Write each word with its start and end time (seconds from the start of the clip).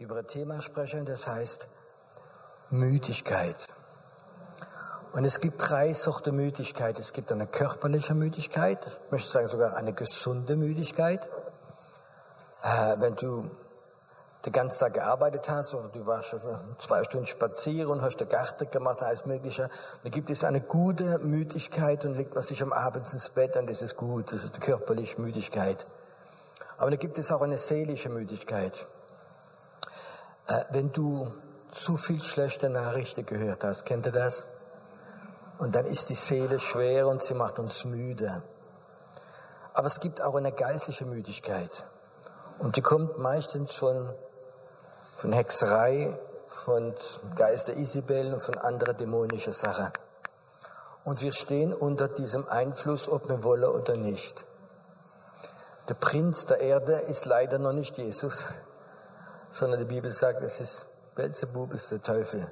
über 0.00 0.16
ein 0.16 0.26
Thema 0.26 0.62
sprechen, 0.62 1.04
das 1.04 1.26
heißt 1.26 1.68
Müdigkeit. 2.70 3.56
Und 5.12 5.24
es 5.24 5.40
gibt 5.40 5.60
drei 5.68 5.92
Sorten 5.92 6.36
Müdigkeit. 6.36 6.98
Es 6.98 7.12
gibt 7.12 7.32
eine 7.32 7.46
körperliche 7.46 8.14
Müdigkeit, 8.14 8.78
ich 8.86 9.12
möchte 9.12 9.30
sagen 9.30 9.46
sogar 9.46 9.76
eine 9.76 9.92
gesunde 9.92 10.56
Müdigkeit. 10.56 11.28
Äh, 12.62 12.96
wenn 12.98 13.16
du 13.16 13.50
den 14.46 14.52
ganzen 14.52 14.78
Tag 14.78 14.94
gearbeitet 14.94 15.48
hast 15.50 15.74
oder 15.74 15.88
du 15.88 16.06
warst 16.06 16.34
zwei 16.78 17.04
Stunden 17.04 17.26
spazieren 17.26 17.90
und 17.90 18.02
hast 18.02 18.16
den 18.16 18.28
Garten 18.28 18.70
gemacht, 18.70 19.02
alles 19.02 19.26
Mögliche, 19.26 19.68
dann 20.02 20.12
gibt 20.12 20.30
es 20.30 20.44
eine 20.44 20.62
gute 20.62 21.18
Müdigkeit 21.18 22.06
und 22.06 22.16
legt 22.16 22.34
man 22.34 22.42
sich 22.42 22.62
am 22.62 22.72
Abend 22.72 23.12
ins 23.12 23.28
Bett 23.30 23.56
und 23.56 23.68
das 23.68 23.82
ist 23.82 23.96
gut, 23.96 24.32
das 24.32 24.44
ist 24.44 24.56
die 24.56 24.60
körperliche 24.60 25.20
Müdigkeit. 25.20 25.84
Aber 26.78 26.90
dann 26.90 26.98
gibt 26.98 27.18
es 27.18 27.30
auch 27.30 27.42
eine 27.42 27.58
seelische 27.58 28.08
Müdigkeit. 28.08 28.86
Äh, 30.50 30.64
wenn 30.70 30.90
du 30.90 31.30
zu 31.68 31.96
viel 31.96 32.22
schlechte 32.22 32.68
Nachrichten 32.68 33.24
gehört 33.24 33.62
hast, 33.62 33.86
kennt 33.86 34.06
ihr 34.06 34.12
das? 34.12 34.44
Und 35.58 35.76
dann 35.76 35.84
ist 35.84 36.08
die 36.08 36.16
Seele 36.16 36.58
schwer 36.58 37.06
und 37.06 37.22
sie 37.22 37.34
macht 37.34 37.60
uns 37.60 37.84
müde. 37.84 38.42
Aber 39.74 39.86
es 39.86 40.00
gibt 40.00 40.20
auch 40.20 40.34
eine 40.34 40.50
geistliche 40.50 41.04
Müdigkeit. 41.04 41.84
Und 42.58 42.76
die 42.76 42.80
kommt 42.80 43.18
meistens 43.18 43.74
von, 43.74 44.12
von 45.16 45.32
Hexerei, 45.32 46.18
von 46.48 46.94
Geister 47.36 47.74
Isabel 47.74 48.34
und 48.34 48.42
von 48.42 48.58
anderen 48.58 48.96
dämonischen 48.96 49.52
Sachen. 49.52 49.92
Und 51.04 51.22
wir 51.22 51.32
stehen 51.32 51.72
unter 51.72 52.08
diesem 52.08 52.48
Einfluss, 52.48 53.08
ob 53.08 53.28
wir 53.28 53.44
wollen 53.44 53.70
oder 53.70 53.96
nicht. 53.96 54.44
Der 55.88 55.94
Prinz 55.94 56.46
der 56.46 56.58
Erde 56.58 56.94
ist 56.94 57.24
leider 57.24 57.58
noch 57.60 57.72
nicht 57.72 57.96
Jesus, 57.98 58.46
sondern 59.50 59.80
die 59.80 59.84
Bibel 59.84 60.12
sagt, 60.12 60.42
es 60.42 60.60
ist 60.60 60.86
Belzebub 61.14 61.74
ist 61.74 61.90
der 61.90 62.02
Teufel. 62.02 62.50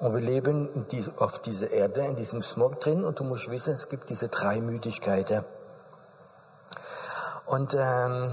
Und 0.00 0.14
wir 0.14 0.20
leben 0.20 0.86
diese, 0.90 1.12
auf 1.18 1.38
dieser 1.38 1.70
Erde, 1.70 2.04
in 2.04 2.16
diesem 2.16 2.42
Smog 2.42 2.80
drin, 2.80 3.04
und 3.04 3.18
du 3.20 3.24
musst 3.24 3.50
wissen, 3.50 3.74
es 3.74 3.88
gibt 3.88 4.10
diese 4.10 4.28
drei 4.28 4.60
Müdigkeiten. 4.60 5.44
Und 7.46 7.74
ähm, 7.74 8.32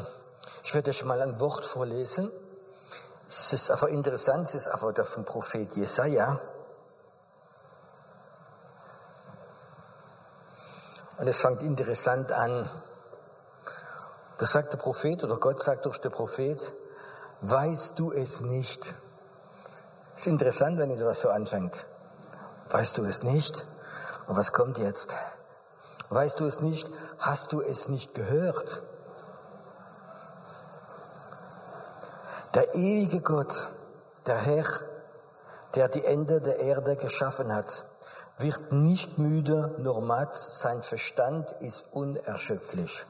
ich 0.63 0.73
werde 0.73 0.89
euch 0.89 1.03
mal 1.05 1.21
ein 1.21 1.39
Wort 1.39 1.65
vorlesen. 1.65 2.31
Es 3.27 3.53
ist 3.53 3.69
einfach 3.69 3.87
interessant, 3.87 4.47
es 4.47 4.55
ist 4.55 4.67
einfach 4.67 4.93
der 4.93 5.05
vom 5.05 5.25
Prophet 5.25 5.75
Jesaja. 5.75 6.39
Und 11.17 11.27
es 11.27 11.41
fängt 11.41 11.63
interessant 11.63 12.31
an. 12.31 12.69
Da 14.37 14.45
sagt 14.45 14.73
der 14.73 14.77
Prophet, 14.77 15.23
oder 15.23 15.37
Gott 15.37 15.63
sagt 15.63 15.85
durch 15.85 15.97
den 15.99 16.11
Prophet, 16.11 16.73
weißt 17.41 17.99
du 17.99 18.11
es 18.11 18.41
nicht? 18.41 18.93
Ist 20.15 20.27
interessant, 20.27 20.77
wenn 20.79 20.95
sowas 20.97 21.21
so 21.21 21.29
anfängt. 21.29 21.85
Weißt 22.69 22.97
du 22.97 23.03
es 23.03 23.23
nicht? 23.23 23.65
Und 24.27 24.35
was 24.35 24.51
kommt 24.51 24.77
jetzt? 24.77 25.15
Weißt 26.09 26.39
du 26.39 26.45
es 26.45 26.61
nicht? 26.61 26.89
Hast 27.19 27.53
du 27.53 27.61
es 27.61 27.87
nicht 27.87 28.15
gehört? 28.15 28.81
Der 32.53 32.73
ewige 32.75 33.21
Gott, 33.21 33.69
der 34.25 34.37
Herr, 34.37 34.65
der 35.75 35.89
die 35.89 36.03
Ende 36.03 36.41
der 36.41 36.59
Erde 36.59 36.95
geschaffen 36.95 37.53
hat, 37.53 37.85
wird 38.37 38.71
nicht 38.71 39.17
müde 39.17 39.75
nur 39.79 40.01
matt, 40.01 40.35
sein 40.35 40.81
Verstand 40.81 41.51
ist 41.59 41.85
unerschöpflich. 41.91 43.05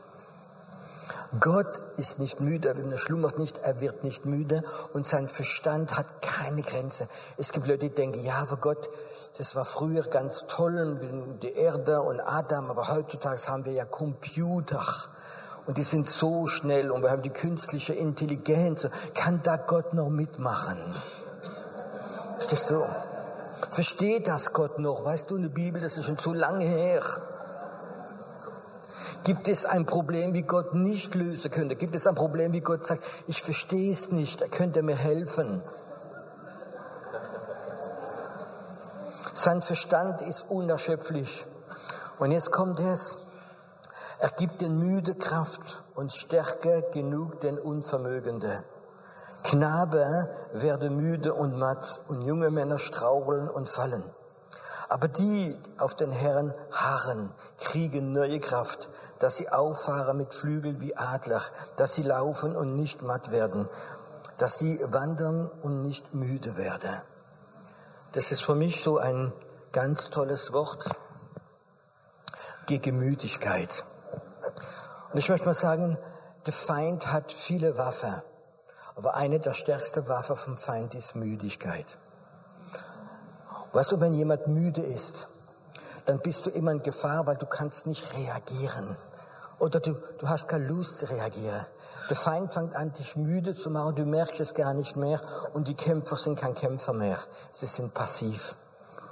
Gott 1.40 1.82
ist 1.98 2.20
nicht 2.20 2.40
müde, 2.40 2.70
er 2.70 2.98
schlummert 2.98 3.38
nicht, 3.38 3.58
er 3.58 3.82
wird 3.82 4.04
nicht 4.04 4.26
müde 4.26 4.64
und 4.94 5.06
sein 5.06 5.28
Verstand 5.28 5.98
hat 5.98 6.22
keine 6.22 6.62
Grenze. 6.62 7.08
Es 7.38 7.52
gibt 7.52 7.68
Leute, 7.68 7.80
die 7.80 7.90
denken, 7.90 8.24
ja, 8.24 8.36
aber 8.36 8.58
Gott, 8.58 8.90
das 9.38 9.56
war 9.56 9.66
früher 9.66 10.04
ganz 10.04 10.46
toll, 10.48 11.38
die 11.42 11.54
Erde 11.54 12.02
und 12.02 12.20
Adam, 12.20 12.70
aber 12.70 12.88
heutzutage 12.88 13.42
haben 13.48 13.66
wir 13.66 13.74
ja 13.74 13.86
Computer 13.86 14.82
und 15.68 15.78
die 15.78 15.84
sind 15.84 16.08
so 16.08 16.48
schnell 16.48 16.92
und 16.92 17.04
wir 17.04 17.12
haben 17.12 17.22
die 17.22 17.30
künstliche 17.30 17.94
Intelligenz. 17.94 18.88
Kann 19.14 19.42
da 19.44 19.58
Gott 19.58 19.94
noch 19.94 20.10
mitmachen? 20.10 20.78
Ist 22.40 22.54
das 22.54 22.68
so? 22.68 22.86
Versteht 23.72 24.28
das 24.30 24.54
Gott 24.54 24.80
noch? 24.80 25.04
Weißt 25.04 25.30
du, 25.30 25.36
in 25.36 25.42
der 25.42 25.50
Bibel, 25.50 25.82
das 25.82 25.98
ist 25.98 26.06
schon 26.06 26.18
so 26.18 26.32
lange 26.34 26.64
her. 26.64 27.02
Gibt 29.28 29.50
es 29.50 29.66
ein 29.66 29.86
Problem, 29.86 30.34
wie 30.34 30.44
Gott 30.44 30.74
nicht 30.74 31.14
lösen 31.14 31.52
könnte? 31.52 31.76
Gibt 31.76 31.94
es 31.98 32.08
ein 32.08 32.16
Problem, 32.16 32.54
wie 32.54 32.62
Gott 32.62 32.86
sagt, 32.86 33.04
ich 33.28 33.44
verstehe 33.44 33.92
es 33.92 34.10
nicht, 34.10 34.42
er 34.42 34.48
könnte 34.48 34.82
mir 34.84 34.96
helfen? 34.96 35.62
Sein 39.34 39.62
Verstand 39.62 40.22
ist 40.22 40.46
unerschöpflich. 40.50 41.46
Und 42.20 42.32
jetzt 42.32 42.54
kommt 42.54 42.80
es. 42.80 43.16
Er 44.20 44.30
gibt 44.30 44.62
den 44.62 44.80
Müde 44.80 45.14
Kraft 45.16 45.84
und 45.94 46.14
Stärke 46.14 46.86
genug 46.94 47.42
den 47.42 47.60
Unvermögende. 47.60 48.64
Knabe 49.44 50.30
werden 50.54 50.96
müde 50.96 51.34
und 51.34 51.60
matt 51.60 52.00
und 52.08 52.22
junge 52.22 52.50
Männer 52.50 52.80
straucheln 52.80 53.50
und 53.50 53.68
fallen. 53.68 54.06
Aber 54.90 55.08
die 55.08 55.56
auf 55.78 55.96
den 55.96 56.12
Herrn 56.12 56.54
harren, 56.72 57.32
kriegen 57.60 58.14
neue 58.14 58.40
Kraft, 58.40 58.90
dass 59.20 59.36
sie 59.36 59.50
auffahren 59.50 60.18
mit 60.18 60.34
Flügeln 60.34 60.80
wie 60.80 60.96
Adler, 60.96 61.42
dass 61.76 61.96
sie 61.96 62.04
laufen 62.04 62.56
und 62.56 62.74
nicht 62.74 63.02
matt 63.02 63.32
werden, 63.32 63.70
dass 64.38 64.58
sie 64.58 64.80
wandern 64.84 65.50
und 65.62 65.82
nicht 65.82 66.14
müde 66.14 66.56
werden. 66.58 67.02
Das 68.14 68.32
ist 68.32 68.42
für 68.42 68.56
mich 68.56 68.82
so 68.82 68.98
ein 68.98 69.34
ganz 69.74 70.10
tolles 70.10 70.54
Wort 70.54 70.90
gegen 72.66 72.98
Müdigkeit. 72.98 73.84
Und 75.12 75.20
ich 75.20 75.28
möchte 75.30 75.46
mal 75.46 75.54
sagen, 75.54 75.98
der 76.46 76.54
Feind 76.54 77.12
hat 77.12 77.32
viele 77.34 77.78
Waffen, 77.78 78.22
aber 78.96 79.16
eine 79.16 79.40
der 79.40 79.54
stärksten 79.54 80.08
Waffen 80.08 80.38
vom 80.38 80.58
Feind 80.58 80.96
ist 80.96 81.16
Müdigkeit. 81.16 81.86
Weißt 83.78 83.92
du, 83.92 84.02
wenn 84.02 84.16
jemand 84.16 84.48
müde 84.48 84.82
ist, 84.82 85.28
dann 86.08 86.18
bist 86.18 86.48
du 86.48 86.50
immer 86.50 86.72
in 86.72 86.82
Gefahr, 86.82 87.28
weil 87.28 87.36
du 87.36 87.46
kannst 87.46 87.86
nicht 87.86 88.12
reagieren. 88.16 88.98
Oder 89.60 89.80
du, 89.80 89.96
du 90.18 90.28
hast 90.28 90.48
keine 90.48 90.68
Lust 90.68 90.98
zu 90.98 91.06
reagieren. 91.08 91.64
Der 92.10 92.16
Feind 92.16 92.52
fängt 92.52 92.76
an, 92.76 92.92
dich 92.94 93.16
müde 93.16 93.54
zu 93.54 93.70
machen, 93.70 93.94
du 93.94 94.04
merkst 94.06 94.40
es 94.40 94.56
gar 94.56 94.74
nicht 94.74 94.96
mehr 94.96 95.22
und 95.54 95.68
die 95.68 95.76
Kämpfer 95.76 96.18
sind 96.18 96.40
kein 96.40 96.56
Kämpfer 96.56 96.92
mehr. 96.92 97.20
Sie 97.54 97.68
sind 97.68 97.94
passiv 97.94 98.56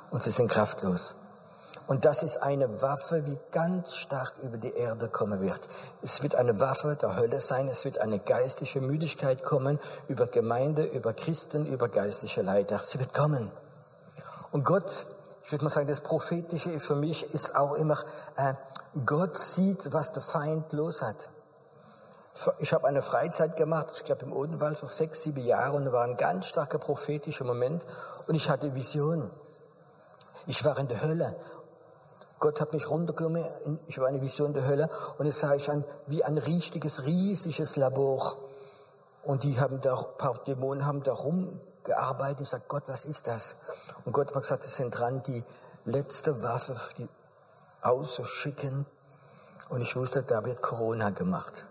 und 0.09 0.23
sie 0.23 0.31
sind 0.31 0.49
kraftlos. 0.49 1.13
Und 1.85 2.03
das 2.05 2.23
ist 2.23 2.37
eine 2.37 2.81
Waffe, 2.81 3.21
die 3.21 3.37
ganz 3.51 3.93
stark 3.93 4.39
über 4.41 4.57
die 4.57 4.73
Erde 4.73 5.09
kommen 5.09 5.41
wird. 5.41 5.61
Es 6.01 6.23
wird 6.23 6.33
eine 6.33 6.59
Waffe 6.59 6.95
der 6.99 7.15
Hölle 7.15 7.39
sein. 7.39 7.67
Es 7.67 7.85
wird 7.85 7.99
eine 7.99 8.17
geistliche 8.17 8.81
Müdigkeit 8.81 9.43
kommen 9.43 9.77
über 10.07 10.25
Gemeinde, 10.25 10.85
über 10.85 11.13
Christen, 11.13 11.67
über 11.67 11.87
geistliche 11.87 12.41
Leiter. 12.41 12.79
Sie 12.79 12.97
wird 12.97 13.13
kommen. 13.13 13.51
Und 14.55 14.63
Gott, 14.63 15.05
ich 15.43 15.51
würde 15.51 15.65
mal 15.65 15.69
sagen, 15.69 15.87
das 15.87 15.99
Prophetische 15.99 16.79
für 16.79 16.95
mich 16.95 17.33
ist 17.33 17.57
auch 17.57 17.73
immer, 17.73 17.99
äh, 18.37 18.53
Gott 19.05 19.35
sieht, 19.35 19.91
was 19.91 20.13
der 20.13 20.21
Feind 20.21 20.71
los 20.71 21.01
hat. 21.01 21.27
Ich 22.59 22.71
habe 22.71 22.87
eine 22.87 23.01
Freizeit 23.01 23.57
gemacht, 23.57 23.87
ich 23.97 24.05
glaube 24.05 24.23
im 24.23 24.31
Odenwald 24.31 24.77
vor 24.77 24.87
sechs, 24.87 25.23
sieben 25.23 25.43
Jahren 25.45 25.75
und 25.75 25.85
da 25.87 25.91
war 25.91 26.05
ein 26.05 26.15
ganz 26.15 26.45
starker 26.45 26.77
prophetischer 26.77 27.43
Moment 27.43 27.85
und 28.27 28.35
ich 28.35 28.49
hatte 28.49 28.73
Vision. 28.73 29.29
Ich 30.47 30.63
war 30.63 30.79
in 30.79 30.87
der 30.87 31.01
Hölle. 31.01 31.35
Gott 32.39 32.61
hat 32.61 32.71
mich 32.71 32.89
runtergenommen, 32.89 33.45
ich 33.87 33.99
war 33.99 34.07
eine 34.07 34.21
Vision 34.21 34.53
der 34.53 34.65
Hölle 34.65 34.89
und 35.17 35.25
es 35.25 35.41
sah 35.41 35.53
ich 35.53 35.69
an 35.69 35.83
wie 36.07 36.23
ein 36.23 36.37
richtiges, 36.37 37.03
riesiges 37.03 37.75
Labor. 37.75 38.37
Und 39.21 39.43
die 39.43 39.59
haben 39.59 39.81
da, 39.81 39.97
ein 39.97 40.17
paar 40.17 40.37
Dämonen 40.47 40.85
haben 40.85 41.03
da 41.03 41.11
rumgearbeitet 41.85 42.39
und 42.39 42.45
gesagt, 42.45 42.67
Gott, 42.67 42.83
was 42.87 43.05
ist 43.05 43.27
das? 43.27 43.55
Und 44.03 44.13
Gott 44.13 44.33
hat 44.33 44.41
gesagt, 44.41 44.63
das 44.63 44.75
sind 44.75 44.91
dran, 44.91 45.21
die 45.23 45.43
letzte 45.85 46.43
Waffe 46.43 46.75
die 46.97 47.07
auszuschicken. 47.81 48.85
Und 49.69 49.81
ich 49.81 49.95
wusste, 49.95 50.23
da 50.23 50.43
wird 50.45 50.61
Corona 50.61 51.09
gemacht. 51.09 51.65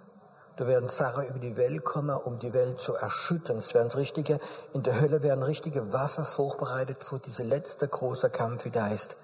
Da 0.56 0.66
werden 0.68 0.88
Sachen 0.88 1.26
über 1.26 1.38
die 1.40 1.56
Welt 1.56 1.84
kommen, 1.84 2.16
um 2.16 2.38
die 2.38 2.54
Welt 2.54 2.78
zu 2.78 2.94
erschüttern. 2.94 3.58
Es 3.58 3.74
werden 3.74 3.90
richtige, 3.90 4.38
in 4.72 4.84
der 4.84 5.00
Hölle 5.00 5.22
werden 5.22 5.42
richtige 5.42 5.92
Waffen 5.92 6.24
vorbereitet 6.24 7.02
für 7.02 7.18
diese 7.18 7.42
letzte 7.42 7.88
große 7.88 8.30
Kampf, 8.30 8.64
wie 8.64 8.70
da 8.70 8.88
ist. 8.88 9.16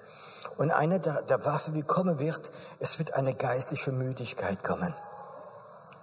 Und 0.56 0.72
eine 0.72 0.98
der, 0.98 1.22
der 1.22 1.44
Waffen, 1.44 1.74
wie 1.74 1.82
kommen 1.82 2.18
wird, 2.18 2.50
es 2.80 2.98
wird 2.98 3.14
eine 3.14 3.34
geistliche 3.34 3.92
Müdigkeit 3.92 4.62
kommen 4.64 4.92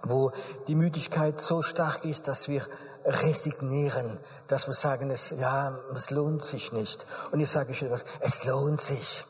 wo 0.08 0.32
die 0.66 0.74
Müdigkeit 0.74 1.38
so 1.38 1.62
stark 1.62 2.04
ist, 2.04 2.28
dass 2.28 2.48
wir 2.48 2.62
resignieren, 3.04 4.18
dass 4.46 4.66
wir 4.66 4.74
sagen, 4.74 5.10
es, 5.10 5.30
ja, 5.30 5.78
es 5.92 6.10
lohnt 6.10 6.42
sich 6.42 6.72
nicht. 6.72 7.06
Und 7.30 7.40
ich 7.40 7.50
sage 7.50 7.70
euch 7.70 7.82
etwas, 7.82 8.04
es 8.20 8.44
lohnt 8.44 8.80
sich. 8.80 9.24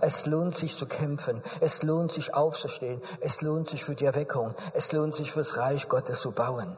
Es 0.00 0.26
lohnt 0.26 0.54
sich 0.54 0.76
zu 0.76 0.86
kämpfen. 0.86 1.42
Es 1.60 1.82
lohnt 1.82 2.12
sich 2.12 2.34
aufzustehen. 2.34 3.00
Es 3.20 3.40
lohnt 3.40 3.68
sich 3.68 3.84
für 3.84 3.94
die 3.94 4.04
Erweckung. 4.04 4.54
Es 4.74 4.92
lohnt 4.92 5.14
sich 5.14 5.32
fürs 5.32 5.56
Reich 5.56 5.88
Gottes 5.88 6.20
zu 6.20 6.32
bauen. 6.32 6.76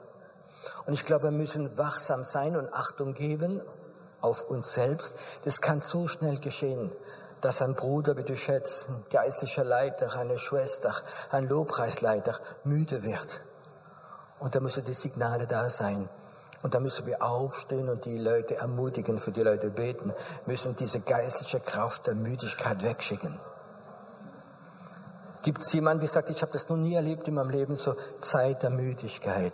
Und 0.87 0.93
ich 0.93 1.05
glaube, 1.05 1.25
wir 1.25 1.31
müssen 1.31 1.77
wachsam 1.79 2.25
sein 2.25 2.57
und 2.57 2.73
Achtung 2.73 3.15
geben 3.15 3.61
auf 4.21 4.49
uns 4.49 4.75
selbst. 4.75 5.15
Das 5.45 5.61
kann 5.61 5.81
so 5.81 6.09
schnell 6.09 6.39
geschehen, 6.39 6.91
dass 7.41 7.63
ein 7.63 7.75
Bruder, 7.75 8.17
wie 8.17 8.25
du 8.25 8.37
schätzt, 8.37 8.89
ein 8.89 9.05
geistlicher 9.11 9.65
Leiter, 9.65 10.15
eine 10.19 10.39
Schwester, 10.39 10.95
ein 11.31 11.49
Lobpreisleiter 11.49 12.35
müde 12.65 13.03
wird. 13.03 13.41
Und 14.39 14.55
da 14.55 14.61
müssen 14.61 14.85
die 14.85 14.95
Signale 14.95 15.47
da 15.47 15.69
sein. 15.69 16.09
Und 16.63 16.75
da 16.75 16.81
müssen 16.81 17.07
wir 17.07 17.23
aufstehen 17.23 17.89
und 17.89 18.05
die 18.05 18.19
Leute 18.19 18.57
ermutigen, 18.57 19.19
für 19.19 19.31
die 19.31 19.43
Leute 19.43 19.71
beten, 19.71 20.13
müssen 20.47 20.75
diese 20.75 21.01
geistliche 21.01 21.61
Kraft 21.61 22.07
der 22.07 22.15
Müdigkeit 22.15 22.83
wegschicken. 22.83 23.39
Gibt 25.45 25.63
es 25.63 25.73
jemanden, 25.73 26.01
der 26.01 26.09
sagt, 26.09 26.31
ich 26.31 26.43
habe 26.43 26.53
das 26.53 26.69
noch 26.69 26.77
nie 26.77 26.95
erlebt 26.95 27.29
in 27.29 27.35
meinem 27.35 27.51
Leben, 27.51 27.77
so 27.77 27.95
Zeit 28.19 28.65
der 28.65 28.71
Müdigkeit? 28.71 29.53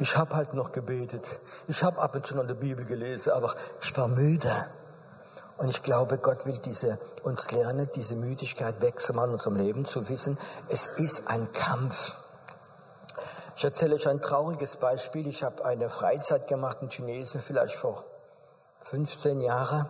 Ich 0.00 0.16
habe 0.16 0.34
halt 0.34 0.54
noch 0.54 0.72
gebetet. 0.72 1.24
Ich 1.68 1.82
habe 1.84 2.00
ab 2.00 2.14
und 2.14 2.26
zu 2.26 2.34
noch 2.34 2.46
die 2.46 2.54
Bibel 2.54 2.84
gelesen, 2.84 3.32
aber 3.32 3.54
ich 3.80 3.96
war 3.96 4.08
müde. 4.08 4.50
Und 5.60 5.68
ich 5.68 5.82
glaube, 5.82 6.16
Gott 6.16 6.46
will 6.46 6.56
diese, 6.56 6.98
uns 7.22 7.50
lernen, 7.50 7.86
diese 7.94 8.16
Müdigkeit 8.16 8.80
wegzumachen 8.80 9.28
in 9.28 9.34
unserem 9.34 9.56
Leben, 9.56 9.84
zu 9.84 10.08
wissen, 10.08 10.38
es 10.70 10.86
ist 10.86 11.28
ein 11.28 11.52
Kampf. 11.52 12.16
Ich 13.56 13.62
erzähle 13.62 13.96
euch 13.96 14.08
ein 14.08 14.22
trauriges 14.22 14.78
Beispiel. 14.78 15.26
Ich 15.26 15.42
habe 15.42 15.62
eine 15.66 15.90
Freizeit 15.90 16.48
gemacht 16.48 16.78
in 16.80 16.88
Tunesien, 16.88 17.42
vielleicht 17.42 17.74
vor 17.74 18.06
15 18.80 19.42
Jahren. 19.42 19.86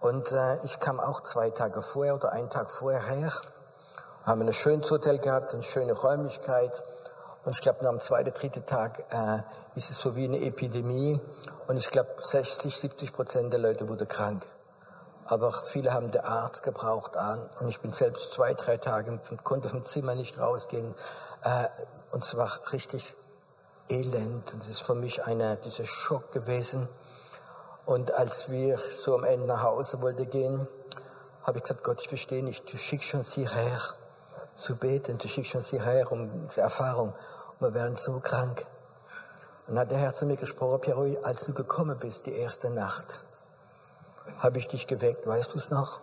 Und 0.00 0.30
äh, 0.30 0.62
ich 0.62 0.78
kam 0.78 1.00
auch 1.00 1.22
zwei 1.22 1.48
Tage 1.48 1.80
vorher 1.80 2.14
oder 2.14 2.32
einen 2.32 2.50
Tag 2.50 2.70
vorher 2.70 3.06
her. 3.06 3.32
Haben 4.24 4.42
ein 4.42 4.52
schönes 4.52 4.90
Hotel 4.90 5.20
gehabt, 5.20 5.54
eine 5.54 5.62
schöne 5.62 5.94
Räumlichkeit. 5.94 6.84
Und 7.46 7.54
ich 7.54 7.62
glaube, 7.62 7.82
dem 7.82 7.98
zweiten, 7.98 8.34
dritten 8.34 8.66
Tag 8.66 9.06
äh, 9.08 9.38
ist 9.74 9.90
es 9.90 10.00
so 10.00 10.16
wie 10.16 10.24
eine 10.24 10.40
Epidemie. 10.40 11.20
Und 11.66 11.76
ich 11.76 11.90
glaube, 11.90 12.10
60, 12.18 12.74
70 12.74 13.12
Prozent 13.12 13.52
der 13.52 13.60
Leute 13.60 13.88
wurden 13.88 14.08
krank. 14.08 14.44
Aber 15.26 15.52
viele 15.52 15.92
haben 15.94 16.10
den 16.10 16.22
Arzt 16.22 16.62
gebraucht 16.62 17.16
an. 17.16 17.40
Und 17.60 17.68
ich 17.68 17.80
bin 17.80 17.92
selbst 17.92 18.32
zwei, 18.32 18.54
drei 18.54 18.76
Tage, 18.76 19.18
konnte 19.44 19.68
vom 19.68 19.84
Zimmer 19.84 20.14
nicht 20.14 20.38
rausgehen. 20.38 20.94
Äh, 21.44 21.66
und 22.10 22.22
es 22.22 22.36
war 22.36 22.50
richtig 22.72 23.14
elend. 23.88 24.52
Und 24.52 24.62
das 24.62 24.68
ist 24.68 24.82
für 24.82 24.94
mich 24.94 25.24
einer 25.24 25.56
dieser 25.56 25.86
Schock 25.86 26.32
gewesen. 26.32 26.88
Und 27.86 28.12
als 28.12 28.50
wir 28.50 28.78
so 28.78 29.16
am 29.16 29.24
Ende 29.24 29.46
nach 29.46 29.62
Hause 29.62 30.02
wollten 30.02 30.28
gehen, 30.28 30.68
habe 31.44 31.58
ich 31.58 31.64
gesagt, 31.64 31.82
Gott, 31.82 32.00
ich 32.00 32.08
verstehe 32.08 32.44
nicht, 32.44 32.72
du 32.72 32.76
schickst 32.76 33.14
uns 33.14 33.32
hierher 33.32 33.80
zu 34.54 34.76
beten, 34.76 35.18
du 35.18 35.26
schickst 35.26 35.56
uns 35.56 35.70
hierher 35.70 36.10
um 36.12 36.48
die 36.54 36.60
Erfahrung 36.60 37.14
wir 37.62 37.74
werden 37.74 37.96
so 37.96 38.18
krank. 38.18 38.66
Und 39.66 39.78
hat 39.78 39.90
der 39.90 39.98
Herr 39.98 40.14
zu 40.14 40.26
mir 40.26 40.36
gesprochen, 40.36 40.80
Pierre, 40.80 41.18
als 41.22 41.46
du 41.46 41.54
gekommen 41.54 41.98
bist, 41.98 42.26
die 42.26 42.34
erste 42.34 42.70
Nacht, 42.70 43.22
habe 44.38 44.58
ich 44.58 44.68
dich 44.68 44.86
geweckt, 44.86 45.26
weißt 45.26 45.54
du 45.54 45.58
es 45.58 45.70
noch? 45.70 46.00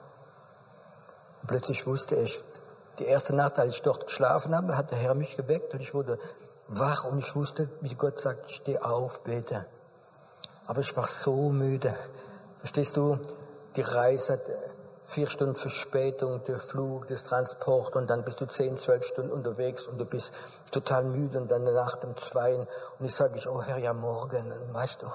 Und 1.42 1.48
plötzlich 1.48 1.86
wusste 1.86 2.16
ich, 2.16 2.44
die 3.00 3.06
erste 3.06 3.36
Nacht, 3.36 3.60
als 3.60 3.76
ich 3.76 3.82
dort 3.82 4.08
geschlafen 4.08 4.56
habe, 4.56 4.76
hat 4.76 4.92
der 4.92 4.98
Herr 4.98 5.14
mich 5.14 5.38
geweckt 5.38 5.74
und 5.74 5.80
ich 5.80 5.94
wurde 5.94 6.20
wach 6.68 7.06
und 7.06 7.20
ich 7.20 7.36
wusste, 7.36 7.70
wie 7.82 7.96
Gott 7.96 8.20
sagt, 8.20 8.52
steh 8.52 8.78
auf, 8.80 9.22
bete. 9.22 9.66
Aber 10.68 10.82
ich 10.82 10.96
war 10.96 11.08
so 11.08 11.50
müde. 11.50 11.96
Verstehst 12.60 12.98
du? 12.98 13.18
Die 13.76 13.82
Reise, 13.82 14.40
vier 15.04 15.28
Stunden 15.28 15.56
Verspätung, 15.56 16.44
der 16.44 16.60
Flug, 16.60 17.08
das 17.08 17.24
Transport 17.24 17.96
und 17.96 18.10
dann 18.10 18.24
bist 18.24 18.42
du 18.42 18.46
zehn, 18.46 18.78
zwölf 18.78 19.06
Stunden 19.06 19.32
unterwegs 19.32 19.88
und 19.88 19.98
du 19.98 20.06
bist 20.06 20.34
total 20.72 21.04
müde 21.04 21.40
und 21.40 21.50
dann 21.50 21.62
eine 21.62 21.74
Nacht 21.74 22.04
um 22.06 22.16
zwei 22.18 22.56
und 22.56 22.68
ich 23.06 23.16
sage 23.16 23.38
ich, 23.38 23.48
oh 23.48 23.62
Herr, 23.62 23.78
ja 23.78 23.94
morgen, 23.94 24.52
weißt 24.74 25.02
du. 25.02 25.08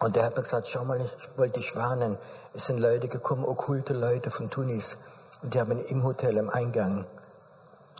Und 0.00 0.16
der 0.16 0.26
hat 0.26 0.36
mir 0.36 0.42
gesagt, 0.42 0.68
schau 0.68 0.84
mal, 0.84 1.00
ich 1.00 1.38
wollte 1.38 1.60
dich 1.60 1.74
warnen. 1.76 2.18
Es 2.52 2.66
sind 2.66 2.78
Leute 2.78 3.08
gekommen, 3.08 3.44
okkulte 3.44 3.94
Leute 3.94 4.30
von 4.30 4.50
Tunis 4.50 4.98
und 5.42 5.54
die 5.54 5.60
haben 5.60 5.78
im 5.78 6.04
Hotel 6.04 6.36
im 6.36 6.50
Eingang 6.50 7.06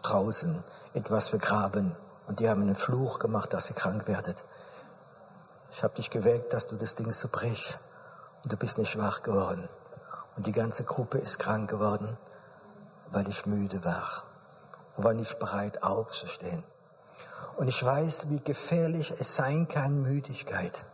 draußen 0.03 0.63
etwas 0.93 1.29
vergraben 1.31 1.97
und 2.27 2.41
die 2.41 2.49
haben 2.49 2.63
einen 2.63 2.77
Fluch 2.77 3.19
gemacht, 3.19 3.53
dass 3.53 3.71
ihr 3.71 3.77
krank 3.77 4.07
werdet. 4.07 4.45
Ich 5.73 5.83
habe 5.83 5.95
dich 5.95 6.11
geweckt, 6.11 6.53
dass 6.53 6.67
du 6.67 6.77
das 6.77 6.95
Ding 6.95 7.11
so 7.11 7.29
brichst 7.29 7.79
und 8.45 8.53
du 8.53 8.57
bist 8.57 8.79
nicht 8.79 8.91
schwach 8.91 9.23
geworden. 9.23 9.69
Und 10.37 10.47
die 10.47 10.53
ganze 10.53 10.85
Gruppe 10.85 11.19
ist 11.19 11.39
krank 11.39 11.69
geworden, 11.71 12.17
weil 13.11 13.29
ich 13.29 13.47
müde 13.47 13.85
war 13.85 14.23
und 14.97 15.05
war 15.05 15.15
nicht 15.15 15.39
bereit 15.39 15.83
aufzustehen. 15.83 16.63
Und 17.57 17.69
ich 17.69 17.85
weiß, 17.85 18.31
wie 18.31 18.41
gefährlich 18.41 19.15
es 19.19 19.37
sein 19.37 19.67
kann, 19.69 20.03
Müdigkeit. 20.03 20.85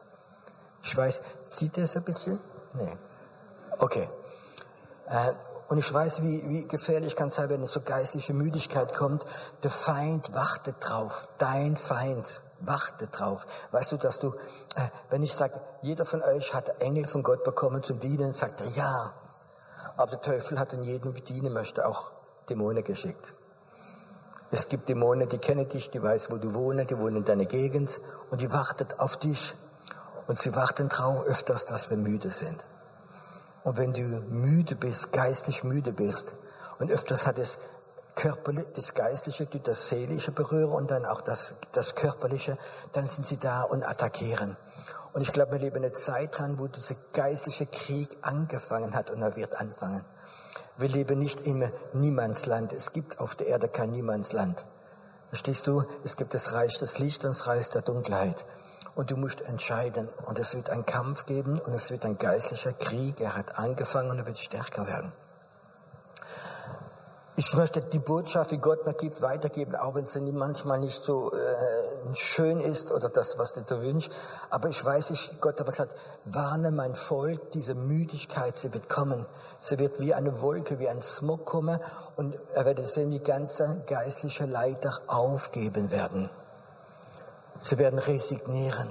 Ich 0.82 0.97
weiß, 0.97 1.20
sieht 1.47 1.76
das 1.76 1.97
ein 1.97 2.05
bisschen? 2.05 2.38
Nee. 2.75 2.97
Okay. 3.79 4.08
Äh, 5.11 5.33
und 5.69 5.79
ich 5.79 5.93
weiß, 5.93 6.23
wie, 6.23 6.49
wie 6.49 6.69
gefährlich 6.69 7.17
kann 7.17 7.29
es 7.29 7.35
sein, 7.37 7.51
wenn 7.51 7.62
es 7.62 7.73
so 7.73 7.81
geistliche 7.81 8.33
Müdigkeit 8.33 8.95
kommt. 8.95 9.27
Der 9.62 9.71
Feind 9.71 10.33
wartet 10.35 10.77
drauf. 10.81 11.29
Dein 11.39 11.77
Feind 11.77 12.43
Warte 12.61 13.07
drauf. 13.07 13.47
Weißt 13.71 13.93
du, 13.93 13.97
dass 13.97 14.19
du, 14.19 14.35
äh, 14.77 14.89
wenn 15.09 15.23
ich 15.23 15.35
sage, 15.35 15.61
jeder 15.83 16.05
von 16.05 16.23
euch 16.23 16.53
hat 16.53 16.81
Engel 16.81 17.07
von 17.07 17.23
Gott 17.23 17.43
bekommen 17.43 17.83
zum 17.83 18.01
Dienen, 18.01 18.33
sagt 18.33 18.61
er 18.61 18.67
ja. 18.69 19.15
Aber 19.97 20.11
der 20.11 20.21
Teufel 20.21 20.59
hat 20.59 20.73
in 20.75 20.83
jedem 20.83 21.15
bedienen 21.15 21.53
möchte 21.53 21.87
auch 21.87 22.11
Dämonen 22.49 22.85
geschickt. 22.85 23.33
Es 24.51 24.69
gibt 24.69 24.89
Dämonen, 24.89 25.29
die 25.29 25.39
kennen 25.39 25.69
dich, 25.69 25.91
die 25.91 26.03
weiß, 26.03 26.31
wo 26.31 26.37
du 26.37 26.53
wohnst, 26.53 26.91
die 26.91 26.99
wohnen 26.99 27.17
in 27.17 27.25
deiner 27.25 27.47
Gegend 27.47 27.99
und 28.31 28.41
die 28.41 28.53
wartet 28.53 29.01
auf 29.01 29.17
dich. 29.17 29.55
Und 30.27 30.39
sie 30.39 30.55
warten 30.55 30.89
drauf 30.89 31.25
öfters, 31.25 31.65
dass 31.65 31.89
wir 31.89 31.97
müde 31.97 32.31
sind. 32.31 32.63
Und 33.62 33.77
wenn 33.77 33.93
du 33.93 34.03
müde 34.03 34.75
bist, 34.75 35.12
geistlich 35.12 35.65
müde 35.65 35.93
bist, 35.93 36.35
und 36.79 36.91
öfters 36.91 37.27
hat 37.27 37.39
es 37.39 37.59
körperliche, 38.15 38.69
das 38.75 38.95
Geistliche 38.95 39.47
das 39.47 39.89
Seelische 39.89 40.33
berühren 40.33 40.73
und 40.73 40.91
dann 40.91 41.05
auch 41.05 41.21
das, 41.21 41.55
das 41.73 41.95
Körperliche, 41.95 42.57
dann 42.93 43.07
sind 43.07 43.27
sie 43.27 43.37
da 43.37 43.62
und 43.62 43.85
attackieren. 43.85 44.57
Und 45.12 45.23
ich 45.23 45.33
glaube, 45.33 45.53
wir 45.53 45.59
leben 45.59 45.77
eine 45.77 45.93
Zeit 45.93 46.39
dran, 46.39 46.59
wo 46.59 46.69
dieser 46.69 46.95
geistliche 47.12 47.67
Krieg 47.67 48.17
angefangen 48.23 48.95
hat 48.95 49.11
und 49.11 49.23
er 49.23 49.37
wird 49.37 49.61
anfangen. 49.61 50.05
Wir 50.79 50.89
leben 50.89 51.19
nicht 51.19 51.47
im 51.47 51.71
Niemandsland. 51.93 52.73
Es 52.73 52.93
gibt 52.93 53.21
auf 53.21 53.35
der 53.35 53.49
Erde 53.49 53.69
kein 53.69 53.91
Niemandsland. 53.91 54.65
Verstehst 55.29 55.67
du? 55.67 55.85
Es 56.05 56.17
gibt 56.17 56.33
das 56.33 56.53
Reich 56.53 56.79
des 56.79 56.99
Lichts 56.99 57.25
und 57.25 57.35
das 57.35 57.47
Reich 57.47 57.69
der 57.69 57.83
Dunkelheit. 57.83 58.46
Und 58.94 59.11
du 59.11 59.17
musst 59.17 59.41
entscheiden. 59.41 60.09
Und 60.27 60.39
es 60.39 60.55
wird 60.55 60.70
einen 60.70 60.87
Kampf 60.87 61.27
geben 61.27 61.59
und 61.59 61.73
es 61.73 61.91
wird 61.91 62.05
ein 62.05 62.19
geistlicher 62.19 62.73
Krieg. 62.73 63.20
Er 63.20 63.37
hat 63.37 63.59
angefangen 63.59 64.11
und 64.11 64.19
er 64.19 64.27
wird 64.27 64.39
stärker 64.39 64.87
werden. 64.87 65.13
Ich 67.41 67.55
möchte 67.55 67.81
die 67.81 68.01
Botschaft, 68.01 68.51
die 68.51 68.59
Gott 68.59 68.85
mir 68.85 68.93
gibt, 68.93 69.23
weitergeben, 69.23 69.75
auch 69.75 69.94
wenn 69.94 70.05
sie 70.05 70.20
manchmal 70.20 70.79
nicht 70.79 71.03
so 71.03 71.32
äh, 71.32 72.15
schön 72.15 72.61
ist 72.61 72.93
oder 72.93 73.09
das, 73.09 73.39
was 73.39 73.55
du 73.55 73.63
dir 73.63 73.81
wünschst. 73.81 74.13
Aber 74.51 74.69
ich 74.69 74.85
weiß, 74.85 75.09
ich, 75.11 75.41
Gott 75.41 75.59
hat 75.59 75.70
gesagt, 75.70 75.94
warne 76.27 76.70
mein 76.70 76.94
Volk, 76.94 77.51
diese 77.53 77.75
Müdigkeit, 77.75 78.59
sie 78.59 78.75
wird 78.75 78.91
kommen. 78.91 79.25
Sie 79.59 79.79
wird 79.79 80.01
wie 80.01 80.13
eine 80.13 80.43
Wolke, 80.43 80.79
wie 80.81 80.89
ein 80.91 81.01
Smog 81.01 81.47
kommen 81.47 81.81
und 82.17 82.37
er 82.53 82.67
wird 82.67 82.85
sehen, 82.87 83.11
die 83.11 83.23
ganze 83.23 83.85
geistliche 83.87 84.44
Leiter 84.44 85.01
aufgeben 85.06 85.91
werden. 85.91 86.29
Sie 87.60 87.79
werden 87.79 88.00
resignieren. 88.00 88.88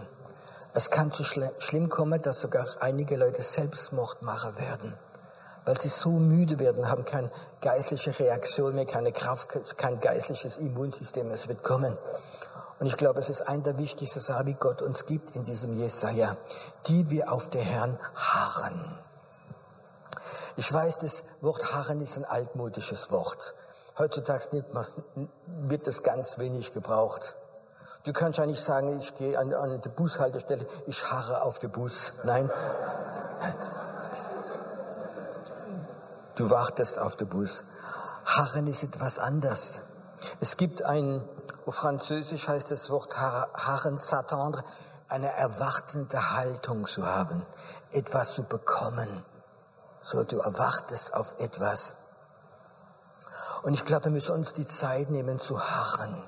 Es 0.74 0.90
kann 0.90 1.12
zu 1.12 1.26
schl 1.26 1.52
schlimm 1.60 1.90
kommen, 1.90 2.22
dass 2.22 2.40
sogar 2.40 2.66
einige 2.80 3.18
Leute 3.18 3.42
Selbstmord 3.42 4.22
machen 4.22 4.58
werden 4.58 4.94
weil 5.70 5.80
sie 5.80 5.90
so 5.90 6.10
müde 6.10 6.58
werden, 6.58 6.90
haben 6.90 7.06
keine 7.06 7.30
geistliche 7.62 8.18
Reaktion 8.18 8.74
mehr, 8.74 8.88
keine 8.88 9.12
Kraft, 9.12 9.78
kein 9.78 10.00
geistliches 10.00 10.58
Immunsystem. 10.58 11.30
Es 11.30 11.48
wird 11.48 11.62
kommen. 11.62 11.96
Und 12.80 12.88
ich 12.88 12.98
glaube, 12.98 13.20
es 13.20 13.30
ist 13.30 13.42
ein 13.42 13.62
der 13.62 13.78
wichtigsten 13.78 14.20
Sachen, 14.20 14.48
die 14.48 14.56
Gott 14.56 14.82
uns 14.82 15.06
gibt 15.06 15.36
in 15.36 15.44
diesem 15.44 15.76
Jesaja, 15.76 16.38
die 16.88 17.12
wir 17.12 17.32
auf 17.32 17.50
den 17.50 17.62
Herrn 17.62 18.00
harren. 18.16 18.98
Ich 20.56 20.74
weiß, 20.74 20.98
das 20.98 21.24
Wort 21.42 21.72
harren 21.72 22.02
ist 22.02 22.18
ein 22.18 22.26
altmodisches 22.26 23.12
Wort. 23.12 23.54
Heutzutage 24.00 24.64
wird 25.46 25.86
das 25.86 26.02
ganz 26.02 26.40
wenig 26.40 26.74
gebraucht. 26.74 27.36
Du 28.04 28.14
kannst 28.14 28.40
ja 28.40 28.46
nicht 28.46 28.64
sagen, 28.64 28.98
ich 29.00 29.14
gehe 29.16 29.38
an, 29.38 29.54
an 29.54 29.82
die 29.82 29.90
Bushaltestelle, 29.90 30.66
ich 30.88 31.12
harre 31.12 31.42
auf 31.44 31.60
den 31.60 31.70
Bus. 31.70 32.14
Nein, 32.24 32.50
Du 36.40 36.50
wartest 36.50 36.98
auf 37.00 37.18
den 37.18 37.28
Bus. 37.28 37.66
Harren 38.26 38.68
ist 38.68 38.82
etwas 38.84 39.20
anders. 39.20 39.80
Es 40.40 40.56
gibt 40.56 40.82
ein, 40.84 41.22
auf 41.66 41.76
Französisch 41.76 42.48
heißt 42.48 42.72
das 42.72 42.90
Wort 42.90 43.18
Harren, 43.20 44.00
s'attendre, 44.00 44.64
eine 45.10 45.34
erwartende 45.34 46.38
Haltung 46.38 46.88
zu 46.88 47.06
haben, 47.06 47.46
etwas 47.92 48.36
zu 48.36 48.44
bekommen. 48.44 49.26
So, 50.02 50.24
du 50.24 50.40
erwartest 50.40 51.14
auf 51.14 51.36
etwas. 51.40 51.96
Und 53.64 53.74
ich 53.74 53.84
glaube, 53.84 54.06
wir 54.06 54.12
müssen 54.12 54.34
uns 54.34 54.54
die 54.54 54.66
Zeit 54.66 55.10
nehmen 55.10 55.42
zu 55.42 55.60
harren. 55.60 56.24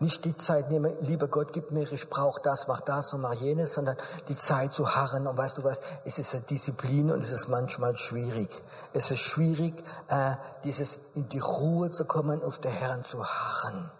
Nicht 0.00 0.24
die 0.24 0.36
Zeit 0.36 0.70
nehmen, 0.70 0.96
lieber 1.00 1.26
Gott, 1.26 1.52
gib 1.52 1.72
mir, 1.72 1.90
ich 1.90 2.08
brauche 2.08 2.40
das, 2.40 2.68
mach 2.68 2.80
das 2.80 3.12
und 3.14 3.22
mach 3.22 3.32
jenes, 3.32 3.74
sondern 3.74 3.96
die 4.28 4.36
Zeit 4.36 4.72
zu 4.72 4.94
harren. 4.94 5.26
Und 5.26 5.36
weißt 5.36 5.58
du 5.58 5.64
was, 5.64 5.80
es 6.04 6.18
ist 6.18 6.34
eine 6.34 6.44
Disziplin 6.44 7.10
und 7.10 7.24
es 7.24 7.32
ist 7.32 7.48
manchmal 7.48 7.96
schwierig. 7.96 8.48
Es 8.92 9.10
ist 9.10 9.20
schwierig, 9.20 9.74
äh, 10.06 10.36
dieses 10.62 10.98
in 11.14 11.28
die 11.28 11.40
Ruhe 11.40 11.90
zu 11.90 12.04
kommen, 12.04 12.44
auf 12.44 12.58
den 12.58 12.70
Herrn 12.70 13.02
zu 13.02 13.24
harren. 13.24 13.90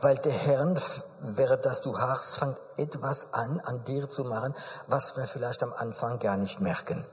Weil 0.00 0.16
der 0.16 0.32
Herrn, 0.32 0.76
während 1.20 1.64
dass 1.64 1.82
du 1.82 1.96
harrst, 1.96 2.38
fängt 2.38 2.60
etwas 2.76 3.28
an, 3.32 3.60
an 3.60 3.84
dir 3.84 4.08
zu 4.08 4.24
machen, 4.24 4.54
was 4.88 5.16
wir 5.16 5.26
vielleicht 5.26 5.62
am 5.62 5.72
Anfang 5.72 6.18
gar 6.18 6.36
nicht 6.36 6.60
merken. 6.60 7.04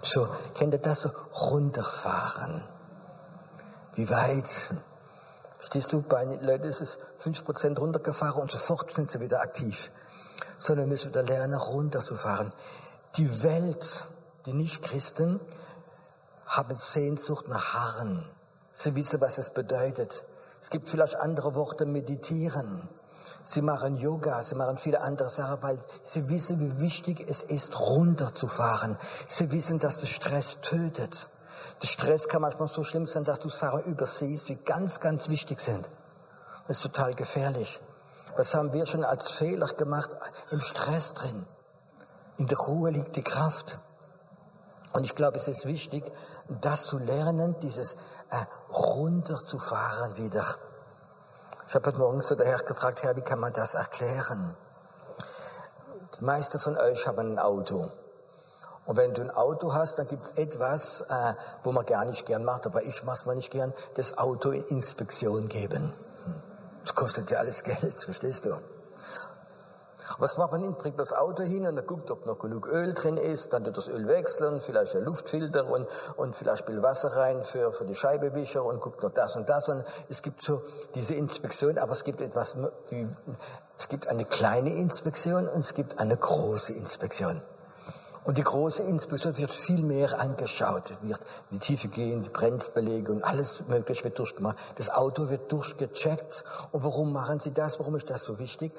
So, 0.00 0.28
kennt 0.54 0.74
ihr 0.74 0.80
das 0.80 1.00
so? 1.00 1.10
Runterfahren. 1.50 2.62
Wie 3.94 4.08
weit? 4.10 4.70
Stehst 5.64 5.94
du, 5.94 6.02
bei 6.02 6.24
Leuten 6.24 6.68
ist 6.68 6.82
es 6.82 6.98
5% 7.22 7.78
runtergefahren 7.78 8.42
und 8.42 8.50
sofort 8.50 8.92
sind 8.94 9.10
sie 9.10 9.20
wieder 9.20 9.40
aktiv. 9.40 9.90
Sondern 10.58 10.88
müssen 10.88 11.08
wieder 11.08 11.22
lernen, 11.22 11.54
runterzufahren. 11.54 12.52
Die 13.16 13.42
Welt, 13.42 14.04
die 14.44 14.52
Nicht-Christen, 14.52 15.40
haben 16.46 16.76
Sehnsucht 16.76 17.48
nach 17.48 17.72
Harren. 17.72 18.28
Sie 18.72 18.94
wissen, 18.94 19.22
was 19.22 19.38
es 19.38 19.50
bedeutet. 19.50 20.24
Es 20.60 20.68
gibt 20.68 20.90
vielleicht 20.90 21.16
andere 21.16 21.54
Worte, 21.54 21.86
meditieren. 21.86 22.86
Sie 23.42 23.62
machen 23.62 23.94
Yoga, 23.94 24.42
sie 24.42 24.56
machen 24.56 24.76
viele 24.76 25.00
andere 25.00 25.30
Sachen, 25.30 25.62
weil 25.62 25.78
sie 26.02 26.28
wissen, 26.28 26.60
wie 26.60 26.80
wichtig 26.80 27.20
es 27.26 27.42
ist, 27.42 27.78
runterzufahren. 27.80 28.98
Sie 29.28 29.50
wissen, 29.50 29.78
dass 29.78 30.00
der 30.00 30.06
Stress 30.06 30.58
tötet. 30.60 31.26
Der 31.82 31.86
Stress 31.86 32.28
kann 32.28 32.42
manchmal 32.42 32.68
so 32.68 32.82
schlimm 32.82 33.06
sein, 33.06 33.24
dass 33.24 33.40
du 33.40 33.48
Sachen 33.48 33.82
übersiehst, 33.84 34.48
die 34.48 34.56
ganz, 34.56 35.00
ganz 35.00 35.28
wichtig 35.28 35.60
sind. 35.60 35.88
Das 36.66 36.78
ist 36.78 36.82
total 36.82 37.14
gefährlich. 37.14 37.80
Was 38.36 38.54
haben 38.54 38.72
wir 38.72 38.86
schon 38.86 39.04
als 39.04 39.30
Fehler 39.30 39.66
gemacht? 39.66 40.16
Im 40.50 40.60
Stress 40.60 41.14
drin. 41.14 41.46
In 42.38 42.46
der 42.46 42.58
Ruhe 42.58 42.90
liegt 42.90 43.16
die 43.16 43.22
Kraft. 43.22 43.78
Und 44.92 45.04
ich 45.04 45.14
glaube, 45.14 45.38
es 45.38 45.48
ist 45.48 45.66
wichtig, 45.66 46.04
das 46.48 46.84
zu 46.84 46.98
lernen, 46.98 47.56
dieses 47.60 47.94
äh, 48.30 48.44
runterzufahren 48.72 50.16
wieder. 50.16 50.44
Ich 51.66 51.74
habe 51.74 51.86
heute 51.86 51.98
Morgen 51.98 52.20
so 52.20 52.34
der 52.34 52.46
Herr 52.46 52.62
gefragt, 52.62 53.02
Herr, 53.02 53.16
wie 53.16 53.22
kann 53.22 53.40
man 53.40 53.52
das 53.52 53.74
erklären? 53.74 54.56
Die 56.18 56.24
meisten 56.24 56.58
von 56.60 56.76
euch 56.76 57.06
haben 57.06 57.32
ein 57.32 57.38
Auto. 57.38 57.90
Und 58.86 58.96
wenn 58.96 59.14
du 59.14 59.22
ein 59.22 59.30
Auto 59.30 59.72
hast, 59.72 59.98
dann 59.98 60.06
gibt 60.06 60.24
es 60.24 60.38
etwas, 60.38 61.02
äh, 61.02 61.34
wo 61.62 61.72
man 61.72 61.86
gar 61.86 62.04
nicht 62.04 62.26
gern 62.26 62.44
macht, 62.44 62.66
aber 62.66 62.82
ich 62.82 63.02
mache 63.04 63.16
es 63.16 63.26
mal 63.26 63.34
nicht 63.34 63.50
gern, 63.50 63.72
das 63.94 64.18
Auto 64.18 64.50
in 64.50 64.64
Inspektion 64.66 65.48
geben. 65.48 65.92
Das 66.82 66.94
kostet 66.94 67.30
ja 67.30 67.38
alles 67.38 67.64
Geld, 67.64 68.02
verstehst 68.02 68.44
du? 68.44 68.58
Was 70.18 70.36
macht 70.36 70.52
man 70.52 70.62
hin? 70.62 70.74
Bringt 70.74 70.98
das 71.00 71.12
Auto 71.12 71.42
hin 71.42 71.66
und 71.66 71.76
dann 71.76 71.86
guckt, 71.86 72.10
ob 72.10 72.26
noch 72.26 72.38
genug 72.38 72.68
Öl 72.68 72.92
drin 72.92 73.16
ist, 73.16 73.52
dann 73.52 73.64
tut 73.64 73.76
das 73.76 73.88
Öl 73.88 74.06
wechseln, 74.06 74.60
vielleicht 74.60 74.94
ein 74.94 75.04
Luftfilter 75.04 75.66
und, 75.66 75.88
und 76.16 76.36
vielleicht 76.36 76.68
will 76.68 76.82
Wasser 76.82 77.16
rein 77.16 77.42
für, 77.42 77.72
für 77.72 77.84
die 77.84 77.94
Scheibewischer 77.94 78.62
und 78.64 78.80
guckt 78.80 79.02
noch 79.02 79.10
das 79.10 79.34
und 79.34 79.48
das. 79.48 79.68
Und 79.68 79.82
es 80.08 80.22
gibt 80.22 80.42
so 80.42 80.62
diese 80.94 81.14
Inspektion, 81.14 81.78
aber 81.78 81.92
es 81.92 82.04
gibt 82.04 82.20
etwas 82.20 82.56
wie, 82.90 83.08
es 83.78 83.88
gibt 83.88 84.06
eine 84.06 84.24
kleine 84.24 84.74
Inspektion 84.74 85.48
und 85.48 85.60
es 85.60 85.74
gibt 85.74 85.98
eine 85.98 86.16
große 86.16 86.74
Inspektion. 86.74 87.40
Und 88.24 88.38
die 88.38 88.42
große 88.42 88.82
Inspektion 88.84 89.36
wird 89.36 89.52
viel 89.52 89.82
mehr 89.82 90.18
angeschaut, 90.18 90.94
wird 91.02 91.20
die 91.50 91.58
Tiefe 91.58 91.88
gehen, 91.88 92.22
die 92.22 92.30
Bremsbeläge 92.30 93.12
und 93.12 93.22
alles 93.22 93.64
mögliche 93.68 94.04
wird 94.04 94.18
durchgemacht. 94.18 94.56
Das 94.76 94.88
Auto 94.88 95.28
wird 95.28 95.52
durchgecheckt. 95.52 96.42
Und 96.72 96.84
warum 96.84 97.12
machen 97.12 97.38
sie 97.38 97.52
das? 97.52 97.78
Warum 97.78 97.96
ist 97.96 98.08
das 98.08 98.24
so 98.24 98.38
wichtig? 98.38 98.72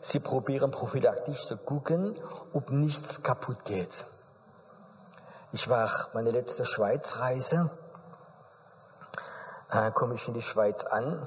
Sie 0.00 0.18
probieren 0.18 0.70
prophylaktisch 0.70 1.44
zu 1.44 1.58
gucken, 1.58 2.18
ob 2.54 2.70
nichts 2.70 3.22
kaputt 3.22 3.66
geht. 3.66 4.06
Ich 5.52 5.68
war 5.68 5.90
meine 6.14 6.30
letzte 6.30 6.64
Schweizreise, 6.64 7.70
äh, 9.72 9.90
komme 9.90 10.14
ich 10.14 10.26
in 10.26 10.34
die 10.34 10.42
Schweiz 10.42 10.84
an 10.84 11.26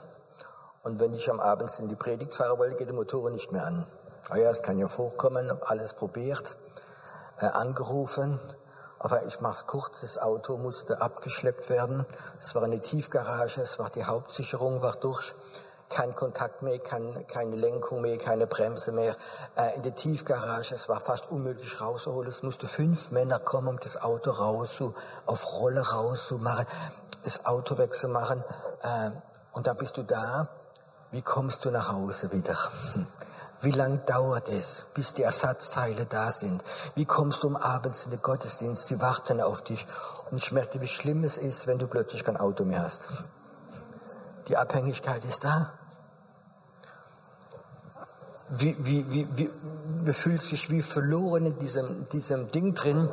und 0.84 1.00
wenn 1.00 1.14
ich 1.14 1.30
am 1.30 1.40
Abend 1.40 1.72
in 1.78 1.88
die 1.88 1.96
Predigt 1.96 2.34
fahren 2.34 2.58
wollte, 2.58 2.78
geht 2.78 2.88
der 2.88 2.96
Motor 2.96 3.30
nicht 3.30 3.52
mehr 3.52 3.66
an. 3.66 3.86
Ah 4.30 4.38
ja, 4.38 4.50
es 4.50 4.62
kann 4.62 4.78
ja 4.78 4.88
vorkommen, 4.88 5.52
alles 5.64 5.94
probiert 5.94 6.58
angerufen. 7.48 8.40
Aber 9.00 9.26
ich 9.26 9.40
mache 9.40 9.54
es 9.54 9.66
kurz, 9.66 10.02
das 10.02 10.18
Auto 10.18 10.58
musste 10.58 11.02
abgeschleppt 11.02 11.70
werden. 11.70 12.06
Es 12.40 12.54
war 12.54 12.64
eine 12.64 12.82
Tiefgarage, 12.82 13.62
es 13.62 13.80
war 13.80 13.90
die 13.90 14.04
Hauptsicherung, 14.04 14.82
war 14.82 14.96
durch. 14.96 15.34
Kein 15.88 16.14
Kontakt 16.14 16.62
mehr, 16.62 16.78
kein, 16.78 17.26
keine 17.26 17.56
Lenkung 17.56 18.02
mehr, 18.02 18.18
keine 18.20 18.46
Bremse 18.46 18.92
mehr. 18.92 19.16
Äh, 19.56 19.76
in 19.76 19.82
der 19.82 19.96
Tiefgarage, 19.96 20.76
es 20.76 20.88
war 20.88 21.00
fast 21.00 21.32
unmöglich 21.32 21.82
rauszuholen. 21.82 22.30
Es 22.30 22.44
musste 22.44 22.68
fünf 22.68 23.10
Männer 23.10 23.40
kommen, 23.40 23.70
um 23.70 23.80
das 23.80 24.00
Auto 24.00 24.30
raus, 24.30 24.84
auf 25.26 25.54
Rolle 25.60 25.82
rauszumachen, 25.82 26.68
das 27.24 27.46
Auto 27.46 27.78
wegzumachen. 27.80 28.44
Äh, 28.84 29.12
und 29.54 29.66
dann 29.66 29.78
bist 29.78 29.98
du 29.98 30.04
da. 30.04 30.50
Wie 31.12 31.24
kommst 31.24 31.66
du 31.66 31.72
nach 31.72 31.92
Hause 31.92 32.32
wieder? 32.32 32.56
Wie 33.62 33.72
lang 33.72 34.06
dauert 34.06 34.48
es, 34.48 34.86
bis 34.94 35.14
die 35.14 35.24
Ersatzteile 35.24 36.06
da 36.06 36.32
sind? 36.32 36.64
Wie 36.96 37.06
kommst 37.06 37.44
du 37.44 37.48
um 37.48 37.58
abends 37.58 38.06
in 38.06 38.12
den 38.12 38.22
Gottesdienst? 38.22 38.88
Sie 38.88 39.02
warten 39.02 39.42
auf 39.42 39.62
dich. 39.62 39.86
Und 40.32 40.38
ich 40.38 40.54
merkte, 40.54 40.80
wie 40.80 40.88
schlimm 40.88 41.26
es 41.26 41.38
ist, 41.38 41.68
wenn 41.68 41.78
du 41.78 41.88
plötzlich 41.88 42.24
kein 42.24 42.38
Auto 42.38 42.64
mehr 42.64 42.84
hast. 42.84 43.10
Die 44.48 44.56
Abhängigkeit 44.56 45.26
ist 45.26 45.44
da. 45.44 45.74
Wie, 48.48 48.76
wie, 48.80 49.12
wie, 49.12 49.28
wie, 49.38 49.50
man 50.06 50.14
fühlt 50.14 50.42
sich 50.42 50.72
wie 50.72 50.82
verloren 50.82 51.46
in 51.48 51.60
diesem, 51.60 52.08
diesem 52.10 52.50
Ding 52.52 52.74
drin. 52.74 53.10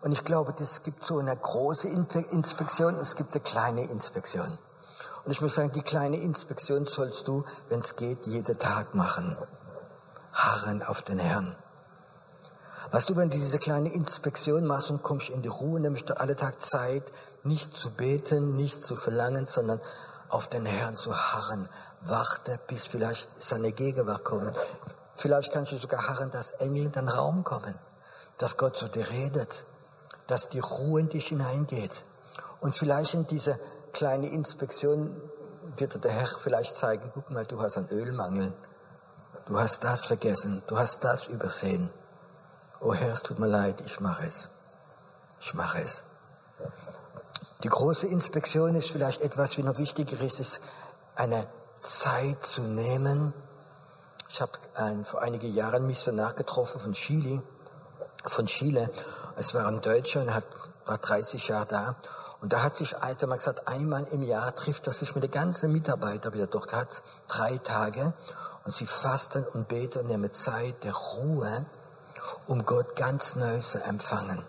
Und 0.00 0.12
ich 0.12 0.24
glaube, 0.24 0.54
es 0.60 0.82
gibt 0.82 1.04
so 1.04 1.18
eine 1.18 1.36
große 1.36 1.88
Inspektion, 1.88 2.94
es 2.94 3.16
gibt 3.16 3.34
eine 3.34 3.42
kleine 3.42 3.84
Inspektion. 3.84 4.58
Und 5.26 5.32
ich 5.32 5.42
muss 5.42 5.56
sagen, 5.56 5.72
die 5.72 5.82
kleine 5.82 6.16
Inspektion 6.16 6.86
sollst 6.86 7.28
du, 7.28 7.44
wenn 7.68 7.80
es 7.80 7.96
geht, 7.96 8.26
jeden 8.26 8.58
Tag 8.58 8.94
machen 8.94 9.36
harren 10.38 10.82
auf 10.82 11.02
den 11.02 11.18
Herrn. 11.18 11.54
Weißt 12.90 13.10
du, 13.10 13.16
wenn 13.16 13.28
du 13.28 13.36
diese 13.36 13.58
kleine 13.58 13.92
Inspektion 13.92 14.64
machst 14.64 14.90
und 14.90 15.02
kommst 15.02 15.28
in 15.28 15.42
die 15.42 15.48
Ruhe, 15.48 15.78
nimmst 15.78 16.08
du 16.08 16.18
alle 16.18 16.36
Tag 16.36 16.60
Zeit, 16.60 17.02
nicht 17.44 17.76
zu 17.76 17.90
beten, 17.90 18.56
nicht 18.56 18.82
zu 18.82 18.96
verlangen, 18.96 19.44
sondern 19.44 19.80
auf 20.30 20.46
den 20.46 20.64
Herrn 20.64 20.96
zu 20.96 21.14
harren. 21.14 21.68
Warte, 22.02 22.58
bis 22.66 22.86
vielleicht 22.86 23.28
seine 23.40 23.72
Gegenwart 23.72 24.24
kommt. 24.24 24.56
Vielleicht 25.14 25.52
kannst 25.52 25.72
du 25.72 25.76
sogar 25.76 26.08
harren, 26.08 26.30
dass 26.30 26.52
Engel 26.52 26.86
in 26.86 26.92
den 26.92 27.08
Raum 27.08 27.44
kommen, 27.44 27.74
dass 28.38 28.56
Gott 28.56 28.76
zu 28.76 28.88
dir 28.88 29.08
redet, 29.10 29.64
dass 30.28 30.48
die 30.48 30.60
Ruhe 30.60 31.00
in 31.00 31.08
dich 31.08 31.28
hineingeht. 31.28 32.04
Und 32.60 32.74
vielleicht 32.74 33.14
in 33.14 33.26
diese 33.26 33.58
kleine 33.92 34.28
Inspektion 34.28 35.20
wird 35.76 36.02
der 36.02 36.12
Herr 36.12 36.26
vielleicht 36.26 36.76
zeigen, 36.76 37.10
guck 37.12 37.30
mal, 37.30 37.44
du 37.44 37.60
hast 37.60 37.76
einen 37.76 37.88
Ölmangel. 37.88 38.52
Du 39.48 39.58
hast 39.58 39.82
das 39.82 40.04
vergessen, 40.04 40.62
du 40.66 40.78
hast 40.78 41.02
das 41.04 41.26
übersehen. 41.28 41.88
Oh 42.80 42.92
Herr, 42.92 43.14
es 43.14 43.22
tut 43.22 43.38
mir 43.38 43.46
leid, 43.46 43.80
ich 43.86 43.98
mache 43.98 44.26
es. 44.26 44.50
Ich 45.40 45.54
mache 45.54 45.80
es. 45.80 46.02
Die 47.62 47.70
große 47.70 48.06
Inspektion 48.08 48.74
ist 48.74 48.90
vielleicht 48.90 49.22
etwas, 49.22 49.56
wie 49.56 49.62
noch 49.62 49.78
wichtiger 49.78 50.20
ist, 50.20 50.38
ist 50.38 50.60
eine 51.16 51.46
Zeit 51.80 52.44
zu 52.44 52.60
nehmen. 52.60 53.32
Ich 54.28 54.42
habe 54.42 54.52
vor 55.04 55.22
einigen 55.22 55.54
Jahren 55.54 55.86
Missionar 55.86 56.34
getroffen 56.34 56.78
von 56.78 56.92
Chile, 56.92 57.42
von 58.26 58.44
Chile. 58.44 58.90
Es 59.36 59.54
war 59.54 59.66
ein 59.66 59.80
Deutscher 59.80 60.20
und 60.20 60.34
hat, 60.34 60.44
war 60.84 60.98
30 60.98 61.48
Jahre 61.48 61.66
da. 61.66 61.96
Und 62.42 62.52
da 62.52 62.62
hat 62.62 62.76
sich 62.76 62.98
Alter 62.98 63.26
mal 63.26 63.38
gesagt, 63.38 63.66
einmal 63.66 64.04
im 64.12 64.22
Jahr 64.22 64.54
trifft 64.54 64.86
er 64.86 64.92
sich 64.92 65.14
mit 65.14 65.24
den 65.24 65.30
ganzen 65.30 65.72
Mitarbeitern, 65.72 66.32
die 66.32 66.40
er 66.40 66.46
dort 66.48 66.74
hat, 66.74 67.02
drei 67.28 67.56
Tage. 67.56 68.12
Und 68.68 68.74
sie 68.74 68.86
fasten 68.86 69.46
und 69.54 69.66
beten 69.66 70.00
und 70.00 70.08
nehmen 70.08 70.30
Zeit 70.30 70.84
der 70.84 70.92
Ruhe, 70.92 71.64
um 72.48 72.66
Gott 72.66 72.96
ganz 72.96 73.34
neu 73.34 73.60
zu 73.60 73.82
empfangen 73.82 74.42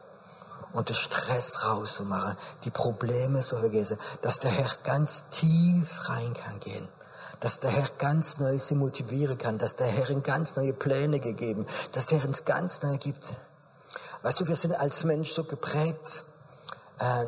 und 0.74 0.90
den 0.90 0.96
Stress 0.98 1.64
rauszumachen, 1.64 2.36
die 2.66 2.70
Probleme 2.70 3.40
zu 3.40 3.56
vergessen, 3.56 3.98
dass 4.22 4.40
der 4.40 4.52
Herr 4.52 4.70
ganz 4.84 5.24
tief 5.32 6.10
rein 6.10 6.34
kann 6.34 6.60
gehen, 6.60 6.86
dass 7.40 7.62
der 7.62 7.72
Herr 7.72 7.88
ganz 7.98 8.40
neu 8.40 8.60
sie 8.60 8.76
motivieren 8.76 9.38
kann, 9.38 9.58
dass 9.58 9.78
der 9.78 9.88
Herr 9.88 10.10
in 10.10 10.22
ganz 10.22 10.58
neue 10.58 10.74
Pläne 10.74 11.22
gegeben, 11.22 11.66
dass 11.94 12.08
der 12.08 12.20
Herr 12.20 12.28
uns 12.28 12.44
ganz 12.44 12.82
neu 12.82 12.98
gibt. 12.98 13.26
Weißt 14.24 14.42
du, 14.42 14.50
wir 14.50 14.58
sind 14.58 14.74
als 14.74 15.06
Mensch 15.06 15.32
so 15.32 15.46
geprägt, 15.46 16.24
äh, 17.00 17.26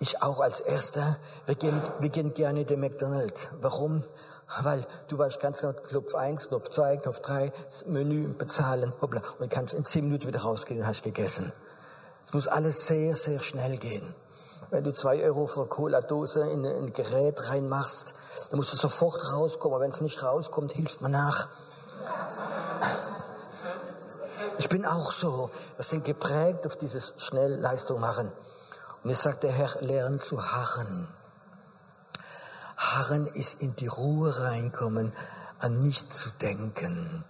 ich 0.00 0.22
auch 0.22 0.40
als 0.40 0.60
Erster, 0.60 1.16
wir 1.46 1.54
gehen, 1.54 1.80
wir 2.00 2.10
gehen 2.10 2.34
gerne 2.34 2.60
in 2.60 2.66
den 2.66 2.80
McDonald's. 2.80 3.48
Warum? 3.62 4.04
Weil 4.62 4.86
du 5.08 5.18
weißt 5.18 5.40
ganz 5.40 5.60
genau, 5.60 5.72
Knopf 5.72 6.14
1, 6.14 6.48
Knopf 6.48 6.68
2, 6.70 6.98
Knopf 6.98 7.20
3, 7.20 7.52
Menü, 7.86 8.32
bezahlen, 8.34 8.92
hoppla. 9.00 9.22
Und 9.38 9.50
kannst 9.50 9.74
in 9.74 9.84
10 9.84 10.04
Minuten 10.04 10.28
wieder 10.28 10.42
rausgehen 10.42 10.80
und 10.80 10.86
hast 10.86 11.02
gegessen. 11.02 11.52
Es 12.24 12.32
muss 12.32 12.48
alles 12.48 12.86
sehr, 12.86 13.16
sehr 13.16 13.40
schnell 13.40 13.76
gehen. 13.76 14.14
Wenn 14.70 14.82
du 14.82 14.92
zwei 14.92 15.22
Euro 15.22 15.46
für 15.46 15.60
eine 15.60 15.68
Cola-Dose 15.68 16.48
in 16.50 16.66
ein 16.66 16.92
Gerät 16.92 17.50
reinmachst, 17.50 18.14
dann 18.50 18.56
musst 18.56 18.72
du 18.72 18.76
sofort 18.76 19.32
rauskommen. 19.32 19.80
Wenn 19.80 19.90
es 19.90 20.00
nicht 20.00 20.22
rauskommt, 20.22 20.72
hilft 20.72 21.02
man 21.02 21.12
nach. 21.12 21.48
Ich 24.58 24.68
bin 24.68 24.84
auch 24.84 25.12
so. 25.12 25.50
Wir 25.76 25.84
sind 25.84 26.04
geprägt 26.04 26.66
auf 26.66 26.76
dieses 26.76 27.14
Schnellleistung 27.16 28.00
machen. 28.00 28.32
Und 29.04 29.10
jetzt 29.10 29.22
sagt 29.22 29.44
der 29.44 29.52
Herr, 29.52 29.80
lernen 29.80 30.18
zu 30.18 30.44
harren. 30.52 31.08
Harren 32.96 33.26
ist 33.26 33.60
in 33.60 33.76
die 33.76 33.86
Ruhe 33.86 34.38
reinkommen, 34.40 35.12
an 35.58 35.80
nichts 35.80 36.22
zu 36.22 36.30
denken. 36.40 37.24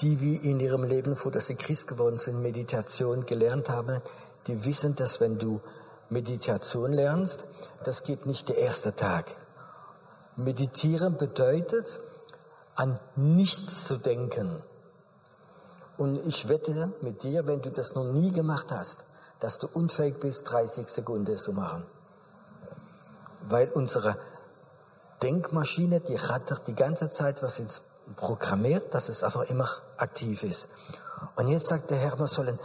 Die, 0.00 0.20
wie 0.20 0.36
in 0.36 0.60
ihrem 0.60 0.84
Leben, 0.84 1.16
vor 1.16 1.32
dass 1.32 1.46
sie 1.46 1.54
Christ 1.54 1.88
geworden 1.88 2.18
sind, 2.18 2.42
Meditation 2.42 3.26
gelernt 3.26 3.68
haben, 3.68 4.00
die 4.46 4.64
wissen, 4.64 4.96
dass 4.96 5.20
wenn 5.20 5.38
du 5.38 5.60
Meditation 6.08 6.92
lernst, 6.92 7.44
das 7.84 8.02
geht 8.02 8.26
nicht 8.26 8.48
der 8.48 8.58
erste 8.58 8.94
Tag. 8.94 9.26
Meditieren 10.36 11.16
bedeutet, 11.16 12.00
an 12.74 12.98
nichts 13.16 13.86
zu 13.86 13.96
denken. 13.96 14.62
Und 15.98 16.16
ich 16.26 16.48
wette 16.48 16.92
mit 17.02 17.22
dir, 17.22 17.46
wenn 17.46 17.60
du 17.60 17.70
das 17.70 17.94
noch 17.94 18.04
nie 18.04 18.32
gemacht 18.32 18.68
hast, 18.70 19.04
dass 19.38 19.58
du 19.58 19.68
unfähig 19.72 20.18
bist, 20.18 20.50
30 20.50 20.88
Sekunden 20.88 21.36
zu 21.36 21.52
machen. 21.52 21.84
Weil 23.48 23.70
unsere 23.70 24.16
Denkmaschine, 25.22 26.00
die 26.00 26.16
rattert 26.16 26.66
die 26.66 26.74
ganze 26.74 27.10
Zeit 27.10 27.42
was 27.42 27.58
ins 27.58 27.82
programmiert, 28.16 28.94
dass 28.94 29.08
es 29.08 29.22
einfach 29.22 29.42
immer 29.42 29.68
aktiv 29.96 30.42
ist. 30.42 30.68
Und 31.36 31.48
jetzt 31.48 31.68
sagt 31.68 31.90
der 31.90 31.98
Herr, 31.98 32.18
wir 32.18 32.26
sollen 32.26 32.58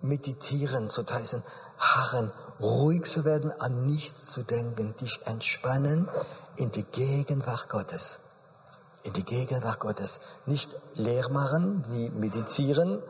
meditieren, 0.00 0.88
so 0.88 1.04
heißen, 1.08 1.42
harren, 1.78 2.32
ruhig 2.60 3.04
zu 3.04 3.24
werden, 3.24 3.52
an 3.60 3.86
nichts 3.86 4.32
zu 4.32 4.42
denken, 4.42 4.94
dich 4.96 5.20
entspannen 5.26 6.08
in 6.56 6.72
die 6.72 6.82
Gegenwart 6.82 7.68
Gottes. 7.68 8.18
In 9.04 9.12
die 9.12 9.24
Gegenwart 9.24 9.80
Gottes. 9.80 10.20
Nicht 10.46 10.70
leer 10.94 11.28
machen, 11.30 11.84
wie 11.90 12.10
meditieren, 12.10 13.02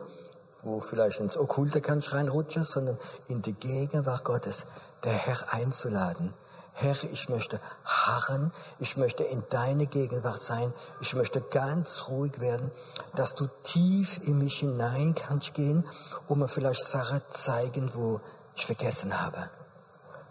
wo 0.61 0.79
vielleicht 0.79 1.19
ins 1.19 1.37
Okkulte 1.37 1.81
kannst 1.81 2.13
reinrutschen, 2.13 2.63
sondern 2.63 2.97
in 3.27 3.41
die 3.41 3.53
Gegenwart 3.53 4.23
Gottes, 4.23 4.65
der 5.03 5.13
Herr 5.13 5.53
einzuladen 5.53 6.33
Herr, 6.75 6.95
ich 7.03 7.29
möchte 7.29 7.59
harren, 7.85 8.51
ich 8.79 8.97
möchte 8.97 9.23
in 9.23 9.43
deine 9.49 9.85
Gegenwart 9.85 10.41
sein, 10.41 10.73
ich 11.01 11.13
möchte 11.13 11.39
ganz 11.39 12.07
ruhig 12.09 12.39
werden, 12.39 12.71
dass 13.15 13.35
du 13.35 13.47
tief 13.61 14.19
in 14.23 14.39
mich 14.39 14.59
hinein 14.59 15.13
kannst 15.13 15.53
gehen 15.53 15.87
und 16.27 16.39
mir 16.39 16.47
vielleicht 16.47 16.83
Sachen 16.83 17.21
zeigen, 17.29 17.93
wo 17.93 18.19
ich 18.55 18.65
vergessen 18.65 19.21
habe. 19.21 19.49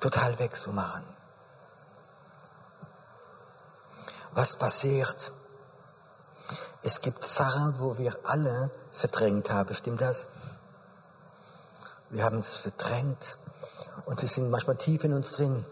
Total 0.00 0.36
wegzumachen. 0.40 1.04
Was 4.32 4.56
passiert? 4.56 5.30
Es 6.82 7.00
gibt 7.00 7.24
Sachen, 7.24 7.78
wo 7.78 7.98
wir 7.98 8.16
alle 8.24 8.70
verdrängt 8.90 9.50
haben, 9.50 9.74
stimmt 9.74 10.00
das? 10.00 10.26
Wir 12.10 12.24
haben 12.24 12.38
es 12.38 12.56
verdrängt 12.56 13.36
und 14.06 14.18
sie 14.18 14.26
sind 14.26 14.50
manchmal 14.50 14.76
tief 14.76 15.04
in 15.04 15.12
uns 15.12 15.30
drin. 15.32 15.64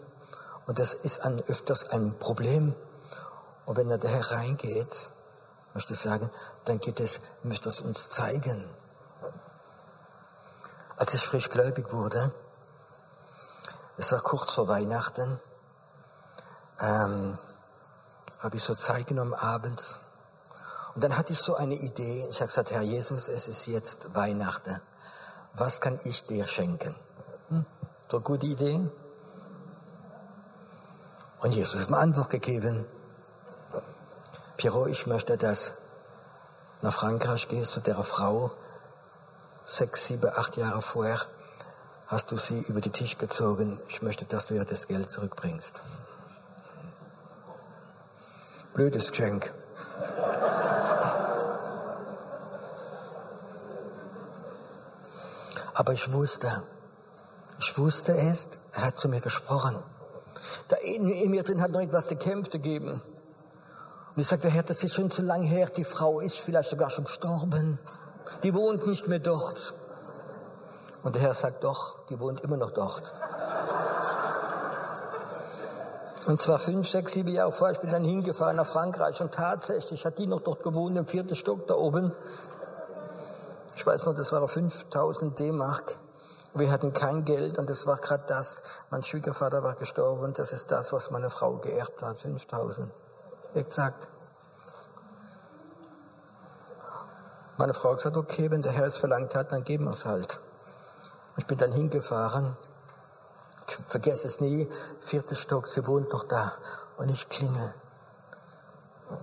Und 0.71 0.79
das 0.79 0.93
ist 0.93 1.25
ein, 1.25 1.43
öfters 1.49 1.89
ein 1.89 2.17
Problem. 2.17 2.73
Und 3.65 3.75
wenn 3.75 3.89
er 3.89 3.97
da 3.97 4.07
hereingeht, 4.07 5.09
möchte 5.73 5.91
ich 5.91 5.99
sagen, 5.99 6.29
dann 6.63 6.79
geht 6.79 7.01
es, 7.01 7.19
möchte 7.43 7.67
es 7.67 7.81
uns 7.81 8.09
zeigen. 8.09 8.63
Als 10.95 11.13
ich 11.13 11.27
frisch 11.27 11.49
gläubig 11.49 11.91
wurde, 11.91 12.31
es 13.97 14.13
war 14.13 14.21
kurz 14.21 14.53
vor 14.53 14.69
Weihnachten, 14.69 15.41
ähm, 16.79 17.37
habe 18.39 18.55
ich 18.55 18.63
so 18.63 18.73
Zeit 18.73 19.07
genommen 19.07 19.33
abends. 19.33 19.99
Und 20.95 21.03
dann 21.03 21.17
hatte 21.17 21.33
ich 21.33 21.39
so 21.39 21.55
eine 21.55 21.75
Idee. 21.75 22.25
Ich 22.29 22.39
habe 22.39 22.47
gesagt, 22.47 22.71
Herr 22.71 22.81
Jesus, 22.81 23.27
es 23.27 23.49
ist 23.49 23.65
jetzt 23.67 24.15
Weihnachten. 24.15 24.79
Was 25.53 25.81
kann 25.81 25.99
ich 26.05 26.25
dir 26.27 26.47
schenken? 26.47 26.95
Hm? 27.49 27.65
So 28.09 28.21
gute 28.21 28.45
Idee? 28.45 28.89
Und 31.41 31.53
Jesus 31.53 31.81
hat 31.81 31.89
mir 31.89 31.97
Antwort 31.97 32.29
gegeben. 32.29 32.85
Pierrot, 34.57 34.89
ich 34.89 35.07
möchte, 35.07 35.37
dass 35.37 35.71
nach 36.83 36.93
Frankreich 36.93 37.47
gehst 37.47 37.71
zu 37.71 37.79
der 37.79 37.95
Frau, 38.03 38.51
sechs, 39.65 40.05
sieben, 40.05 40.31
acht 40.35 40.55
Jahre 40.57 40.83
vorher, 40.83 41.19
hast 42.07 42.31
du 42.31 42.37
sie 42.37 42.59
über 42.67 42.79
den 42.79 42.93
Tisch 42.93 43.17
gezogen. 43.17 43.79
Ich 43.87 44.03
möchte, 44.03 44.25
dass 44.25 44.47
du 44.47 44.53
ihr 44.53 44.65
das 44.65 44.85
Geld 44.85 45.09
zurückbringst. 45.09 45.81
Blödes 48.75 49.09
Geschenk. 49.09 49.51
Aber 55.73 55.93
ich 55.93 56.13
wusste, 56.13 56.61
ich 57.59 57.75
wusste 57.79 58.15
es, 58.15 58.45
er 58.73 58.83
hat 58.83 58.99
zu 58.99 59.09
mir 59.09 59.21
gesprochen. 59.21 59.81
Da 60.67 60.75
in, 60.77 61.09
in 61.09 61.31
mir 61.31 61.43
drin 61.43 61.61
hat 61.61 61.71
noch 61.71 61.81
etwas 61.81 62.07
gekämpft 62.07 62.51
gegeben. 62.51 63.01
Und 64.15 64.21
ich 64.21 64.27
sagte, 64.27 64.49
Herr, 64.49 64.63
das 64.63 64.83
ist 64.83 64.93
schon 64.93 65.09
zu 65.09 65.21
lang 65.21 65.43
her. 65.43 65.67
Die 65.67 65.85
Frau 65.85 66.19
ist 66.19 66.37
vielleicht 66.37 66.69
sogar 66.69 66.89
schon 66.89 67.05
gestorben. 67.05 67.79
Die 68.43 68.53
wohnt 68.53 68.85
nicht 68.87 69.07
mehr 69.07 69.19
dort. 69.19 69.73
Und 71.03 71.15
der 71.15 71.21
Herr 71.21 71.33
sagt, 71.33 71.63
doch, 71.63 72.05
die 72.09 72.19
wohnt 72.19 72.41
immer 72.41 72.57
noch 72.57 72.71
dort. 72.71 73.13
Und 76.27 76.37
zwar 76.37 76.59
fünf, 76.59 76.87
sechs, 76.87 77.13
sieben 77.13 77.29
Jahre 77.29 77.51
vorher. 77.51 77.75
Ich 77.75 77.81
bin 77.81 77.89
dann 77.89 78.03
hingefahren 78.03 78.55
nach 78.55 78.67
Frankreich 78.67 79.19
und 79.21 79.33
tatsächlich 79.33 80.05
hat 80.05 80.19
die 80.19 80.27
noch 80.27 80.41
dort 80.41 80.61
gewohnt, 80.61 80.95
im 80.97 81.07
vierten 81.07 81.35
Stock 81.35 81.65
da 81.67 81.73
oben. 81.73 82.11
Ich 83.75 83.85
weiß 83.85 84.05
noch, 84.05 84.13
das 84.13 84.31
war 84.31 84.47
5000 84.47 85.39
D-Mark. 85.39 85.97
Wir 86.53 86.69
hatten 86.69 86.91
kein 86.91 87.23
Geld 87.23 87.57
und 87.57 87.69
das 87.69 87.87
war 87.87 87.97
gerade 87.97 88.25
das. 88.27 88.61
Mein 88.89 89.03
Schwiegervater 89.03 89.63
war 89.63 89.75
gestorben 89.75 90.23
und 90.23 90.37
das 90.37 90.51
ist 90.51 90.69
das, 90.71 90.91
was 90.91 91.09
meine 91.09 91.29
Frau 91.29 91.57
geerbt 91.57 92.01
hat, 92.01 92.17
5000. 92.17 92.91
Exakt. 93.53 94.09
Meine 97.57 97.73
Frau 97.73 97.91
hat 97.91 97.97
gesagt, 97.97 98.17
okay, 98.17 98.51
wenn 98.51 98.61
der 98.61 98.71
Herr 98.71 98.87
es 98.87 98.97
verlangt 98.97 99.35
hat, 99.35 99.51
dann 99.51 99.63
geben 99.63 99.85
wir 99.85 99.91
es 99.91 100.05
halt. 100.05 100.39
Ich 101.37 101.45
bin 101.45 101.57
dann 101.57 101.71
hingefahren. 101.71 102.57
Ich 103.67 103.75
vergesse 103.87 104.27
es 104.27 104.39
nie. 104.41 104.67
Vierter 104.99 105.35
Stock, 105.35 105.67
sie 105.67 105.85
wohnt 105.87 106.11
noch 106.11 106.23
da. 106.23 106.53
Und 106.97 107.09
ich 107.09 107.29
klingel. 107.29 107.73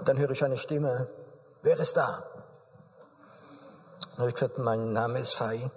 Dann 0.05 0.17
höre 0.19 0.31
ich 0.31 0.45
eine 0.45 0.57
Stimme. 0.57 1.09
Wer 1.63 1.79
ist 1.79 1.97
da? 1.97 2.23
Dann 4.01 4.19
habe 4.19 4.29
ich 4.29 4.35
gesagt, 4.35 4.59
mein 4.59 4.93
Name 4.93 5.19
ist 5.19 5.35
Fai. 5.35 5.71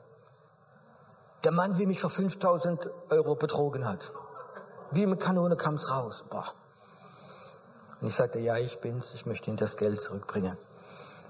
Der 1.44 1.52
Mann, 1.52 1.78
wie 1.78 1.86
mich 1.86 2.00
für 2.00 2.10
5000 2.10 2.90
Euro 3.10 3.36
betrogen 3.36 3.88
hat. 3.88 4.12
Wie 4.92 5.04
eine 5.04 5.18
Kanone 5.18 5.56
kam 5.56 5.76
es 5.76 5.90
raus. 5.90 6.24
Boah. 6.30 6.54
Und 8.00 8.08
ich 8.08 8.16
sagte, 8.16 8.40
ja, 8.40 8.58
ich 8.58 8.80
bin's, 8.80 9.14
ich 9.14 9.26
möchte 9.26 9.50
Ihnen 9.50 9.58
das 9.58 9.78
Geld 9.78 10.02
zurückbringen. 10.02 10.58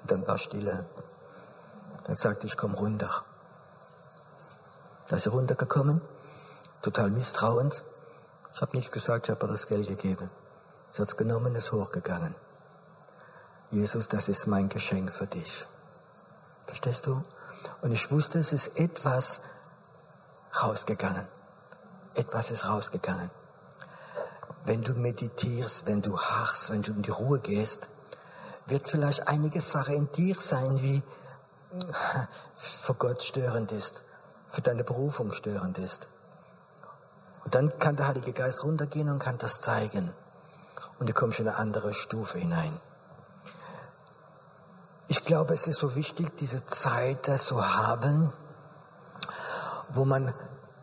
Und 0.02 0.12
dann 0.12 0.28
war 0.28 0.38
Stille. 0.38 0.86
Dann 2.06 2.16
sagte 2.16 2.48
ich, 2.48 2.58
komm 2.58 2.74
runter. 2.74 3.10
Da 5.08 5.18
ist 5.18 5.26
er 5.26 5.34
runtergekommen, 5.34 6.02
total 6.82 7.10
misstrauend. 7.10 7.84
Ich 8.54 8.62
habe 8.62 8.76
nicht 8.78 8.92
gesagt, 8.92 9.28
ich 9.28 9.32
habe 9.32 9.46
ihr 9.46 9.50
das 9.50 9.68
Geld 9.68 9.88
gegeben. 9.88 10.30
Sie 10.94 11.02
hat 11.02 11.10
es 11.10 11.18
genommen, 11.18 11.56
ist 11.56 11.72
hochgegangen. 11.72 12.34
Jesus, 13.72 14.08
das 14.08 14.28
ist 14.30 14.48
mein 14.48 14.70
Geschenk 14.70 15.14
für 15.14 15.28
dich. 15.28 15.66
Verstehst 16.66 17.06
du? 17.06 17.22
Und 17.82 17.92
ich 17.92 18.12
wusste, 18.12 18.40
es 18.40 18.54
ist 18.54 18.80
etwas, 18.80 19.40
rausgegangen. 20.62 21.28
Etwas 22.14 22.52
ist 22.52 22.66
rausgegangen. 22.66 23.30
Wenn 24.66 24.84
du 24.84 24.94
meditierst, 24.94 25.86
wenn 25.86 26.02
du 26.02 26.18
harrst, 26.20 26.70
wenn 26.70 26.82
du 26.82 26.92
in 26.92 27.02
die 27.02 27.12
Ruhe 27.12 27.40
gehst, 27.40 27.88
wird 28.68 28.88
vielleicht 28.88 29.28
einige 29.28 29.62
Sache 29.62 29.94
in 29.94 30.12
dir 30.12 30.36
sein, 30.36 30.82
wie 30.82 31.02
für 32.56 32.94
Gott 32.96 33.24
störend 33.24 33.72
ist, 33.72 34.04
für 34.50 34.62
deine 34.62 34.84
Berufung 34.84 35.32
störend 35.32 35.78
ist. 35.78 36.08
Und 37.44 37.56
dann 37.56 37.78
kann 37.80 37.96
der 37.96 38.08
Heilige 38.08 38.34
Geist 38.34 38.64
runtergehen 38.64 39.10
und 39.10 39.20
kann 39.20 39.38
das 39.38 39.60
zeigen. 39.60 40.14
Und 41.00 41.10
du 41.10 41.14
kommst 41.14 41.40
in 41.40 41.48
eine 41.48 41.58
andere 41.58 41.94
Stufe 41.94 42.38
hinein. 42.38 42.78
Ich 45.08 45.26
glaube, 45.26 45.54
es 45.54 45.68
ist 45.68 45.80
so 45.80 45.96
wichtig, 45.96 46.38
diese 46.38 46.66
Zeit 46.66 47.26
zu 47.40 47.76
haben, 47.76 48.32
wo 49.94 50.06
man 50.06 50.34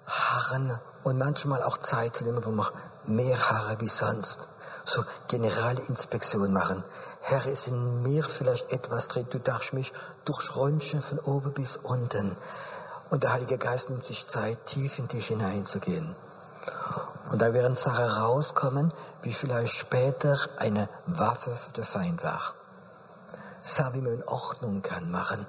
harren 0.07 0.79
und 1.05 1.19
manchmal 1.19 1.63
auch 1.63 1.79
Zeit 1.79 2.21
nehmen, 2.23 2.45
wo 2.45 2.51
man 2.51 2.67
mehr 3.07 3.39
harre 3.51 3.81
wie 3.81 3.89
sonst. 3.89 4.49
So 4.85 5.05
Generalinspektion 5.29 6.53
machen. 6.53 6.83
Herr, 7.21 7.47
ist 7.47 7.69
in 7.69 8.03
mir 8.03 8.25
vielleicht 8.25 8.73
etwas 8.73 9.09
drin. 9.09 9.27
Du 9.29 9.39
darfst 9.39 9.75
mich 9.75 9.93
durchräumchen 10.25 11.03
von 11.03 11.19
oben 11.21 11.53
bis 11.53 11.77
unten. 11.77 12.37
Und 13.11 13.23
der 13.23 13.33
Heilige 13.33 13.59
Geist 13.59 13.91
nimmt 13.91 14.05
sich 14.05 14.27
Zeit, 14.27 14.65
tief 14.67 14.99
in 14.99 15.09
dich 15.09 15.27
hineinzugehen. 15.27 16.15
Und 17.31 17.43
da 17.43 17.53
werden 17.53 17.77
Sachen 17.77 18.05
rauskommen, 18.07 18.93
wie 19.23 19.35
vielleicht 19.35 19.75
später 19.75 20.39
eine 20.57 20.89
Waffe 21.07 21.51
für 21.51 21.73
den 21.73 21.85
Feind 21.85 22.23
war. 22.25 22.55
Sachen, 23.63 23.95
wie 23.95 24.01
man 24.01 24.15
in 24.15 24.25
Ordnung 24.25 24.81
kann 24.81 25.11
machen. 25.11 25.47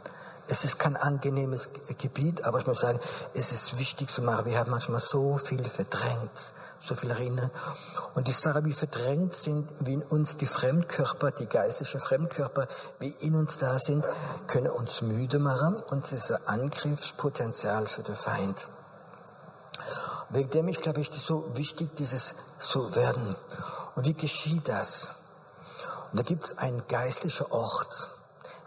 Es 0.52 0.66
ist 0.66 0.80
kein 0.80 0.98
angenehmes 0.98 1.70
Gebiet, 2.00 2.44
aber 2.44 2.58
ich 2.58 2.66
muss 2.66 2.80
sagen, 2.80 3.00
es 3.36 3.52
ist 3.52 3.78
wichtig 3.78 4.10
zu 4.10 4.24
machen. 4.24 4.46
Wir 4.46 4.58
haben 4.58 4.72
manchmal 4.72 5.00
so 5.00 5.38
viel 5.38 5.64
verdrängt, 5.64 6.52
so 6.80 6.96
viel 6.96 7.12
erinnern. 7.12 7.52
Und 8.16 8.28
die 8.28 8.32
Sachen, 8.32 8.66
wie 8.66 8.74
verdrängt 8.74 9.36
sind, 9.36 9.70
wie 9.82 9.94
in 9.94 10.02
uns 10.02 10.38
die 10.38 10.48
Fremdkörper, 10.48 11.30
die 11.30 11.46
geistlichen 11.46 12.00
Fremdkörper, 12.00 12.68
wie 13.00 13.14
in 13.20 13.36
uns 13.36 13.58
da 13.58 13.78
sind, 13.78 14.08
können 14.48 14.72
uns 14.72 15.04
müde 15.04 15.38
machen 15.38 15.76
und 15.76 16.12
ein 16.12 16.48
Angriffspotenzial 16.48 17.88
für 17.88 18.02
den 18.02 18.16
Feind. 18.16 18.68
Wegen 20.30 20.50
dem, 20.50 20.68
ich 20.68 20.82
glaube, 20.82 21.00
ist 21.02 21.14
es 21.14 21.28
so 21.28 21.46
wichtig, 21.56 21.96
dieses 21.96 22.34
so 22.58 22.96
werden. 22.96 23.36
Und 23.96 24.08
wie 24.08 24.16
geschieht 24.16 24.68
das? 24.68 25.12
Und 26.12 26.20
da 26.20 26.24
gibt 26.24 26.44
es 26.44 26.58
einen 26.58 26.82
geistlichen 26.88 27.46
Ort. 27.52 28.10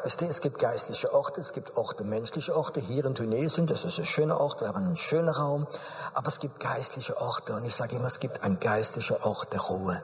Es 0.05 0.41
gibt 0.41 0.59
geistliche 0.59 1.15
Orte, 1.15 1.41
es 1.41 1.53
gibt 1.53 1.77
Orte, 1.77 2.03
menschliche 2.03 2.57
Orte. 2.57 2.81
Hier 2.81 3.05
in 3.05 3.15
Tunesien, 3.15 3.69
das 3.69 3.85
ist 3.85 4.01
ein 4.01 4.05
schöner 4.05 4.41
Ort, 4.41 4.61
wir 4.61 4.67
haben 4.69 4.85
einen 4.85 4.97
schönen 4.97 5.29
Raum. 5.29 5.69
Aber 6.13 6.27
es 6.27 6.41
gibt 6.41 6.59
geistliche 6.59 7.21
Orte. 7.21 7.55
Und 7.55 7.65
ich 7.65 7.75
sage 7.75 7.97
immer, 7.97 8.07
es 8.07 8.19
gibt 8.19 8.43
einen 8.43 8.59
geistlichen 8.59 9.17
Ort 9.23 9.53
der 9.53 9.61
Ruhe. 9.61 10.03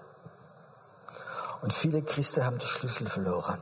Und 1.63 1.73
viele 1.73 2.03
Christen 2.03 2.45
haben 2.45 2.59
den 2.59 2.67
Schlüssel 2.67 3.09
verloren. 3.09 3.59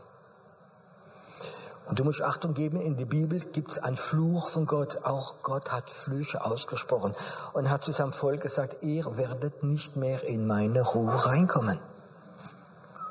Und 1.87 2.01
du 2.01 2.05
musst 2.05 2.21
Achtung 2.21 2.53
geben, 2.53 2.81
in 2.81 2.97
der 2.97 3.07
Bibel 3.07 3.41
gibt 3.41 3.71
es 3.71 3.79
einen 3.79 3.97
Fluch 3.97 4.51
von 4.51 4.67
Gott. 4.67 5.05
Auch 5.05 5.37
Gott 5.43 5.73
hat 5.73 5.91
Flüche 5.91 6.45
ausgesprochen 6.45 7.13
und 7.55 7.71
hat 7.71 7.85
zu 7.85 7.93
seinem 7.93 8.13
Volk 8.13 8.43
gesagt, 8.43 8.83
ihr 8.83 9.17
werdet 9.17 9.63
nicht 9.63 9.97
mehr 9.97 10.23
in 10.25 10.47
meine 10.47 10.83
Ruhe 10.83 11.15
reinkommen. 11.27 11.79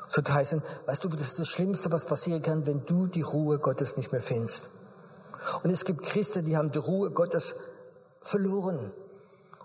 So 0.08 0.22
heißen, 0.22 0.62
weißt 0.86 1.04
du, 1.04 1.08
das 1.08 1.28
ist 1.28 1.38
das 1.38 1.48
Schlimmste, 1.48 1.90
was 1.90 2.04
passieren 2.04 2.42
kann, 2.42 2.66
wenn 2.66 2.84
du 2.86 3.06
die 3.06 3.22
Ruhe 3.22 3.58
Gottes 3.58 3.96
nicht 3.96 4.12
mehr 4.12 4.20
findest. 4.20 4.68
Und 5.62 5.70
es 5.70 5.84
gibt 5.84 6.02
Christen, 6.02 6.44
die 6.44 6.56
haben 6.56 6.72
die 6.72 6.78
Ruhe 6.78 7.10
Gottes 7.10 7.54
verloren. 8.20 8.92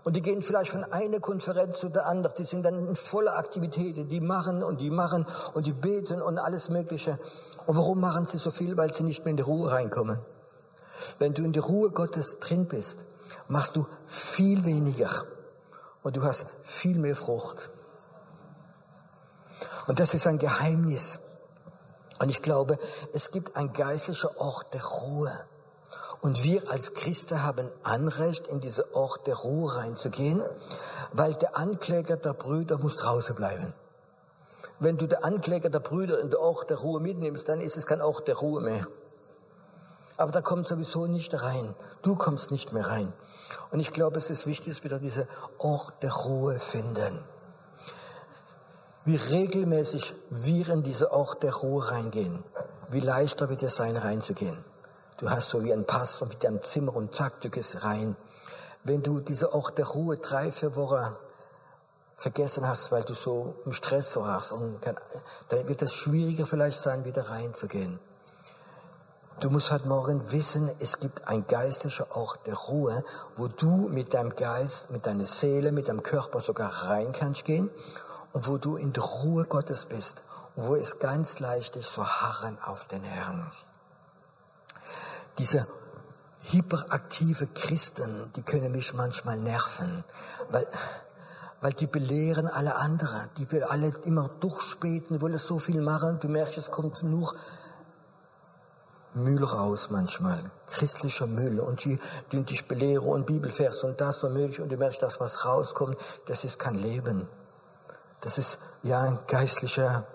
Und 0.03 0.15
die 0.15 0.21
gehen 0.21 0.41
vielleicht 0.41 0.71
von 0.71 0.83
einer 0.83 1.19
Konferenz 1.19 1.79
zu 1.79 1.89
der 1.89 2.07
anderen. 2.07 2.35
Die 2.35 2.45
sind 2.45 2.63
dann 2.63 2.87
in 2.87 2.95
voller 2.95 3.37
Aktivität. 3.37 4.11
Die 4.11 4.21
machen 4.21 4.63
und 4.63 4.81
die 4.81 4.89
machen 4.89 5.27
und 5.53 5.67
die 5.67 5.73
beten 5.73 6.21
und 6.21 6.39
alles 6.39 6.69
Mögliche. 6.69 7.19
Und 7.67 7.77
warum 7.77 7.99
machen 7.99 8.25
sie 8.25 8.39
so 8.39 8.49
viel? 8.49 8.75
Weil 8.77 8.91
sie 8.91 9.03
nicht 9.03 9.23
mehr 9.25 9.31
in 9.31 9.37
die 9.37 9.43
Ruhe 9.43 9.69
reinkommen. 9.71 10.19
Wenn 11.19 11.33
du 11.33 11.43
in 11.43 11.51
die 11.51 11.59
Ruhe 11.59 11.91
Gottes 11.91 12.39
drin 12.39 12.67
bist, 12.67 13.05
machst 13.47 13.75
du 13.75 13.85
viel 14.07 14.65
weniger. 14.65 15.09
Und 16.01 16.17
du 16.17 16.23
hast 16.23 16.47
viel 16.63 16.97
mehr 16.97 17.15
Frucht. 17.15 17.69
Und 19.87 19.99
das 19.99 20.13
ist 20.13 20.27
ein 20.27 20.37
Geheimnis. 20.37 21.19
Und 22.19 22.29
ich 22.29 22.41
glaube, 22.41 22.77
es 23.13 23.31
gibt 23.31 23.55
ein 23.57 23.73
geistlicher 23.73 24.39
Ort 24.39 24.73
der 24.73 24.83
Ruhe. 24.83 25.31
Und 26.21 26.43
wir 26.43 26.69
als 26.69 26.93
Christen 26.93 27.41
haben 27.41 27.67
Anrecht, 27.81 28.45
in 28.45 28.59
diese 28.59 28.93
Ort 28.93 29.25
der 29.25 29.35
Ruhe 29.35 29.75
reinzugehen, 29.75 30.43
weil 31.13 31.33
der 31.33 31.57
Ankläger 31.57 32.17
der 32.17 32.33
Brüder 32.33 32.77
muss 32.77 32.97
draußen 32.97 33.33
bleiben. 33.33 33.73
Wenn 34.79 34.97
du 34.97 35.07
den 35.07 35.23
Ankläger 35.23 35.69
der 35.69 35.79
Brüder 35.79 36.19
in 36.19 36.29
den 36.29 36.39
Ort 36.39 36.69
der 36.69 36.77
Ruhe 36.77 36.99
mitnimmst, 36.99 37.49
dann 37.49 37.59
ist 37.59 37.75
es 37.75 37.87
kein 37.87 38.01
Ort 38.01 38.27
der 38.27 38.35
Ruhe 38.35 38.61
mehr. 38.61 38.85
Aber 40.17 40.31
da 40.31 40.41
kommt 40.41 40.67
sowieso 40.67 41.07
nicht 41.07 41.33
rein. 41.41 41.73
Du 42.03 42.15
kommst 42.15 42.51
nicht 42.51 42.71
mehr 42.71 42.85
rein. 42.85 43.13
Und 43.71 43.79
ich 43.79 43.93
glaube, 43.93 44.19
es 44.19 44.29
ist 44.29 44.45
wichtig, 44.45 44.75
dass 44.75 44.83
wir 44.83 44.91
da 44.91 44.99
diese 44.99 45.27
Ort 45.57 46.03
der 46.03 46.11
Ruhe 46.11 46.59
finden 46.59 47.19
wie 49.05 49.15
regelmäßig 49.15 50.13
wir 50.29 50.69
in 50.69 50.83
diese 50.83 51.11
Ort 51.11 51.41
der 51.41 51.53
Ruhe 51.53 51.89
reingehen, 51.89 52.43
wie 52.89 52.99
leichter 52.99 53.49
wird 53.49 53.63
es 53.63 53.75
sein, 53.75 53.97
reinzugehen. 53.97 54.63
Du 55.17 55.29
hast 55.29 55.49
so 55.49 55.63
wie 55.63 55.73
einen 55.73 55.85
Pass 55.85 56.21
und 56.21 56.29
mit 56.29 56.43
deinem 56.43 56.61
Zimmer 56.61 56.95
und 56.95 57.15
zack, 57.15 57.41
du 57.41 57.49
gehst 57.49 57.83
rein. 57.83 58.15
Wenn 58.83 59.01
du 59.01 59.19
diese 59.19 59.53
Ort 59.53 59.77
der 59.77 59.87
Ruhe 59.87 60.17
drei, 60.17 60.51
vier 60.51 60.75
Wochen 60.75 61.15
vergessen 62.15 62.67
hast, 62.67 62.91
weil 62.91 63.03
du 63.03 63.13
so 63.13 63.55
im 63.65 63.73
Stress 63.73 64.15
warst, 64.17 64.51
und 64.51 64.81
kann, 64.81 64.95
dann 65.49 65.67
wird 65.67 65.81
es 65.81 65.93
schwieriger 65.93 66.45
vielleicht 66.45 66.79
sein, 66.79 67.03
wieder 67.03 67.29
reinzugehen. 67.29 67.99
Du 69.39 69.49
musst 69.49 69.71
heute 69.71 69.87
Morgen 69.87 70.31
wissen, 70.31 70.69
es 70.79 70.99
gibt 70.99 71.27
ein 71.27 71.47
geistlicher 71.47 72.15
Ort 72.15 72.45
der 72.45 72.53
Ruhe, 72.53 73.03
wo 73.35 73.47
du 73.47 73.89
mit 73.89 74.13
deinem 74.13 74.35
Geist, 74.35 74.91
mit 74.91 75.07
deiner 75.07 75.25
Seele, 75.25 75.71
mit 75.71 75.87
deinem 75.87 76.03
Körper 76.03 76.41
sogar 76.41 76.69
rein 76.69 77.11
kannst 77.11 77.45
gehen 77.45 77.71
wo 78.33 78.57
du 78.57 78.77
in 78.77 78.93
der 78.93 79.03
Ruhe 79.03 79.45
Gottes 79.45 79.85
bist 79.85 80.21
wo 80.55 80.75
es 80.75 80.99
ganz 80.99 81.39
leicht 81.39 81.75
ist, 81.75 81.91
zu 81.93 82.05
harren 82.05 82.57
auf 82.63 82.85
den 82.85 83.03
Herrn. 83.03 83.51
Diese 85.37 85.65
hyperaktive 86.51 87.47
Christen, 87.47 88.31
die 88.35 88.41
können 88.41 88.71
mich 88.71 88.93
manchmal 88.93 89.37
nerven, 89.37 90.03
weil, 90.49 90.67
weil 91.61 91.73
die 91.73 91.87
belehren 91.87 92.47
alle 92.47 92.75
anderen, 92.75 93.29
die 93.37 93.49
will 93.51 93.63
alle 93.63 93.93
immer 94.03 94.29
durchspäten, 94.39 95.21
wollen 95.21 95.37
so 95.37 95.59
viel 95.59 95.81
machen, 95.81 96.19
du 96.19 96.27
merkst, 96.27 96.57
es 96.57 96.71
kommt 96.71 97.03
nur 97.03 97.33
Müll 99.13 99.43
raus 99.43 99.89
manchmal, 99.89 100.51
christlicher 100.67 101.27
Müll 101.27 101.59
und 101.59 101.83
die, 101.83 101.99
die 102.31 102.43
dich 102.43 102.67
belehren 102.67 103.07
und 103.07 103.25
Bibelvers 103.25 103.83
und 103.83 103.99
das 103.99 104.23
und 104.23 104.33
möglich 104.33 104.61
und 104.61 104.69
du 104.69 104.77
merkst, 104.77 105.01
dass 105.01 105.19
was 105.19 105.45
rauskommt, 105.45 105.97
das 106.25 106.43
ist 106.43 106.59
kein 106.59 106.75
Leben. 106.75 107.27
Das 108.21 108.37
ist 108.37 108.59
ja 108.83 109.01
ein 109.01 109.19
geistlicher, 109.27 110.05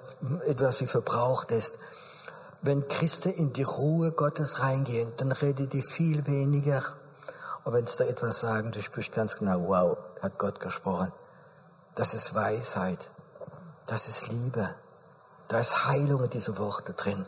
etwas 0.47 0.81
wie 0.81 0.87
verbraucht 0.87 1.51
ist. 1.51 1.79
Wenn 2.63 2.87
Christen 2.89 3.31
in 3.31 3.53
die 3.53 3.65
Ruhe 3.65 4.13
Gottes 4.13 4.61
reingehen, 4.61 5.13
dann 5.17 5.33
reden 5.33 5.69
die 5.69 5.83
viel 5.83 6.27
weniger. 6.27 6.83
Und 7.65 7.73
wenn 7.73 7.87
sie 7.87 7.99
da 7.99 8.05
etwas 8.05 8.41
sagen, 8.41 8.71
du 8.71 8.81
spürst 8.81 9.13
ganz 9.13 9.37
genau, 9.37 9.69
wow, 9.69 9.99
hat 10.23 10.39
Gott 10.39 10.61
gesprochen. 10.61 11.13
Das 11.97 12.15
ist 12.15 12.35
Weisheit. 12.35 13.11
Das 13.87 14.09
ist 14.09 14.29
Liebe. 14.29 14.75
Da 15.49 15.59
ist 15.59 15.87
Heilung 15.87 16.25
in 16.25 16.31
diese 16.31 16.59
Worte 16.59 16.93
drin. 16.93 17.27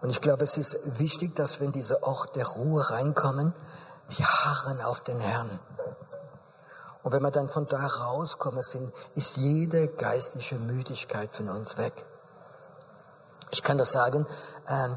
Und 0.00 0.10
ich 0.10 0.20
glaube, 0.20 0.44
es 0.44 0.58
ist 0.58 0.76
wichtig, 0.98 1.34
dass 1.36 1.56
in 1.56 1.72
diese 1.72 2.02
Ort 2.02 2.36
der 2.36 2.46
Ruhe 2.46 2.90
reinkommen, 2.90 3.54
wir 4.08 4.26
harren 4.26 4.80
auf 4.82 5.00
den 5.00 5.18
Herrn. 5.18 5.58
Und 7.04 7.12
wenn 7.12 7.22
wir 7.22 7.30
dann 7.30 7.50
von 7.50 7.66
da 7.66 7.86
rauskommen 7.86 8.62
sind, 8.62 8.90
ist 9.14 9.36
jede 9.36 9.88
geistliche 9.88 10.56
Müdigkeit 10.56 11.34
von 11.36 11.50
uns 11.50 11.76
weg. 11.76 11.92
Ich 13.50 13.62
kann 13.62 13.76
das 13.76 13.92
sagen, 13.92 14.26
ähm, 14.66 14.96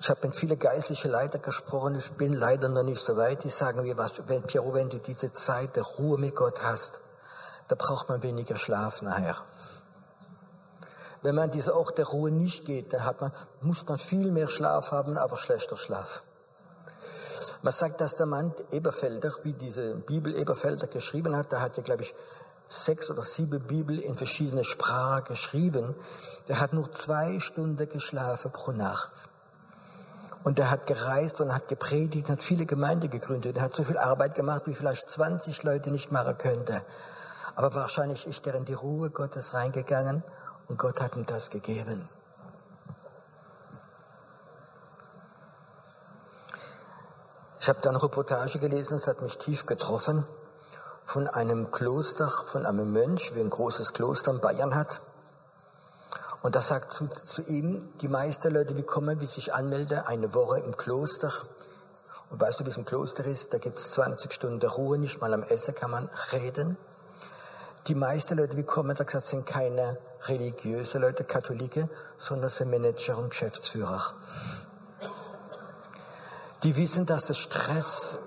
ich 0.00 0.08
habe 0.08 0.26
mit 0.26 0.34
vielen 0.34 0.58
geistlichen 0.58 1.10
Leiter 1.10 1.38
gesprochen, 1.38 1.94
ich 1.96 2.10
bin 2.12 2.32
leider 2.32 2.70
noch 2.70 2.82
nicht 2.82 3.04
so 3.04 3.16
weit. 3.18 3.44
Die 3.44 3.50
sagen 3.50 3.82
mir, 3.82 3.96
was, 3.98 4.12
wenn, 4.26 4.42
Piero, 4.42 4.72
wenn 4.72 4.88
du 4.88 4.98
diese 4.98 5.32
Zeit 5.32 5.76
der 5.76 5.84
Ruhe 5.84 6.18
mit 6.18 6.34
Gott 6.34 6.62
hast, 6.62 7.00
da 7.68 7.74
braucht 7.74 8.08
man 8.08 8.22
weniger 8.22 8.56
Schlaf 8.56 9.02
nachher. 9.02 9.36
Wenn 11.20 11.34
man 11.34 11.50
diese 11.50 11.76
Ort 11.76 11.98
der 11.98 12.06
Ruhe 12.06 12.30
nicht 12.30 12.64
geht, 12.64 12.94
dann 12.94 13.04
hat 13.04 13.20
man, 13.20 13.30
muss 13.60 13.86
man 13.86 13.98
viel 13.98 14.30
mehr 14.30 14.48
Schlaf 14.48 14.90
haben, 14.90 15.18
aber 15.18 15.36
schlechter 15.36 15.76
Schlaf. 15.76 16.22
Man 17.62 17.72
sagt, 17.72 18.00
dass 18.00 18.14
der 18.14 18.26
Mann 18.26 18.52
Eberfelder, 18.70 19.32
wie 19.42 19.52
diese 19.52 19.94
Bibel 19.94 20.34
Eberfelder 20.34 20.86
geschrieben 20.86 21.36
hat, 21.36 21.52
der 21.52 21.60
hat 21.60 21.76
ja, 21.76 21.82
glaube 21.82 22.02
ich, 22.02 22.14
sechs 22.68 23.10
oder 23.10 23.22
sieben 23.22 23.60
Bibel 23.60 23.98
in 23.98 24.14
verschiedene 24.14 24.64
Sprachen 24.64 25.24
geschrieben. 25.24 25.94
Der 26.48 26.60
hat 26.60 26.72
nur 26.72 26.90
zwei 26.92 27.40
Stunden 27.40 27.88
geschlafen 27.88 28.50
pro 28.50 28.72
Nacht. 28.72 29.28
Und 30.42 30.58
der 30.58 30.70
hat 30.70 30.86
gereist 30.86 31.40
und 31.40 31.54
hat 31.54 31.68
gepredigt, 31.68 32.28
hat 32.28 32.42
viele 32.42 32.66
Gemeinden 32.66 33.08
gegründet. 33.08 33.56
Er 33.56 33.62
hat 33.64 33.74
so 33.74 33.82
viel 33.82 33.96
Arbeit 33.96 34.34
gemacht, 34.34 34.62
wie 34.66 34.74
vielleicht 34.74 35.08
20 35.08 35.62
Leute 35.62 35.90
nicht 35.90 36.12
machen 36.12 36.36
könnte. 36.36 36.82
Aber 37.56 37.74
wahrscheinlich 37.74 38.26
ist 38.26 38.46
er 38.46 38.54
in 38.54 38.64
die 38.64 38.74
Ruhe 38.74 39.10
Gottes 39.10 39.54
reingegangen 39.54 40.22
und 40.68 40.78
Gott 40.78 41.00
hat 41.00 41.16
ihm 41.16 41.24
das 41.24 41.50
gegeben. 41.50 42.08
Ich 47.64 47.68
habe 47.70 47.78
da 47.80 47.88
eine 47.88 48.02
Reportage 48.02 48.58
gelesen, 48.58 48.96
es 48.96 49.06
hat 49.06 49.22
mich 49.22 49.38
tief 49.38 49.64
getroffen, 49.64 50.26
von 51.06 51.26
einem 51.28 51.70
Kloster, 51.70 52.28
von 52.28 52.66
einem 52.66 52.92
Mönch, 52.92 53.34
wie 53.34 53.40
ein 53.40 53.48
großes 53.48 53.94
Kloster 53.94 54.32
in 54.32 54.40
Bayern 54.40 54.74
hat. 54.74 55.00
Und 56.42 56.56
da 56.56 56.60
sagt 56.60 56.92
zu, 56.92 57.06
zu 57.06 57.40
ihm, 57.40 57.88
die 58.02 58.08
meisten 58.08 58.52
Leute, 58.52 58.74
die 58.74 58.82
kommen, 58.82 59.18
wie 59.22 59.26
sich 59.26 59.54
anmelden, 59.54 60.00
eine 60.00 60.34
Woche 60.34 60.58
im 60.58 60.76
Kloster. 60.76 61.32
Und 62.28 62.38
weißt 62.38 62.60
du, 62.60 62.66
wie 62.66 62.68
es 62.68 62.76
im 62.76 62.84
Kloster 62.84 63.24
ist? 63.24 63.54
Da 63.54 63.56
gibt 63.56 63.78
es 63.78 63.92
20 63.92 64.30
Stunden 64.30 64.68
Ruhe, 64.68 64.98
nicht 64.98 65.22
mal 65.22 65.32
am 65.32 65.42
Essen 65.42 65.74
kann 65.74 65.90
man 65.90 66.10
reden. 66.32 66.76
Die 67.86 67.94
meisten 67.94 68.36
Leute, 68.36 68.56
die 68.56 68.64
kommen, 68.64 68.94
gesagt, 68.94 69.24
sind 69.24 69.46
keine 69.46 69.96
religiöse 70.26 70.98
Leute, 70.98 71.24
Katholiken, 71.24 71.88
sondern 72.18 72.50
sind 72.50 72.70
Manager 72.70 73.16
und 73.16 73.30
Geschäftsführer. 73.30 74.02
Die 76.64 76.76
wissen, 76.76 77.04
dass 77.04 77.26
der 77.26 77.34
Stress 77.34 78.18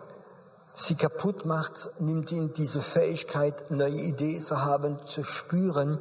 sie 0.71 0.93
kaputt 0.93 1.45
macht, 1.45 1.89
nimmt 1.99 2.31
ihnen 2.31 2.53
diese 2.53 2.81
Fähigkeit, 2.81 3.71
neue 3.71 3.89
Ideen 3.89 4.41
zu 4.41 4.63
haben, 4.63 5.03
zu 5.05 5.23
spüren. 5.23 5.99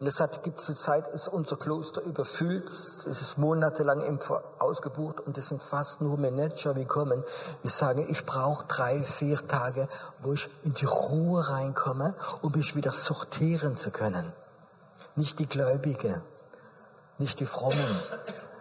Und 0.00 0.06
es 0.08 0.18
hat, 0.18 0.42
gibt 0.42 0.60
zur 0.60 0.74
Zeit, 0.74 1.06
ist 1.08 1.28
unser 1.28 1.56
Kloster 1.56 2.02
überfüllt. 2.02 2.68
Es 2.68 3.06
ist 3.06 3.38
monatelang 3.38 4.18
ausgebucht 4.58 5.20
und 5.20 5.38
es 5.38 5.48
sind 5.48 5.62
fast 5.62 6.00
nur 6.00 6.16
Manager, 6.16 6.74
die 6.74 6.86
kommen. 6.86 7.22
Die 7.62 7.68
sagen, 7.68 8.04
ich 8.08 8.26
brauche 8.26 8.64
drei, 8.66 9.00
vier 9.00 9.46
Tage, 9.46 9.86
wo 10.22 10.32
ich 10.32 10.48
in 10.64 10.72
die 10.72 10.86
Ruhe 10.86 11.48
reinkomme, 11.48 12.14
um 12.42 12.50
mich 12.50 12.74
wieder 12.74 12.90
sortieren 12.90 13.76
zu 13.76 13.92
können. 13.92 14.32
Nicht 15.14 15.38
die 15.38 15.46
Gläubige, 15.46 16.20
nicht 17.18 17.38
die 17.38 17.46
Frommen, 17.46 18.00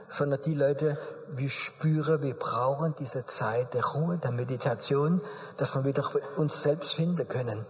sondern 0.09 0.41
die 0.41 0.55
Leute, 0.55 0.97
wir 1.29 1.49
spüren, 1.49 2.21
wir 2.21 2.33
brauchen 2.33 2.95
diese 2.99 3.25
Zeit 3.25 3.73
der 3.73 3.85
Ruhe, 3.85 4.17
der 4.17 4.31
Meditation, 4.31 5.21
dass 5.57 5.75
wir 5.75 5.85
wieder 5.85 6.03
uns 6.35 6.63
selbst 6.63 6.95
finden 6.95 7.27
können. 7.27 7.65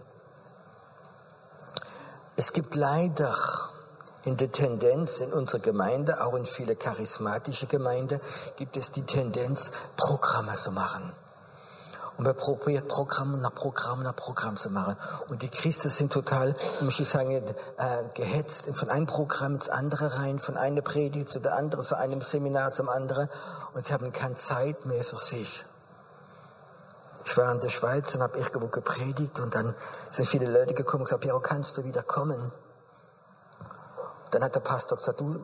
Es 2.36 2.52
gibt 2.52 2.74
leider 2.74 3.34
in 4.24 4.36
der 4.36 4.50
Tendenz 4.50 5.20
in 5.20 5.32
unserer 5.32 5.60
Gemeinde, 5.60 6.24
auch 6.24 6.34
in 6.34 6.46
viele 6.46 6.76
charismatische 6.76 7.66
Gemeinden, 7.66 8.20
gibt 8.56 8.76
es 8.76 8.90
die 8.90 9.02
Tendenz, 9.02 9.70
Programme 9.96 10.54
zu 10.54 10.72
machen. 10.72 11.12
Und 12.20 12.26
man 12.26 12.36
probiert 12.36 12.86
Programm 12.86 13.40
nach 13.40 13.54
Programm 13.54 14.02
nach 14.02 14.14
Programm 14.14 14.58
zu 14.58 14.68
machen. 14.68 14.94
Und 15.28 15.40
die 15.40 15.48
Christen 15.48 15.88
sind 15.88 16.12
total, 16.12 16.54
muss 16.82 17.00
ich 17.00 17.08
sagen, 17.08 17.30
äh, 17.32 17.42
gehetzt 18.12 18.68
von 18.74 18.90
einem 18.90 19.06
Programm 19.06 19.54
ins 19.54 19.70
andere 19.70 20.18
rein, 20.18 20.38
von 20.38 20.58
einer 20.58 20.82
Predigt 20.82 21.30
zu 21.30 21.40
der 21.40 21.56
anderen, 21.56 21.82
von 21.82 21.96
einem 21.96 22.20
Seminar 22.20 22.72
zum 22.72 22.90
anderen. 22.90 23.30
Und 23.72 23.86
sie 23.86 23.94
haben 23.94 24.12
keine 24.12 24.34
Zeit 24.34 24.84
mehr 24.84 25.02
für 25.02 25.16
sich. 25.16 25.64
Ich 27.24 27.34
war 27.38 27.50
in 27.52 27.60
der 27.60 27.70
Schweiz 27.70 28.14
und 28.14 28.20
habe 28.20 28.36
irgendwo 28.36 28.66
gepredigt 28.66 29.40
und 29.40 29.54
dann 29.54 29.74
sind 30.10 30.28
viele 30.28 30.44
Leute 30.44 30.74
gekommen 30.74 31.00
und 31.00 31.04
gesagt, 31.06 31.24
ja, 31.24 31.38
kannst 31.38 31.78
du 31.78 31.84
wieder 31.84 32.02
kommen? 32.02 32.52
Dann 34.30 34.44
hat 34.44 34.54
der 34.54 34.60
Pastor 34.60 34.98
gesagt, 34.98 35.20
du, 35.20 35.40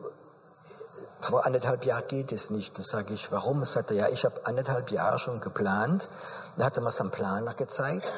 vor 1.19 1.45
anderthalb 1.45 1.83
Jahren 1.85 2.07
geht 2.07 2.31
es 2.31 2.49
nicht. 2.49 2.77
Dann 2.77 2.85
sage 2.85 3.13
ich, 3.13 3.31
warum? 3.31 3.65
Sagt 3.65 3.91
er, 3.91 3.97
ja, 3.97 4.07
ich 4.09 4.23
habe 4.23 4.45
anderthalb 4.45 4.91
Jahre 4.91 5.19
schon 5.19 5.39
geplant. 5.39 6.09
Da 6.57 6.65
hat 6.65 6.77
er 6.77 6.83
mir 6.83 6.91
seinen 6.91 7.11
Planer 7.11 7.53
gezeigt. 7.53 8.11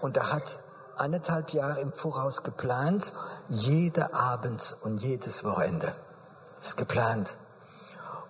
Und 0.00 0.16
er 0.16 0.32
hat 0.32 0.58
anderthalb 0.96 1.50
Jahre 1.50 1.80
im 1.80 1.92
Voraus 1.92 2.42
geplant, 2.42 3.12
jeder 3.48 4.14
Abend 4.14 4.76
und 4.82 5.00
jedes 5.00 5.44
Wochenende. 5.44 5.92
Ist 6.60 6.76
geplant. 6.76 7.36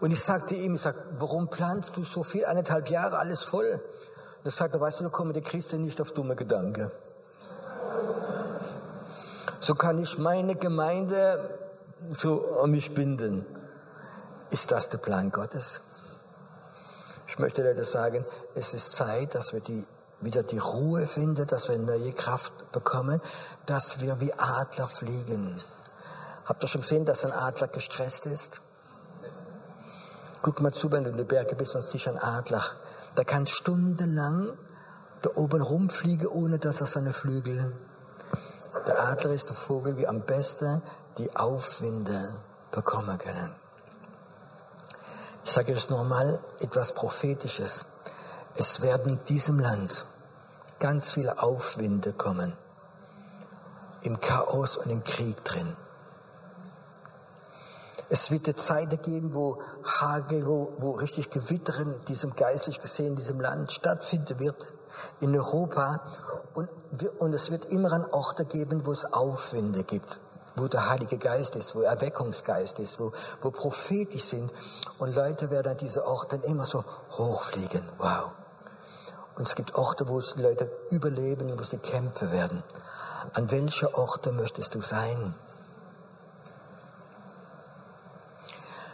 Und 0.00 0.12
ich 0.12 0.22
sagte 0.22 0.54
ihm, 0.54 0.76
ich 0.76 0.82
sag, 0.82 0.94
warum 1.16 1.48
planst 1.48 1.96
du 1.96 2.04
so 2.04 2.22
viel, 2.22 2.44
anderthalb 2.46 2.88
Jahre, 2.88 3.18
alles 3.18 3.42
voll? 3.42 3.72
Und 3.72 4.44
er 4.44 4.50
sagte, 4.50 4.80
weißt 4.80 5.00
du, 5.00 5.04
da 5.04 5.10
kommen 5.10 5.32
die 5.32 5.42
Christen 5.42 5.82
nicht 5.82 6.00
auf 6.00 6.12
dumme 6.12 6.36
Gedanken. 6.36 6.90
So 9.60 9.74
kann 9.74 9.98
ich 9.98 10.18
meine 10.18 10.54
Gemeinde 10.54 11.58
so 12.12 12.60
an 12.62 12.70
mich 12.70 12.94
binden. 12.94 13.44
Ist 14.50 14.70
das 14.70 14.88
der 14.88 14.98
Plan 14.98 15.30
Gottes? 15.30 15.80
Ich 17.26 17.38
möchte 17.38 17.62
leider 17.62 17.84
sagen, 17.84 18.24
es 18.54 18.72
ist 18.72 18.92
Zeit, 18.92 19.34
dass 19.34 19.52
wir 19.52 19.60
die, 19.60 19.86
wieder 20.20 20.42
die 20.42 20.58
Ruhe 20.58 21.06
finden, 21.06 21.46
dass 21.46 21.68
wir 21.68 21.76
neue 21.76 22.12
Kraft 22.12 22.72
bekommen, 22.72 23.20
dass 23.66 24.00
wir 24.00 24.20
wie 24.20 24.32
Adler 24.32 24.88
fliegen. 24.88 25.62
Habt 26.46 26.64
ihr 26.64 26.68
schon 26.68 26.80
gesehen, 26.80 27.04
dass 27.04 27.26
ein 27.26 27.32
Adler 27.32 27.68
gestresst 27.68 28.24
ist? 28.24 28.62
Guck 30.40 30.60
mal 30.60 30.72
zu, 30.72 30.90
wenn 30.90 31.04
du 31.04 31.10
in 31.10 31.18
den 31.18 31.26
Bergen 31.26 31.58
bist 31.58 31.74
und 31.74 31.84
siehst 31.84 32.08
ein 32.08 32.16
Adler. 32.16 32.64
Der 33.18 33.26
kann 33.26 33.46
stundenlang 33.46 34.56
da 35.20 35.30
oben 35.34 35.60
rumfliegen, 35.60 36.28
ohne 36.28 36.58
dass 36.58 36.80
er 36.80 36.86
seine 36.86 37.12
Flügel. 37.12 37.76
Der 38.86 38.98
Adler 39.08 39.32
ist 39.32 39.50
der 39.50 39.56
Vogel, 39.56 39.98
wie 39.98 40.06
am 40.06 40.22
besten 40.22 40.80
die 41.18 41.36
Aufwinde 41.36 42.34
bekommen 42.70 43.18
können. 43.18 43.54
Ich 45.48 45.54
sage 45.54 45.72
es 45.72 45.88
nochmal, 45.88 46.38
etwas 46.60 46.92
Prophetisches. 46.92 47.86
Es 48.56 48.82
werden 48.82 49.18
diesem 49.28 49.58
Land 49.58 50.04
ganz 50.78 51.12
viele 51.12 51.42
Aufwinde 51.42 52.12
kommen. 52.12 52.52
Im 54.02 54.20
Chaos 54.20 54.76
und 54.76 54.90
im 54.90 55.02
Krieg 55.04 55.42
drin. 55.44 55.74
Es 58.10 58.30
wird 58.30 58.44
eine 58.44 58.56
Zeit 58.56 59.02
geben, 59.02 59.32
wo 59.32 59.62
Hagel, 59.84 60.46
wo, 60.46 60.74
wo 60.80 60.90
richtig 60.90 61.30
Gewitter 61.30 61.78
in 61.78 62.04
diesem 62.04 62.36
geistlich 62.36 62.78
gesehen, 62.78 63.06
in 63.06 63.16
diesem 63.16 63.40
Land 63.40 63.72
stattfinden 63.72 64.38
wird, 64.38 64.74
in 65.22 65.34
Europa. 65.34 66.02
Und, 66.52 66.68
und 67.20 67.32
es 67.32 67.50
wird 67.50 67.64
immer 67.64 67.92
an 67.92 68.04
Orte 68.04 68.44
geben, 68.44 68.84
wo 68.84 68.92
es 68.92 69.10
Aufwinde 69.14 69.82
gibt 69.82 70.20
wo 70.58 70.68
der 70.68 70.88
Heilige 70.88 71.18
Geist 71.18 71.56
ist, 71.56 71.74
wo 71.74 71.82
Erweckungsgeist 71.82 72.78
ist, 72.78 73.00
wo, 73.00 73.12
wo 73.42 73.50
prophetisch 73.50 74.24
sind. 74.24 74.52
Und 74.98 75.14
Leute 75.14 75.50
werden 75.50 75.72
an 75.72 75.78
diese 75.78 76.06
Orte 76.06 76.36
immer 76.44 76.66
so 76.66 76.84
hochfliegen. 77.16 77.82
Wow. 77.98 78.32
Und 79.36 79.46
es 79.46 79.54
gibt 79.54 79.74
Orte, 79.76 80.08
wo 80.08 80.18
es 80.18 80.36
Leute 80.36 80.70
überleben, 80.90 81.58
wo 81.58 81.62
sie 81.62 81.78
kämpfen 81.78 82.32
werden. 82.32 82.62
An 83.34 83.50
welche 83.50 83.96
Orte 83.96 84.32
möchtest 84.32 84.74
du 84.74 84.80
sein? 84.80 85.34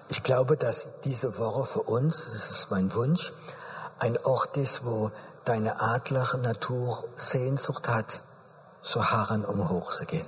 Ich 0.08 0.22
glaube, 0.22 0.56
dass 0.56 0.88
diese 1.04 1.38
Woche 1.38 1.64
für 1.64 1.82
uns, 1.82 2.24
das 2.24 2.50
ist 2.50 2.70
mein 2.70 2.94
Wunsch, 2.94 3.32
ein 3.98 4.18
Ort 4.24 4.56
ist, 4.56 4.84
wo 4.84 5.10
deine 5.44 5.80
Adler-Natur 5.80 7.04
Sehnsucht 7.16 7.88
hat, 7.88 8.20
so 8.82 9.02
harren, 9.02 9.44
um 9.44 9.68
hochzugehen. 9.68 10.26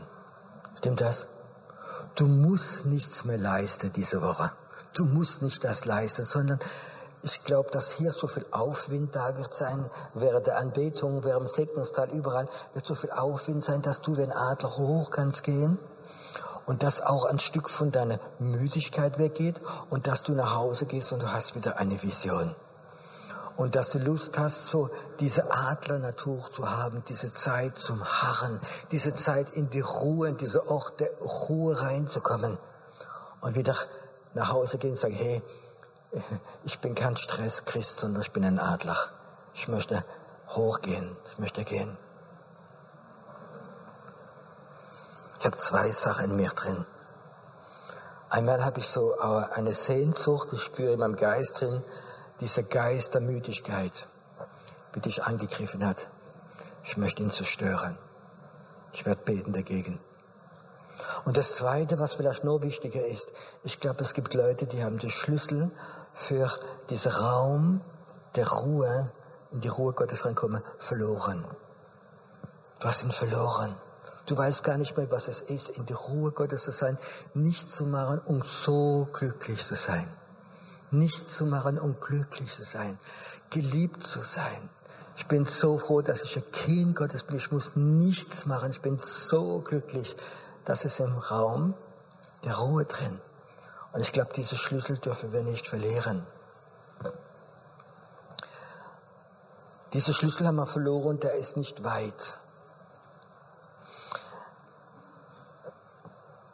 Stimmt 0.76 1.00
das? 1.00 1.26
Du 2.14 2.26
musst 2.26 2.86
nichts 2.86 3.24
mehr 3.24 3.38
leisten 3.38 3.92
diese 3.92 4.22
Woche. 4.22 4.50
Du 4.94 5.04
musst 5.04 5.42
nicht 5.42 5.64
das 5.64 5.84
leisten, 5.84 6.24
sondern 6.24 6.58
ich 7.22 7.44
glaube, 7.44 7.70
dass 7.70 7.92
hier 7.92 8.12
so 8.12 8.26
viel 8.26 8.46
Aufwind 8.50 9.14
da 9.14 9.36
wird 9.36 9.52
sein, 9.52 9.84
während 10.14 10.46
der 10.46 10.58
Anbetung, 10.58 11.24
während 11.24 11.48
dem 11.48 11.52
Segnungsteil, 11.52 12.10
überall 12.10 12.48
wird 12.72 12.86
so 12.86 12.94
viel 12.94 13.10
Aufwind 13.10 13.64
sein, 13.64 13.82
dass 13.82 14.00
du 14.00 14.16
wie 14.16 14.22
ein 14.22 14.32
Adler 14.32 14.76
hoch 14.76 15.10
kannst 15.10 15.42
gehen 15.42 15.78
und 16.66 16.82
dass 16.82 17.00
auch 17.00 17.24
ein 17.24 17.38
Stück 17.38 17.68
von 17.68 17.90
deiner 17.90 18.18
Müdigkeit 18.38 19.18
weggeht 19.18 19.60
und 19.90 20.06
dass 20.06 20.22
du 20.22 20.32
nach 20.32 20.54
Hause 20.54 20.86
gehst 20.86 21.12
und 21.12 21.22
du 21.22 21.32
hast 21.32 21.54
wieder 21.54 21.78
eine 21.78 22.02
Vision 22.02 22.54
und 23.56 23.74
dass 23.74 23.90
du 23.92 23.98
Lust 23.98 24.38
hast, 24.38 24.68
so 24.68 24.90
diese 25.18 25.50
Adlernatur 25.50 26.40
zu 26.50 26.70
haben, 26.70 27.02
diese 27.08 27.32
Zeit 27.32 27.78
zum 27.78 28.04
Harren, 28.04 28.60
diese 28.90 29.14
Zeit 29.14 29.50
in 29.50 29.70
die 29.70 29.80
Ruhe, 29.80 30.28
in 30.28 30.36
diese 30.36 30.68
Ort 30.68 31.00
der 31.00 31.10
Ruhe 31.18 31.80
reinzukommen 31.80 32.58
und 33.40 33.54
wieder 33.54 33.74
nach 34.34 34.52
Hause 34.52 34.78
gehen 34.78 34.90
und 34.90 34.96
sagen, 34.96 35.14
hey, 35.14 35.42
ich 36.64 36.78
bin 36.80 36.94
kein 36.94 37.16
Stress-Christ, 37.16 37.98
sondern 37.98 38.22
ich 38.22 38.32
bin 38.32 38.44
ein 38.44 38.58
Adler. 38.58 38.96
Ich 39.54 39.68
möchte 39.68 40.04
hochgehen, 40.50 41.16
ich 41.32 41.38
möchte 41.38 41.64
gehen. 41.64 41.96
Ich 45.38 45.46
habe 45.46 45.56
zwei 45.56 45.90
Sachen 45.90 46.26
in 46.26 46.36
mir 46.36 46.50
drin. 46.50 46.84
Einmal 48.28 48.64
habe 48.64 48.80
ich 48.80 48.88
so 48.88 49.18
eine 49.18 49.72
Sehnsucht, 49.72 50.52
ich 50.52 50.60
spüre 50.60 50.94
in 50.94 51.00
meinem 51.00 51.16
Geist 51.16 51.60
drin, 51.60 51.82
dieser 52.40 52.62
Geist 52.62 53.14
der 53.14 53.20
Müdigkeit, 53.20 53.92
wie 54.92 55.00
dich 55.00 55.22
angegriffen 55.24 55.84
hat. 55.84 56.06
Ich 56.84 56.96
möchte 56.96 57.22
ihn 57.22 57.30
zerstören. 57.30 57.96
Ich 58.92 59.06
werde 59.06 59.22
beten 59.24 59.52
dagegen. 59.52 59.98
Und 61.24 61.36
das 61.36 61.56
Zweite, 61.56 61.98
was 61.98 62.14
vielleicht 62.14 62.44
noch 62.44 62.62
wichtiger 62.62 63.04
ist, 63.04 63.32
ich 63.64 63.80
glaube, 63.80 64.02
es 64.02 64.14
gibt 64.14 64.34
Leute, 64.34 64.66
die 64.66 64.82
haben 64.84 64.98
den 64.98 65.10
Schlüssel 65.10 65.70
für 66.12 66.50
diesen 66.88 67.12
Raum 67.12 67.80
der 68.36 68.48
Ruhe, 68.48 69.10
in 69.50 69.60
die 69.60 69.68
Ruhe 69.68 69.92
Gottes 69.92 70.24
reinkommen, 70.24 70.62
verloren. 70.78 71.44
Du 72.80 72.88
hast 72.88 73.02
ihn 73.02 73.10
verloren. 73.10 73.74
Du 74.26 74.36
weißt 74.36 74.64
gar 74.64 74.76
nicht 74.76 74.96
mehr, 74.96 75.10
was 75.10 75.28
es 75.28 75.40
ist, 75.40 75.70
in 75.70 75.86
die 75.86 75.92
Ruhe 75.92 76.32
Gottes 76.32 76.64
zu 76.64 76.72
sein, 76.72 76.98
nicht 77.34 77.70
zu 77.70 77.84
machen, 77.84 78.20
um 78.24 78.42
so 78.42 79.08
glücklich 79.12 79.64
zu 79.64 79.74
sein 79.74 80.08
nichts 80.90 81.36
zu 81.36 81.46
machen, 81.46 81.78
um 81.78 81.98
glücklich 82.00 82.52
zu 82.52 82.64
sein, 82.64 82.98
geliebt 83.50 84.02
zu 84.02 84.20
sein. 84.22 84.68
Ich 85.16 85.26
bin 85.26 85.46
so 85.46 85.78
froh, 85.78 86.02
dass 86.02 86.22
ich 86.22 86.36
ein 86.36 86.50
Kind 86.52 86.96
Gottes 86.96 87.24
bin. 87.24 87.36
Ich 87.36 87.50
muss 87.50 87.74
nichts 87.74 88.44
machen. 88.44 88.70
Ich 88.70 88.82
bin 88.82 88.98
so 88.98 89.60
glücklich. 89.60 90.14
Das 90.64 90.84
ist 90.84 91.00
im 91.00 91.16
Raum 91.16 91.74
der 92.44 92.56
Ruhe 92.56 92.84
drin. 92.84 93.18
Und 93.92 94.00
ich 94.02 94.12
glaube, 94.12 94.30
diese 94.34 94.56
Schlüssel 94.56 94.98
dürfen 94.98 95.32
wir 95.32 95.42
nicht 95.42 95.66
verlieren. 95.66 96.26
Diese 99.94 100.12
Schlüssel 100.12 100.46
haben 100.46 100.56
wir 100.56 100.66
verloren, 100.66 101.18
der 101.20 101.34
ist 101.34 101.56
nicht 101.56 101.82
weit. 101.82 102.36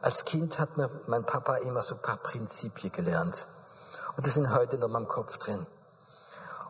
Als 0.01 0.25
Kind 0.25 0.59
hat 0.61 0.77
mir 0.77 0.89
mein 1.07 1.25
Papa 1.25 1.57
immer 1.57 1.83
so 1.83 1.97
ein 1.97 2.03
paar 2.03 2.19
Prinzipien 2.19 2.93
gelernt. 2.93 3.47
Und 4.17 4.27
die 4.27 4.31
sind 4.31 4.53
heute 4.55 4.79
noch 4.79 4.89
meinem 4.89 5.09
Kopf 5.09 5.39
drin. 5.39 5.67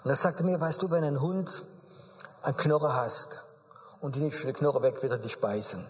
Und 0.04 0.10
er 0.10 0.16
sagte 0.16 0.44
mir, 0.44 0.60
weißt 0.60 0.82
du, 0.82 0.90
wenn 0.90 1.04
ein 1.04 1.20
Hund 1.20 1.64
einen 2.42 2.56
Knochen 2.56 2.92
hast 2.92 3.38
und 4.00 4.14
die 4.14 4.20
nimmst 4.20 4.42
den 4.42 4.52
Knochen 4.52 4.82
weg, 4.82 5.02
wird 5.02 5.12
er 5.12 5.18
dich 5.18 5.40
beißen. 5.40 5.84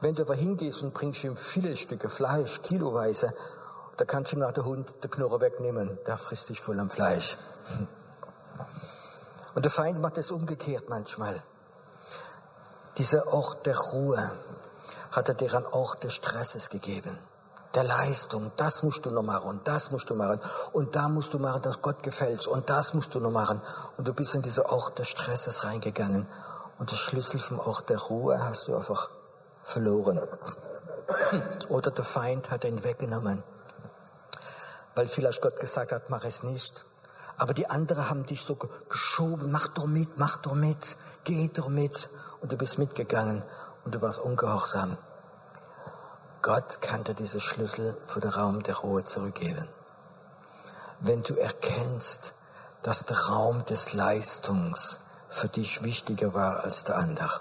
Wenn 0.00 0.14
du 0.14 0.22
aber 0.22 0.34
hingehst 0.34 0.82
und 0.82 0.94
bringst 0.94 1.22
ihm 1.24 1.36
viele 1.36 1.76
Stücke 1.76 2.08
Fleisch, 2.08 2.62
kiloweise, 2.62 3.34
da 3.96 4.04
kannst 4.04 4.32
du 4.32 4.36
ihm 4.36 4.40
nach 4.40 4.52
der 4.52 4.64
Hund 4.64 4.92
den 5.02 5.10
Knochen 5.10 5.40
wegnehmen, 5.40 5.98
der 6.06 6.16
frisst 6.16 6.48
dich 6.48 6.60
voll 6.60 6.80
am 6.80 6.90
Fleisch. 6.90 7.36
Und 9.54 9.66
der 9.66 9.70
Feind 9.70 10.00
macht 10.00 10.16
es 10.16 10.30
umgekehrt 10.30 10.88
manchmal. 10.88 11.42
Dieser 12.96 13.26
Ort 13.32 13.66
der 13.66 13.76
Ruhe 13.76 14.32
hat 15.10 15.28
er 15.28 15.34
dir 15.34 15.52
einen 15.54 15.66
Ort 15.66 16.04
des 16.04 16.14
Stresses 16.14 16.70
gegeben. 16.70 17.18
Der 17.74 17.84
Leistung, 17.84 18.52
das 18.56 18.82
musst 18.82 19.06
du 19.06 19.10
noch 19.10 19.22
machen 19.22 19.48
und 19.48 19.66
das 19.66 19.90
musst 19.90 20.10
du 20.10 20.14
machen 20.14 20.40
und 20.72 20.94
da 20.94 21.08
musst 21.08 21.32
du 21.32 21.38
machen, 21.38 21.62
dass 21.62 21.80
Gott 21.80 22.02
gefällt 22.02 22.46
und 22.46 22.68
das 22.68 22.92
musst 22.92 23.14
du 23.14 23.20
noch 23.20 23.30
machen. 23.30 23.62
Und 23.96 24.06
du 24.06 24.12
bist 24.12 24.34
in 24.34 24.42
diese 24.42 24.68
Ort 24.68 24.98
des 24.98 25.08
Stresses 25.08 25.64
reingegangen 25.64 26.26
und 26.78 26.90
der 26.90 26.96
Schlüssel 26.96 27.40
vom 27.40 27.60
Ort 27.60 27.88
der 27.88 27.98
Ruhe 27.98 28.44
hast 28.44 28.68
du 28.68 28.76
einfach 28.76 29.08
verloren. 29.62 30.20
Oder 31.68 31.90
der 31.90 32.04
Feind 32.04 32.50
hat 32.50 32.64
ihn 32.64 32.84
weggenommen, 32.84 33.42
weil 34.94 35.08
vielleicht 35.08 35.40
Gott 35.40 35.58
gesagt 35.58 35.92
hat, 35.92 36.10
mach 36.10 36.24
es 36.24 36.42
nicht. 36.42 36.84
Aber 37.38 37.54
die 37.54 37.68
anderen 37.68 38.08
haben 38.10 38.26
dich 38.26 38.44
so 38.44 38.56
geschoben, 38.88 39.50
mach 39.50 39.68
doch 39.68 39.86
mit, 39.86 40.18
mach 40.18 40.36
doch 40.36 40.54
mit, 40.54 40.96
geh 41.24 41.48
doch 41.48 41.68
mit. 41.68 42.10
Und 42.40 42.52
du 42.52 42.56
bist 42.56 42.78
mitgegangen 42.78 43.42
und 43.84 43.94
du 43.94 44.02
warst 44.02 44.18
ungehorsam. 44.18 44.96
Gott 46.42 46.82
kann 46.82 47.04
dir 47.04 47.14
diese 47.14 47.38
Schlüssel 47.38 47.96
für 48.04 48.20
den 48.20 48.30
Raum 48.30 48.64
der 48.64 48.74
Ruhe 48.78 49.04
zurückgeben. 49.04 49.68
Wenn 50.98 51.22
du 51.22 51.36
erkennst, 51.36 52.34
dass 52.82 53.04
der 53.04 53.16
Raum 53.16 53.64
des 53.66 53.92
Leistungs 53.92 54.98
für 55.28 55.46
dich 55.46 55.84
wichtiger 55.84 56.34
war 56.34 56.64
als 56.64 56.82
der 56.82 56.96
andere. 56.96 57.40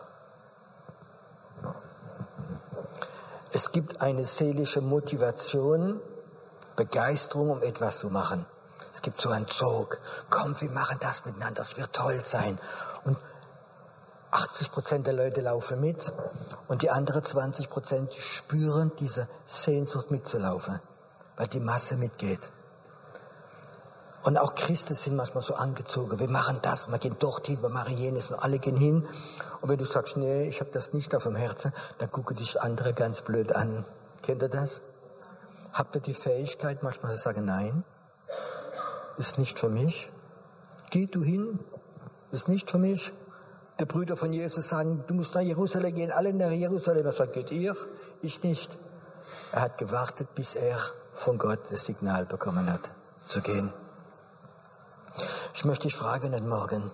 Es 3.52 3.72
gibt 3.72 4.02
eine 4.02 4.24
seelische 4.24 4.82
Motivation, 4.82 6.00
Begeisterung, 6.76 7.50
um 7.50 7.64
etwas 7.64 8.00
zu 8.00 8.10
machen. 8.10 8.46
Es 8.94 9.02
gibt 9.02 9.20
so 9.20 9.30
einen 9.30 9.48
Zug. 9.48 9.98
Komm, 10.30 10.60
wir 10.62 10.70
machen 10.70 10.98
das 11.02 11.26
miteinander, 11.26 11.56
das 11.56 11.76
wird 11.76 11.92
toll 11.92 12.20
sein. 12.24 12.60
Und 14.32 14.38
80 14.40 14.72
Prozent 14.72 15.08
der 15.08 15.14
Leute 15.14 15.42
laufen 15.42 15.82
mit 15.82 16.12
und 16.68 16.82
die 16.82 16.90
anderen 16.90 17.24
20 17.24 17.70
Prozent 17.70 18.14
spüren 18.14 18.92
diese 19.00 19.28
Sehnsucht 19.46 20.12
mitzulaufen, 20.12 20.80
weil 21.36 21.48
die 21.48 21.60
Masse 21.60 21.98
mitgeht. 21.98 22.40
Und 24.24 24.38
auch 24.38 24.56
Christen 24.56 24.94
sind 24.94 25.16
manchmal 25.16 25.42
so 25.42 25.56
angezogen. 25.56 26.20
Wir 26.20 26.30
machen 26.30 26.60
das, 26.62 26.90
wir 26.90 27.00
gehen 27.00 27.16
dorthin, 27.20 27.62
wir 27.62 27.70
machen 27.70 27.98
jenes 27.98 28.30
und 28.30 28.38
alle 28.38 28.60
gehen 28.60 28.78
hin. 28.78 29.06
Und 29.62 29.70
wenn 29.70 29.78
du 29.78 29.86
sagst, 29.86 30.16
nee, 30.16 30.48
ich 30.48 30.60
habe 30.60 30.70
das 30.72 30.94
nicht 30.94 31.16
auf 31.16 31.24
dem 31.24 31.36
Herzen, 31.36 31.74
dann 31.98 32.12
gucken 32.12 32.38
dich 32.38 32.62
andere 32.62 32.94
ganz 32.94 33.22
blöd 33.22 33.52
an. 33.54 33.84
Kennt 34.22 34.44
ihr 34.44 34.50
das? 34.50 34.82
Habt 35.74 35.96
ihr 35.96 36.02
die 36.02 36.14
Fähigkeit, 36.14 36.84
manchmal 36.84 37.12
zu 37.14 37.18
sagen, 37.18 37.46
nein? 37.46 37.84
ist 39.18 39.38
nicht 39.38 39.60
für 39.60 39.70
mich. 39.70 40.10
Geh 40.90 41.06
du 41.06 41.24
hin, 41.24 41.60
ist 42.32 42.48
nicht 42.48 42.72
für 42.72 42.78
mich. 42.78 43.12
Die 43.82 43.86
Brüder 43.86 44.16
von 44.16 44.32
Jesus 44.32 44.70
sagen, 44.70 45.04
du 45.08 45.16
musst 45.16 45.34
nach 45.34 45.42
Jerusalem 45.42 45.96
gehen, 45.96 46.12
alle 46.12 46.32
nach 46.36 46.52
Jerusalem. 46.52 47.04
Er 47.04 47.12
sagt, 47.12 47.34
geht 47.34 47.50
ihr? 47.50 47.76
Ich 48.22 48.44
nicht. 48.44 48.70
Er 49.54 49.62
hat 49.62 49.80
gewartet, 49.80 50.36
bis 50.36 50.54
er 50.54 50.78
von 51.16 51.40
Gott 51.40 51.62
das 51.72 51.86
Signal 51.86 52.28
bekommen 52.28 52.72
hat, 52.72 52.92
zu 53.22 53.42
gehen. 53.42 53.74
Ich 55.56 55.66
möchte 55.66 55.88
dich 55.88 55.96
fragen 55.96 56.32
heute 56.32 56.44
Morgen, 56.44 56.92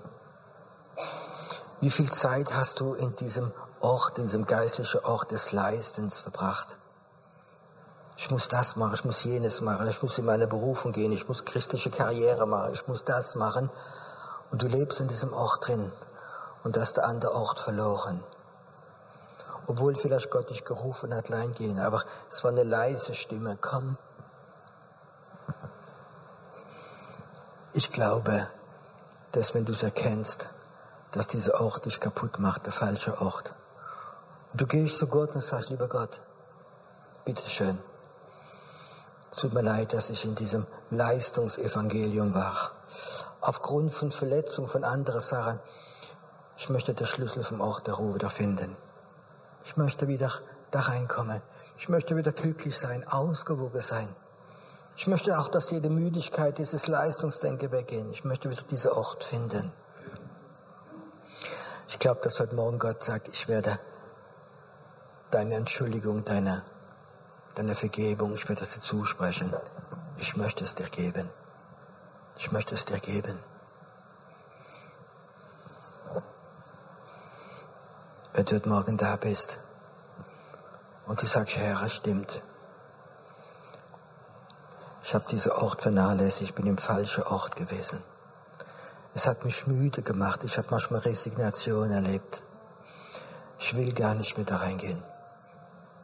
wie 1.82 1.89
viel 1.89 2.10
Zeit 2.10 2.56
hast 2.56 2.80
du 2.80 2.93
in 2.93 3.13
diesem 3.17 3.52
Ort, 3.82 4.17
in 4.17 4.23
diesem 4.23 4.45
geistlichen 4.45 5.04
Ort 5.04 5.32
des 5.32 5.52
Leistens 5.52 6.19
verbracht? 6.19 6.78
ich 8.15 8.32
muss 8.32 8.47
das 8.47 8.78
machen, 8.78 8.93
ich 8.95 9.04
muss 9.04 9.26
jenes 9.26 9.60
machen, 9.60 9.89
ich 9.89 10.02
muss 10.02 10.17
in 10.17 10.26
meine 10.26 10.47
Berufung 10.47 10.93
gehen, 10.93 11.12
ich 11.12 11.28
muss 11.28 11.43
christliche 11.43 11.91
Karriere 11.91 12.47
machen, 12.47 12.71
ich 12.73 12.88
muss 12.88 13.04
das 13.04 13.36
machen. 13.36 13.69
Und 14.52 14.63
du 14.63 14.67
lebst 14.67 15.02
in 15.02 15.10
diesem 15.10 15.34
Ort 15.34 15.67
drin 15.67 15.91
und 16.67 16.77
hast 16.77 16.97
der 16.97 17.06
andere 17.06 17.34
Ort 17.34 17.60
verloren. 17.60 18.21
Obwohl 19.67 19.95
vielleicht 19.95 20.30
Gott 20.30 20.49
dich 20.49 20.65
gerufen 20.65 21.15
hat, 21.15 21.32
allein 21.32 21.53
gehen, 21.53 21.80
aber 21.80 22.03
es 22.30 22.43
war 22.43 22.51
eine 22.51 22.63
leise 22.63 23.13
Stimme, 23.13 23.58
komm. 23.60 23.97
Ich 27.73 27.91
glaube, 27.91 28.47
dass 29.32 29.53
wenn 29.53 29.65
du 29.65 29.73
es 29.73 29.84
erkennst, 29.84 30.47
dass 31.12 31.27
dieser 31.27 31.62
Ort 31.62 31.86
dich 31.86 31.99
kaputt 31.99 32.39
macht, 32.39 32.65
der 32.65 32.73
falsche 32.73 33.21
Ort. 33.21 33.53
Und 34.51 34.62
du 34.62 34.67
gehst 34.67 34.97
zu 34.97 35.08
Gott 35.08 35.36
und 35.36 35.41
sagst, 35.41 35.69
lieber 35.69 35.88
Gott, 35.88 36.19
bitteschön, 37.23 37.77
Tut 39.39 39.53
mir 39.53 39.62
leid, 39.62 39.93
dass 39.93 40.10
ich 40.10 40.25
in 40.25 40.34
diesem 40.34 40.65
Leistungsevangelium 40.89 42.34
war. 42.34 42.71
Aufgrund 43.39 43.93
von 43.93 44.10
Verletzungen 44.10 44.67
von 44.67 44.84
anderen 44.84 45.21
Sachen. 45.21 45.60
Ich 46.57 46.69
möchte 46.69 46.93
den 46.93 47.07
Schlüssel 47.07 47.43
vom 47.43 47.61
Ort 47.61 47.87
der 47.87 47.93
Ruhe 47.93 48.15
wieder 48.15 48.29
finden. 48.29 48.75
Ich 49.65 49.77
möchte 49.77 50.07
wieder 50.07 50.31
da 50.71 50.79
reinkommen. 50.79 51.41
Ich 51.77 51.89
möchte 51.89 52.15
wieder 52.15 52.31
glücklich 52.31 52.77
sein, 52.77 53.07
ausgewogen 53.07 53.81
sein. 53.81 54.09
Ich 54.95 55.07
möchte 55.07 55.37
auch, 55.37 55.47
dass 55.47 55.69
jede 55.69 55.89
Müdigkeit, 55.89 56.57
dieses 56.57 56.87
Leistungsdenken 56.87 57.71
weggehen. 57.71 58.11
Ich 58.11 58.23
möchte 58.23 58.49
wieder 58.49 58.63
diesen 58.63 58.91
Ort 58.91 59.23
finden. 59.23 59.71
Ich 61.87 61.99
glaube, 61.99 62.21
dass 62.21 62.39
heute 62.39 62.55
Morgen 62.55 62.79
Gott 62.79 63.03
sagt, 63.03 63.27
ich 63.27 63.47
werde 63.47 63.79
deine 65.29 65.55
Entschuldigung, 65.55 66.25
deine 66.25 66.63
deine 67.57 67.73
Vergebung, 67.73 68.33
ich 68.35 68.47
werde 68.47 68.61
es 68.61 68.73
dir 68.73 68.81
zusprechen. 68.81 69.51
Ich 70.17 70.37
möchte 70.37 70.63
es 70.63 70.75
dir 70.75 70.89
geben. 70.89 71.27
Ich 72.37 72.51
möchte 72.51 72.75
es 72.75 72.85
dir 72.85 72.99
geben. 72.99 73.37
Wenn 78.38 78.45
du 78.45 78.54
heute 78.54 78.69
Morgen 78.69 78.97
da 78.97 79.15
bist 79.15 79.58
und 81.08 81.19
du 81.19 81.26
sagst, 81.26 81.58
Herr, 81.58 81.82
es 81.82 81.95
stimmt. 81.95 82.43
Ich 85.04 85.15
habe 85.15 85.26
diesen 85.28 85.54
Ort 85.54 85.82
vernachlässigt, 85.82 86.43
ich 86.43 86.54
bin 86.54 86.67
im 86.67 86.78
falschen 86.78 87.23
Ort 87.23 87.56
gewesen. 87.56 88.00
Es 89.15 89.26
hat 89.26 89.43
mich 89.43 89.65
müde 89.65 90.04
gemacht, 90.04 90.43
ich 90.43 90.56
habe 90.60 90.67
manchmal 90.69 91.00
Resignation 91.00 91.89
erlebt. 91.89 92.43
Ich 93.58 93.76
will 93.76 93.91
gar 93.91 94.13
nicht 94.13 94.38
mehr 94.38 94.45
da 94.45 94.58
reingehen. 94.58 95.02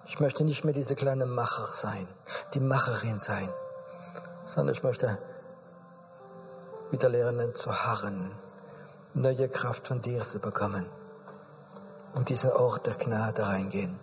Ich 0.08 0.20
möchte 0.20 0.44
nicht 0.44 0.66
mehr 0.66 0.74
diese 0.74 0.96
kleine 0.96 1.28
Macher 1.28 1.68
sein, 1.68 2.08
die 2.56 2.62
Macherin 2.62 3.20
sein, 3.20 3.50
sondern 4.48 4.74
ich 4.74 4.82
möchte 4.82 5.20
wieder 6.90 7.10
lernen 7.10 7.54
zu 7.54 7.72
harren, 7.72 8.32
neue 9.14 9.48
Kraft 9.50 9.88
von 9.88 10.02
dir 10.02 10.24
zu 10.24 10.40
bekommen 10.40 10.88
und 12.14 12.30
diesen 12.30 12.52
Ort 12.52 12.86
der 12.86 12.96
Gnade 12.96 13.46
reingehen. 13.46 14.00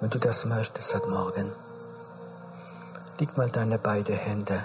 Wenn 0.00 0.10
du 0.10 0.18
das 0.18 0.44
möchtest 0.44 0.94
heute 0.94 1.08
Morgen, 1.08 1.52
leg 3.18 3.36
mal 3.36 3.50
deine 3.50 3.78
beiden 3.78 4.16
Hände 4.16 4.64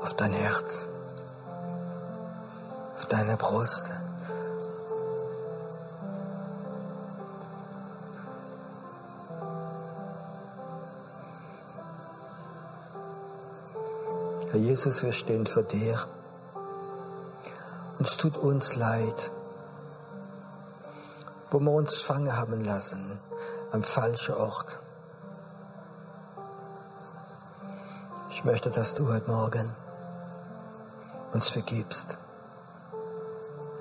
auf 0.00 0.14
dein 0.14 0.32
Herz, 0.32 0.86
auf 2.96 3.06
deine 3.06 3.36
Brust. 3.36 3.90
Herr 14.50 14.60
Jesus, 14.60 15.02
wir 15.02 15.12
stehen 15.12 15.46
vor 15.46 15.64
dir. 15.64 15.98
Und 17.98 18.06
es 18.06 18.16
tut 18.16 18.36
uns 18.36 18.76
leid, 18.76 19.30
wo 21.50 21.58
wir 21.60 21.72
uns 21.72 22.00
fangen 22.00 22.36
haben 22.36 22.64
lassen 22.64 23.18
am 23.72 23.82
falschen 23.82 24.34
Ort. 24.34 24.78
Ich 28.30 28.44
möchte, 28.44 28.70
dass 28.70 28.94
du 28.94 29.08
heute 29.08 29.30
Morgen 29.30 29.72
uns 31.32 31.50
vergibst, 31.50 32.16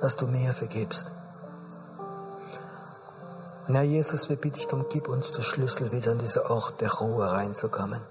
dass 0.01 0.15
du 0.15 0.25
mir 0.27 0.53
vergibst. 0.53 1.11
Und 3.67 3.75
Herr 3.75 3.83
Jesus, 3.83 4.29
wir 4.29 4.37
bitten 4.37 4.55
dich 4.55 4.67
darum, 4.67 4.85
gib 4.89 5.07
uns 5.09 5.31
den 5.31 5.43
Schlüssel, 5.43 5.91
wieder 5.91 6.13
in 6.13 6.19
diesen 6.19 6.41
Ort 6.43 6.79
der 6.81 6.91
Ruhe 6.91 7.29
reinzukommen 7.29 8.01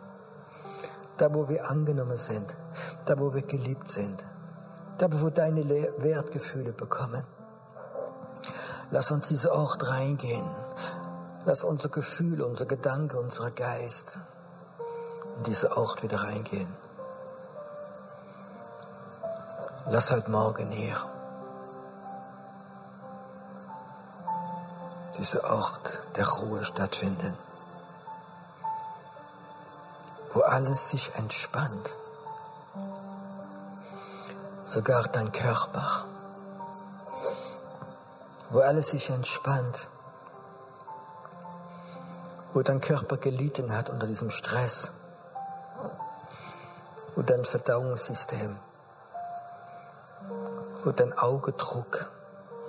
da 1.16 1.32
wo 1.34 1.48
wir 1.48 1.70
angenommen 1.70 2.16
sind, 2.16 2.56
da 3.04 3.18
wo 3.18 3.34
wir 3.34 3.42
geliebt 3.42 3.90
sind, 3.90 4.22
da 4.98 5.12
wo 5.12 5.24
wir 5.24 5.30
deine 5.30 5.68
Wertgefühle 5.98 6.72
bekommen. 6.72 7.24
Lass 8.90 9.10
uns 9.10 9.28
diese 9.28 9.52
Ort 9.52 9.88
reingehen. 9.88 10.48
Lass 11.44 11.64
unser 11.64 11.88
Gefühl, 11.88 12.42
unser 12.42 12.66
Gedanke, 12.66 13.18
unser 13.18 13.50
Geist 13.50 14.18
in 15.36 15.42
diese 15.44 15.76
Ort 15.76 16.02
wieder 16.02 16.22
reingehen. 16.22 16.68
Lass 19.88 20.10
heute 20.10 20.30
Morgen 20.30 20.70
hier 20.70 20.96
dieser 25.18 25.44
Ort 25.50 26.00
der 26.16 26.26
Ruhe 26.26 26.64
stattfinden, 26.64 27.34
wo 30.32 30.40
alles 30.40 30.90
sich 30.90 31.14
entspannt, 31.14 31.94
sogar 34.76 35.08
dein 35.08 35.32
Körper, 35.32 36.04
wo 38.50 38.60
alles 38.60 38.88
sich 38.88 39.08
entspannt, 39.08 39.88
wo 42.52 42.60
dein 42.60 42.82
Körper 42.82 43.16
gelitten 43.16 43.74
hat 43.74 43.88
unter 43.88 44.06
diesem 44.06 44.30
Stress, 44.30 44.90
wo 47.14 47.22
dein 47.22 47.42
Verdauungssystem, 47.46 48.58
wo 50.84 50.90
dein 50.90 51.14
Augendruck 51.14 52.10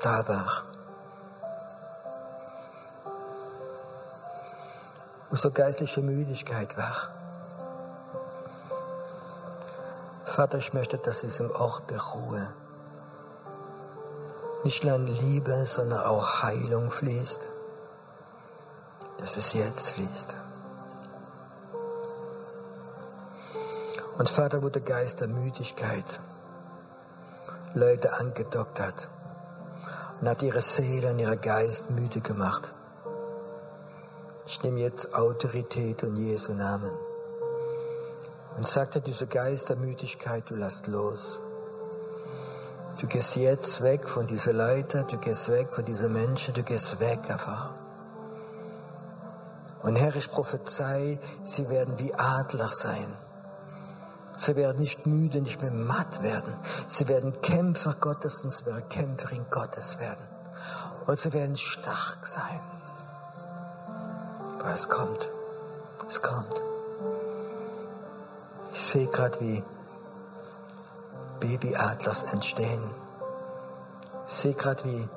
da 0.01 0.25
war. 0.29 0.63
wo 5.29 5.35
so 5.35 5.51
geistliche 5.51 6.01
Müdigkeit 6.01 6.77
war. 6.77 7.16
Vater, 10.38 10.59
ich 10.59 10.71
möchte, 10.71 10.99
dass 10.99 11.21
diesem 11.21 11.49
Ort 11.49 11.89
der 11.89 11.99
Ruhe 11.99 12.47
nicht 14.63 14.83
nur 14.83 14.99
Liebe, 14.99 15.65
sondern 15.65 16.01
auch 16.01 16.43
Heilung 16.43 16.91
fließt, 16.91 17.41
dass 19.17 19.35
es 19.35 19.53
jetzt 19.53 19.89
fließt. 19.89 20.35
Und 24.19 24.29
Vater, 24.29 24.61
wo 24.61 24.69
der 24.69 24.83
Geist 24.83 25.21
der 25.21 25.27
Müdigkeit 25.27 26.19
Leute 27.73 28.13
angedockt 28.13 28.79
hat 28.79 29.09
und 30.21 30.29
hat 30.29 30.43
ihre 30.43 30.61
Seele 30.61 31.13
und 31.13 31.17
ihre 31.17 31.38
Geist 31.38 31.89
müde 31.89 32.21
gemacht, 32.21 32.61
ich 34.45 34.61
nehme 34.61 34.81
jetzt 34.81 35.15
Autorität 35.15 36.03
in 36.03 36.15
Jesu 36.15 36.53
Namen. 36.53 37.06
Und 38.57 38.67
sagte 38.67 39.01
diese 39.01 39.27
Geistermüdigkeit, 39.27 40.49
du 40.49 40.55
lasst 40.55 40.87
los. 40.87 41.39
Du 42.99 43.05
gehst 43.05 43.35
jetzt 43.35 43.83
weg 43.83 44.09
von 44.09 44.25
dieser 44.25 44.53
Leiter, 44.53 45.03
du 45.03 45.17
gehst 45.19 45.49
weg 45.49 45.71
von 45.71 45.85
diesen 45.85 46.11
Menschen, 46.11 46.55
du 46.55 46.63
gehst 46.63 46.99
weg 46.99 47.19
einfach. 47.29 47.69
Und 49.83 49.95
Herr, 49.95 50.15
ich 50.15 50.31
prophezei, 50.31 51.19
sie 51.43 51.69
werden 51.69 51.99
wie 51.99 52.11
Adler 52.15 52.69
sein. 52.69 53.13
Sie 54.33 54.55
werden 54.55 54.79
nicht 54.79 55.05
müde, 55.05 55.41
nicht 55.41 55.61
mehr 55.61 55.71
matt 55.71 56.23
werden. 56.23 56.53
Sie 56.87 57.07
werden 57.07 57.39
Kämpfer 57.41 57.93
Gottes 57.93 58.41
und 58.41 58.51
sie 58.51 58.65
werden 58.65 58.89
Kämpferin 58.89 59.45
Gottes 59.51 59.99
werden. 59.99 60.27
Und 61.05 61.19
sie 61.19 61.31
werden 61.33 61.55
stark 61.55 62.25
sein. 62.25 62.59
Aber 64.59 64.73
es 64.73 64.89
kommt. 64.89 65.29
Es 66.07 66.21
kommt. 66.21 66.66
Ich 68.78 68.86
sehe 68.86 69.07
gerade, 69.07 69.41
wie 69.41 69.63
Babyadlers 71.39 72.21
entstehen. 72.32 72.84
Ich 74.28 74.34
sehe 74.34 74.53
gerade, 74.53 74.84
wie 74.84 75.09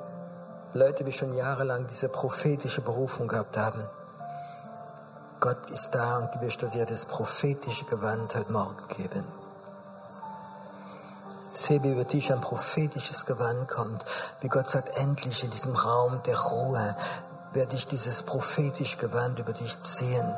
Leute, 0.73 1.03
die 1.03 1.11
schon 1.11 1.35
jahrelang 1.35 1.85
diese 1.85 2.09
prophetische 2.09 2.81
Berufung 2.81 3.27
gehabt 3.27 3.57
haben. 3.57 3.83
Gott 5.39 5.69
ist 5.69 5.91
da 5.91 6.17
und 6.17 6.31
die 6.41 6.69
dir 6.69 6.87
das 6.87 7.05
prophetische 7.05 7.85
Gewand 7.85 8.33
heute 8.33 8.51
Morgen 8.51 8.87
geben. 8.97 9.23
Sehe, 11.51 11.83
wie 11.83 11.91
über 11.91 12.05
dich 12.05 12.33
ein 12.33 12.41
prophetisches 12.41 13.27
Gewand 13.27 13.67
kommt, 13.67 14.03
wie 14.39 14.49
Gott 14.49 14.67
sagt, 14.67 14.97
endlich 14.97 15.43
in 15.43 15.51
diesem 15.51 15.75
Raum 15.75 16.23
der 16.25 16.39
Ruhe, 16.39 16.95
werde 17.53 17.75
ich 17.75 17.85
dieses 17.85 18.23
prophetisch 18.23 18.97
Gewand 18.97 19.37
über 19.37 19.53
dich 19.53 19.79
ziehen. 19.83 20.33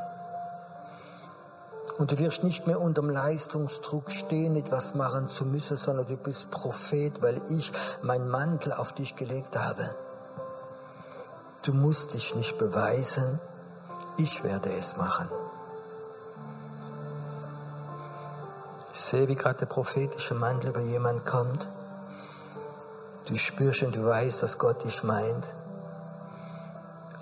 Und 1.98 2.12
du 2.12 2.18
wirst 2.18 2.44
nicht 2.44 2.66
mehr 2.66 2.82
unter 2.82 3.02
dem 3.02 3.10
Leistungsdruck 3.10 4.10
stehen, 4.12 4.56
etwas 4.56 4.96
machen 4.96 5.28
zu 5.28 5.46
müssen, 5.46 5.78
sondern 5.78 6.08
du 6.08 6.18
bist 6.18 6.50
Prophet, 6.50 7.22
weil 7.22 7.40
ich 7.50 7.72
meinen 8.02 8.30
Mantel 8.30 8.74
auf 8.74 8.94
dich 8.94 9.16
gelegt 9.16 9.58
habe. 9.58 9.84
Du 11.64 11.74
musst 11.74 12.14
dich 12.14 12.36
nicht 12.36 12.58
beweisen, 12.58 13.40
ich 14.18 14.44
werde 14.44 14.70
es 14.72 14.98
machen. 14.98 15.30
Ich 18.92 19.00
sehe, 19.00 19.28
wie 19.28 19.36
gerade 19.36 19.60
der 19.60 19.66
prophetische 19.68 20.34
Mantel 20.34 20.72
über 20.72 20.82
jemand 20.82 21.26
kommt. 21.26 21.68
Du 23.28 23.38
spürst 23.38 23.84
und 23.84 23.96
du 23.96 24.06
weißt, 24.06 24.44
dass 24.44 24.58
Gott 24.58 24.84
dich 24.84 25.04
meint. 25.04 25.48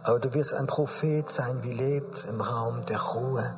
Aber 0.04 0.20
du 0.20 0.34
wirst 0.34 0.54
ein 0.54 0.66
Prophet 0.66 1.30
sein, 1.30 1.64
wie 1.64 1.74
lebt 1.74 2.26
im 2.26 2.42
Raum 2.42 2.86
der 2.88 3.00
Ruhe. 3.00 3.54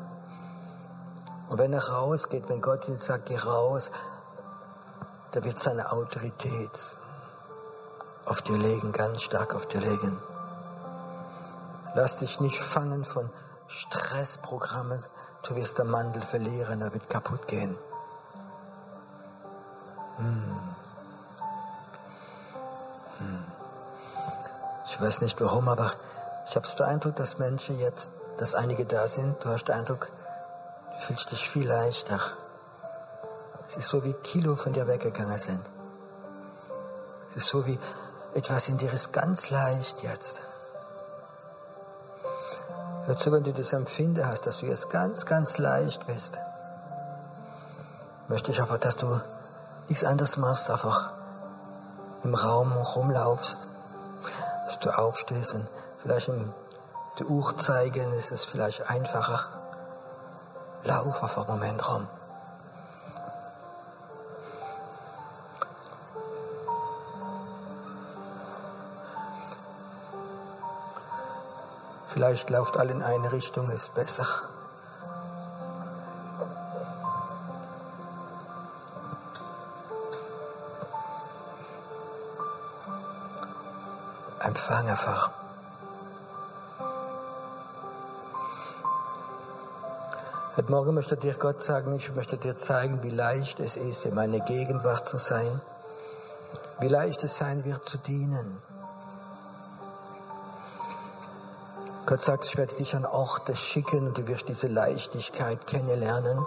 Und 1.50 1.58
wenn 1.58 1.74
er 1.74 1.88
rausgeht, 1.88 2.50
wenn 2.50 2.62
Gott 2.62 2.88
ihm 2.88 3.00
sagt, 3.00 3.28
geh 3.28 3.38
raus, 3.38 3.92
da 5.32 5.44
wird 5.44 5.60
seine 5.60 5.92
Autorität 5.92 6.96
auf 8.26 8.42
dir 8.42 8.58
legen, 8.58 8.92
ganz 8.92 9.22
stark 9.22 9.56
auf 9.56 9.66
dir 9.68 9.82
legen. 9.82 10.18
Lass 11.96 12.18
dich 12.18 12.40
nicht 12.40 12.60
fangen 12.60 13.04
von 13.04 13.30
Stressprogrammen. 13.68 15.04
Du 15.48 15.56
wirst 15.56 15.78
den 15.78 15.88
Mandel 15.88 16.22
verlieren, 16.22 16.82
er 16.82 16.94
wird 16.94 17.10
kaputt 17.10 17.48
gehen. 17.48 17.76
Hm. 20.18 20.60
Hm. 23.20 23.44
Ich 24.86 25.02
weiß 25.02 25.22
nicht 25.22 25.42
warum, 25.42 25.68
aber 25.68 25.92
ich 26.48 26.56
habe 26.56 26.68
den 26.68 26.86
Eindruck, 26.86 27.16
dass 27.16 27.40
Menschen 27.40 27.80
jetzt, 27.80 28.10
dass 28.38 28.56
einige 28.56 28.86
da 28.86 29.08
sind, 29.08 29.44
du 29.44 29.50
hast 29.50 29.66
den 29.66 29.76
Eindruck, 29.76 30.10
fühlst 31.04 31.32
dich 31.32 31.50
viel 31.50 31.68
leichter. 31.68 32.20
Es 33.68 33.78
ist 33.78 33.90
so 33.90 34.04
wie 34.04 34.14
Kilo 34.14 34.56
von 34.56 34.74
dir 34.74 34.88
weggegangen 34.88 35.38
sind. 35.38 35.62
Es 37.30 37.38
ist 37.38 37.48
so 37.48 37.66
wie 37.66 37.78
etwas 38.34 38.70
in 38.70 38.78
dir 38.78 38.92
ist 38.92 39.14
ganz 39.14 39.50
leicht 39.50 40.04
jetzt. 40.04 40.42
Hör 43.06 43.18
zu, 43.18 43.32
wenn 43.32 43.44
du 43.44 43.54
das 43.54 43.74
Empfinden 43.74 44.26
hast, 44.26 44.46
dass 44.46 44.60
du 44.60 44.66
jetzt 44.66 44.90
ganz, 44.90 45.26
ganz 45.26 45.58
leicht 45.58 46.08
bist, 46.08 46.38
möchte 48.28 48.52
ich 48.52 48.62
einfach, 48.62 48.80
dass 48.80 48.96
du 48.96 49.20
nichts 49.90 50.04
anderes 50.04 50.38
machst, 50.38 50.70
einfach 50.70 51.12
im 52.24 52.34
Raum 52.34 52.72
rumlaufst, 52.72 53.60
dass 54.66 54.80
du 54.80 54.98
aufstehst 54.98 55.54
und 55.54 55.68
Vielleicht 56.04 56.30
die 57.18 57.24
Uhr 57.24 57.58
zeigen, 57.58 58.12
ist 58.12 58.34
es 58.34 58.44
vielleicht 58.44 58.90
einfacher. 58.90 59.63
Lauf 60.86 61.24
auf 61.24 61.38
einen 61.38 61.48
Moment 61.48 61.90
rum. 61.90 62.08
Vielleicht 72.08 72.50
lauft 72.50 72.78
alle 72.78 72.92
in 72.92 73.02
eine 73.02 73.32
Richtung, 73.32 73.70
ist 73.72 73.94
besser. 73.96 74.28
Empfang 84.42 84.88
einfach. 84.88 85.43
Heute 90.64 90.72
Morgen 90.72 90.94
möchte 90.94 91.18
dir 91.18 91.34
Gott 91.34 91.62
sagen, 91.62 91.94
ich 91.94 92.16
möchte 92.16 92.38
dir 92.38 92.56
zeigen, 92.56 93.04
wie 93.04 93.10
leicht 93.10 93.60
es 93.60 93.76
ist, 93.76 94.06
in 94.06 94.16
meiner 94.16 94.40
Gegenwart 94.40 95.06
zu 95.06 95.18
sein. 95.18 95.60
Wie 96.80 96.88
leicht 96.88 97.22
es 97.26 97.38
sein 97.38 97.66
wird, 97.66 97.84
zu 97.84 97.98
dienen. 97.98 98.62
Gott 102.06 102.22
sagt, 102.22 102.46
ich 102.46 102.56
werde 102.56 102.74
dich 102.76 102.96
an 102.96 103.06
Orte 103.06 103.58
schicken 103.58 104.08
und 104.08 104.18
du 104.18 104.26
wirst 104.30 104.48
diese 104.48 104.68
Leichtigkeit 104.68 105.68
kennenlernen. 105.68 106.46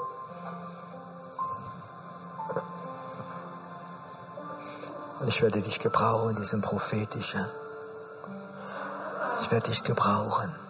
Und 5.21 5.29
ich 5.29 5.43
werde 5.43 5.61
dich 5.61 5.79
gebrauchen 5.79 6.31
in 6.31 6.37
diesem 6.37 6.63
prophetischen. 6.63 7.45
Ich 9.43 9.51
werde 9.51 9.69
dich 9.69 9.85
gebrauchen. 9.85 10.66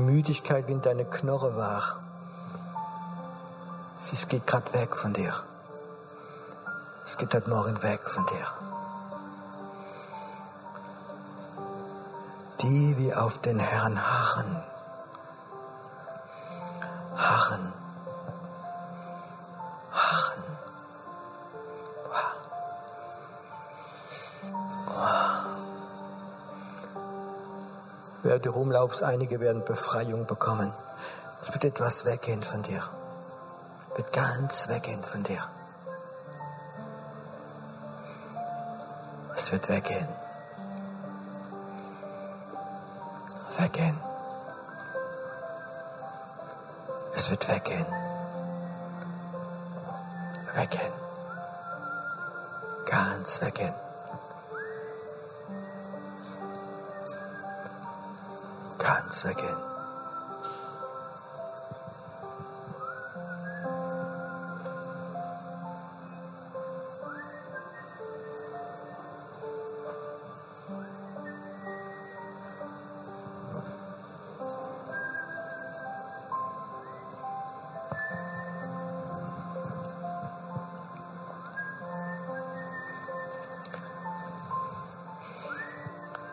Müdigkeit 0.00 0.68
in 0.68 0.82
deine 0.82 1.04
Knorre 1.04 1.56
war. 1.56 2.04
Sie 3.98 4.16
geht 4.26 4.46
gerade 4.46 4.72
weg 4.72 4.96
von 4.96 5.12
dir. 5.12 5.32
Es 7.04 7.16
geht 7.16 7.34
heute 7.34 7.50
Morgen 7.50 7.82
weg 7.82 8.00
von 8.04 8.24
dir. 8.26 8.46
Die 12.62 12.98
wie 12.98 13.14
auf 13.14 13.38
den 13.38 13.58
Herrn. 13.58 13.98
Harren. 13.98 14.62
Du 28.42 28.50
rumlaufst, 28.50 29.02
einige 29.02 29.38
werden 29.40 29.64
Befreiung 29.64 30.24
bekommen. 30.24 30.72
Es 31.42 31.52
wird 31.52 31.64
etwas 31.64 32.06
weggehen 32.06 32.42
von 32.42 32.62
dir. 32.62 32.82
Wird 33.96 34.12
ganz 34.14 34.66
weggehen 34.68 35.04
von 35.04 35.22
dir. 35.22 35.40
Es 39.36 39.52
wird 39.52 39.68
weggehen. 39.68 40.08
Weggehen. 43.58 44.00
Es 47.14 47.30
wird 47.30 47.46
weggehen. 47.46 47.86
Weggehen. 50.54 50.92
Ganz 52.86 53.42
weggehen. 53.42 53.74
Ganz 59.10 59.24
weggehen. 59.24 59.56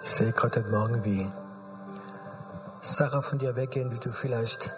Ich 0.03 0.09
sehe 0.09 0.32
gerade 0.32 0.59
heute 0.59 0.69
Morgen, 0.69 1.03
wie 1.03 1.28
Sachen 2.97 3.21
von 3.21 3.37
dir 3.37 3.55
weggehen, 3.55 3.91
wie 3.91 3.99
du 3.99 4.11
vielleicht 4.11 4.71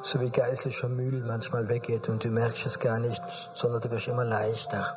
so 0.00 0.20
wie 0.20 0.30
geistlicher 0.30 0.88
Müll 0.88 1.24
manchmal 1.26 1.68
weggeht 1.68 2.08
und 2.08 2.22
du 2.22 2.28
merkst 2.28 2.66
es 2.66 2.78
gar 2.78 3.00
nicht, 3.00 3.20
sondern 3.52 3.80
du 3.80 3.90
wirst 3.90 4.06
immer 4.06 4.24
leichter. 4.24 4.94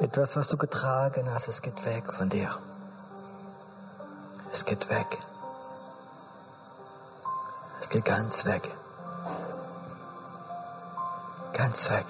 Etwas, 0.00 0.34
was 0.34 0.48
du 0.48 0.56
getragen 0.56 1.30
hast, 1.30 1.48
es 1.48 1.60
geht 1.60 1.84
weg 1.84 2.10
von 2.10 2.30
dir. 2.30 2.48
Es 4.50 4.64
geht 4.64 4.88
weg. 4.88 5.18
Es 7.82 7.90
geht 7.90 8.06
ganz 8.06 8.46
weg. 8.46 8.62
Ganz 11.52 11.90
weg. 11.90 12.06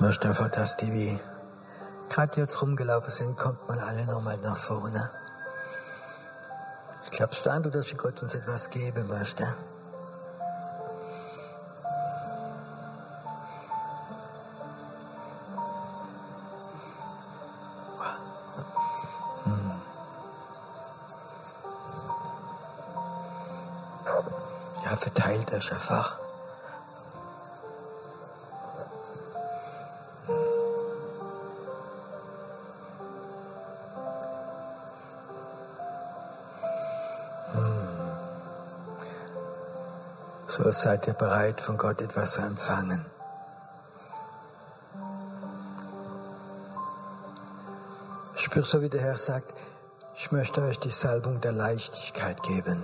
Möchte 0.00 0.28
einfach, 0.28 0.48
dass 0.48 0.78
die, 0.78 0.90
die 0.90 1.20
gerade 2.08 2.40
jetzt 2.40 2.62
rumgelaufen 2.62 3.12
sind, 3.12 3.36
kommt 3.36 3.68
mal 3.68 3.78
alle 3.78 4.06
nochmal 4.06 4.38
nach 4.38 4.56
vorne. 4.56 5.10
Ich 7.04 7.10
glaube, 7.10 7.32
es 7.32 7.40
ist 7.40 7.46
dass 7.70 7.94
Gott 7.98 8.22
uns 8.22 8.34
etwas 8.34 8.70
geben 8.70 9.06
möchte. 9.08 9.44
Hm. 19.44 19.72
Ja, 24.82 24.96
verteilt 24.96 25.52
euch 25.52 25.72
einfach. 25.72 26.29
Seid 40.80 41.06
ihr 41.06 41.12
bereit, 41.12 41.60
von 41.60 41.76
Gott 41.76 42.00
etwas 42.00 42.32
zu 42.32 42.40
empfangen. 42.40 43.04
Ich 48.34 48.40
spüre 48.40 48.64
so, 48.64 48.80
wie 48.80 48.88
der 48.88 49.02
Herr 49.02 49.18
sagt, 49.18 49.52
ich 50.16 50.32
möchte 50.32 50.62
euch 50.62 50.78
die 50.80 50.90
Salbung 50.90 51.40
der 51.40 51.52
Leichtigkeit 51.52 52.42
geben. 52.42 52.82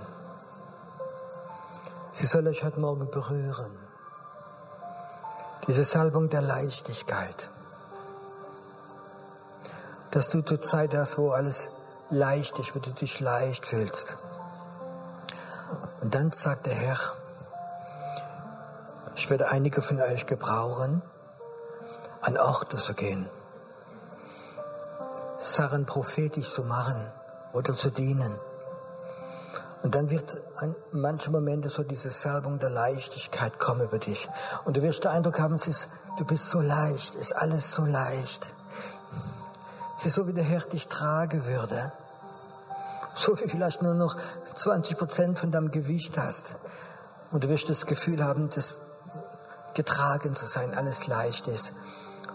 Sie 2.13 2.27
soll 2.27 2.47
euch 2.47 2.63
heute 2.63 2.79
Morgen 2.79 3.09
berühren. 3.09 3.71
Diese 5.67 5.83
Salbung 5.83 6.29
der 6.29 6.41
Leichtigkeit. 6.41 7.49
Dass 10.11 10.29
du 10.29 10.41
zur 10.41 10.61
Zeit 10.61 10.95
hast, 10.95 11.17
wo 11.17 11.31
alles 11.31 11.69
leicht 12.11 12.59
ist, 12.59 12.75
wo 12.75 12.79
du 12.79 12.91
dich 12.91 13.19
leicht 13.19 13.65
fühlst. 13.65 14.15
Und 16.01 16.13
dann 16.13 16.31
sagt 16.31 16.67
der 16.67 16.75
Herr, 16.75 16.97
ich 19.27 19.31
werde 19.31 19.49
einige 19.49 19.81
von 19.81 19.99
euch 19.99 20.25
gebrauchen, 20.25 21.01
an 22.21 22.37
Orte 22.37 22.77
zu 22.77 22.93
gehen, 22.93 23.27
Sachen 25.37 25.85
prophetisch 25.85 26.49
zu 26.49 26.63
machen 26.63 26.95
oder 27.51 27.73
zu 27.73 27.89
dienen. 27.89 28.33
Und 29.83 29.95
dann 29.95 30.09
wird 30.11 30.41
an 30.55 30.73
manchen 30.93 31.33
Momenten 31.33 31.69
so 31.69 31.83
diese 31.83 32.09
Salbung 32.09 32.57
der 32.59 32.69
Leichtigkeit 32.69 33.59
kommen 33.59 33.81
über 33.81 33.99
dich. 33.99 34.29
Und 34.63 34.77
du 34.77 34.81
wirst 34.81 35.03
den 35.03 35.11
Eindruck 35.11 35.41
haben, 35.41 35.55
es 35.55 35.67
ist, 35.67 35.89
du 36.17 36.23
bist 36.23 36.49
so 36.49 36.61
leicht, 36.61 37.13
ist 37.15 37.35
alles 37.35 37.73
so 37.73 37.83
leicht. 37.83 38.53
Es 39.99 40.05
ist 40.05 40.13
so, 40.13 40.25
wie 40.29 40.33
der 40.33 40.45
Herr 40.45 40.61
dich 40.61 40.87
tragen 40.87 41.45
würde. 41.45 41.91
So 43.13 43.37
wie 43.37 43.49
vielleicht 43.49 43.81
nur 43.81 43.93
noch 43.93 44.15
20 44.55 44.97
Prozent 44.97 45.37
von 45.37 45.51
deinem 45.51 45.69
Gewicht 45.69 46.17
hast. 46.17 46.55
Und 47.33 47.43
du 47.43 47.49
wirst 47.49 47.69
das 47.69 47.85
Gefühl 47.85 48.23
haben, 48.23 48.49
dass 48.49 48.77
getragen 49.77 50.35
zu 50.35 50.45
sein, 50.45 50.73
alles 50.73 51.07
leicht 51.07 51.47
ist. 51.47 51.71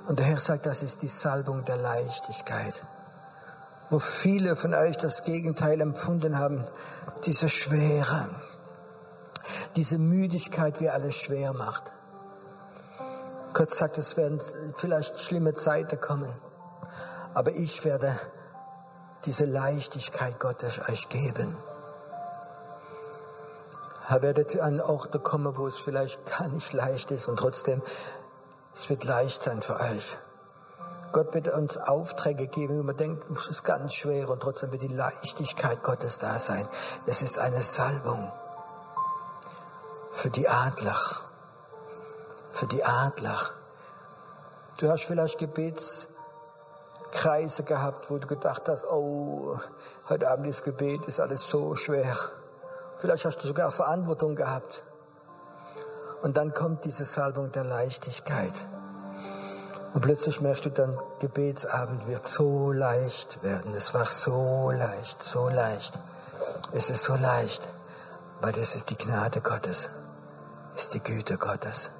Und 0.06 0.18
der 0.18 0.26
Herr 0.26 0.40
sagt, 0.40 0.64
das 0.64 0.82
ist 0.82 1.02
die 1.02 1.08
Salbung 1.08 1.64
der 1.64 1.76
Leichtigkeit. 1.76 2.82
Wo 3.90 3.98
viele 3.98 4.56
von 4.56 4.72
euch 4.72 4.96
das 4.96 5.24
Gegenteil 5.24 5.80
empfunden 5.80 6.38
haben, 6.38 6.64
diese 7.24 7.48
Schwere, 7.48 8.30
diese 9.76 9.98
Müdigkeit, 9.98 10.80
wie 10.80 10.88
alles 10.88 11.16
schwer 11.16 11.52
macht. 11.52 11.92
Gott 13.52 13.70
sagt, 13.70 13.98
es 13.98 14.16
werden 14.16 14.40
vielleicht 14.74 15.20
schlimme 15.20 15.52
Zeiten 15.52 16.00
kommen, 16.00 16.32
aber 17.34 17.52
ich 17.52 17.84
werde 17.84 18.18
diese 19.26 19.44
Leichtigkeit 19.44 20.40
Gottes 20.40 20.80
euch 20.88 21.08
geben. 21.08 21.54
Ihr 24.10 24.22
werdet 24.22 24.58
an 24.60 24.80
Orte 24.80 25.18
kommen, 25.20 25.56
wo 25.56 25.66
es 25.66 25.76
vielleicht 25.76 26.26
gar 26.26 26.48
nicht 26.48 26.72
leicht 26.72 27.10
ist 27.10 27.28
und 27.28 27.38
trotzdem, 27.38 27.82
es 28.74 28.90
wird 28.90 29.04
leicht 29.04 29.42
sein 29.42 29.62
für 29.62 29.78
euch. 29.78 30.16
Gott 31.12 31.34
wird 31.34 31.48
uns 31.48 31.76
Aufträge 31.76 32.46
geben, 32.46 32.78
wo 32.78 32.82
man 32.82 32.96
denkt, 32.96 33.24
das 33.28 33.46
ist 33.46 33.64
ganz 33.64 33.92
schwer 33.94 34.30
und 34.30 34.40
trotzdem 34.40 34.72
wird 34.72 34.80
die 34.82 34.88
Leichtigkeit 34.88 35.82
Gottes 35.82 36.16
da 36.18 36.38
sein. 36.38 36.66
Es 37.06 37.20
ist 37.20 37.38
eine 37.38 37.60
Salbung 37.60 38.32
für 40.12 40.30
die 40.30 40.48
Adler. 40.48 40.96
Für 42.50 42.66
die 42.66 42.82
Adler. 42.82 43.38
Du 44.78 44.88
hast 44.88 45.04
vielleicht 45.04 45.38
Gebetskreise 45.38 46.08
gehabt, 47.64 48.10
wo 48.10 48.16
du 48.18 48.26
gedacht 48.26 48.68
hast, 48.68 48.84
oh, 48.84 49.58
heute 50.08 50.30
Abend 50.30 50.48
das 50.48 50.62
Gebet 50.62 51.06
ist 51.06 51.20
alles 51.20 51.48
so 51.48 51.76
schwer. 51.76 52.16
Vielleicht 53.02 53.24
hast 53.24 53.38
du 53.38 53.48
sogar 53.48 53.72
Verantwortung 53.72 54.36
gehabt. 54.36 54.84
Und 56.22 56.36
dann 56.36 56.54
kommt 56.54 56.84
diese 56.84 57.04
Salbung 57.04 57.50
der 57.50 57.64
Leichtigkeit. 57.64 58.52
Und 59.92 60.02
plötzlich 60.02 60.40
merkst 60.40 60.66
du 60.66 60.70
dann, 60.70 60.96
Gebetsabend 61.18 62.06
wird 62.06 62.28
so 62.28 62.70
leicht 62.70 63.42
werden. 63.42 63.74
Es 63.74 63.92
war 63.92 64.04
so 64.04 64.70
leicht, 64.70 65.20
so 65.20 65.48
leicht. 65.48 65.98
Es 66.70 66.90
ist 66.90 67.02
so 67.02 67.16
leicht, 67.16 67.66
weil 68.40 68.52
das 68.52 68.76
ist 68.76 68.88
die 68.88 68.96
Gnade 68.96 69.40
Gottes, 69.40 69.90
ist 70.76 70.94
die 70.94 71.02
Güte 71.02 71.38
Gottes. 71.38 71.90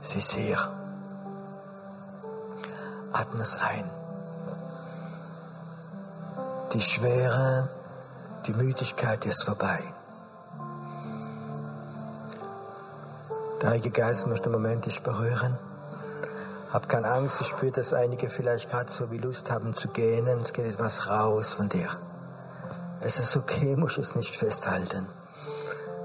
Sie 0.00 0.18
ist 0.18 0.32
hier. 0.32 0.58
Atme 3.12 3.42
es 3.42 3.56
ein. 3.56 3.88
Die 6.72 6.80
Schwere, 6.80 7.68
die 8.42 8.52
Müdigkeit 8.52 9.24
ist 9.26 9.44
vorbei. 9.44 9.82
Der 13.60 13.70
Heilige 13.70 13.90
Geist 13.90 14.26
möchte 14.26 14.46
im 14.46 14.52
Moment 14.52 14.86
dich 14.86 15.02
berühren. 15.02 15.58
Hab 16.72 16.88
keine 16.88 17.10
Angst, 17.10 17.40
ich 17.40 17.48
spüre, 17.48 17.72
dass 17.72 17.92
einige 17.92 18.30
vielleicht 18.30 18.70
gerade 18.70 18.90
so 18.90 19.10
wie 19.10 19.18
Lust 19.18 19.50
haben 19.50 19.74
zu 19.74 19.88
gehen. 19.88 20.26
Es 20.26 20.52
geht 20.52 20.66
etwas 20.66 21.08
raus 21.08 21.54
von 21.54 21.68
dir. 21.68 21.88
Es 23.00 23.18
ist 23.18 23.36
okay, 23.36 23.76
muss 23.76 23.98
es 23.98 24.14
nicht 24.14 24.36
festhalten. 24.36 25.06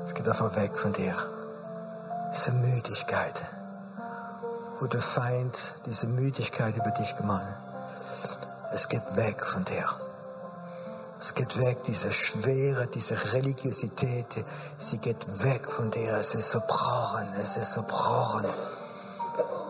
Es 0.05 0.13
geht 0.13 0.27
einfach 0.27 0.55
weg 0.55 0.77
von 0.77 0.91
dir. 0.93 1.15
Diese 2.35 2.51
Müdigkeit, 2.51 3.41
wo 4.79 4.87
der 4.87 5.01
Feind 5.01 5.75
diese 5.85 6.07
Müdigkeit 6.07 6.75
über 6.75 6.91
dich 6.91 7.15
gemacht 7.15 7.45
hat. 7.45 8.73
Es 8.73 8.89
geht 8.89 9.15
weg 9.15 9.45
von 9.45 9.63
dir. 9.63 9.85
Es 11.19 11.33
geht 11.33 11.57
weg, 11.57 11.83
diese 11.83 12.11
Schwere, 12.11 12.87
diese 12.87 13.33
Religiosität, 13.33 14.45
sie 14.77 14.97
geht 14.97 15.43
weg 15.43 15.71
von 15.71 15.89
dir. 15.89 16.13
Es 16.17 16.35
ist 16.35 16.51
so 16.51 16.59
brochen, 16.59 17.27
es 17.41 17.57
ist 17.57 17.73
so 17.73 17.83
brochen. 17.83 18.45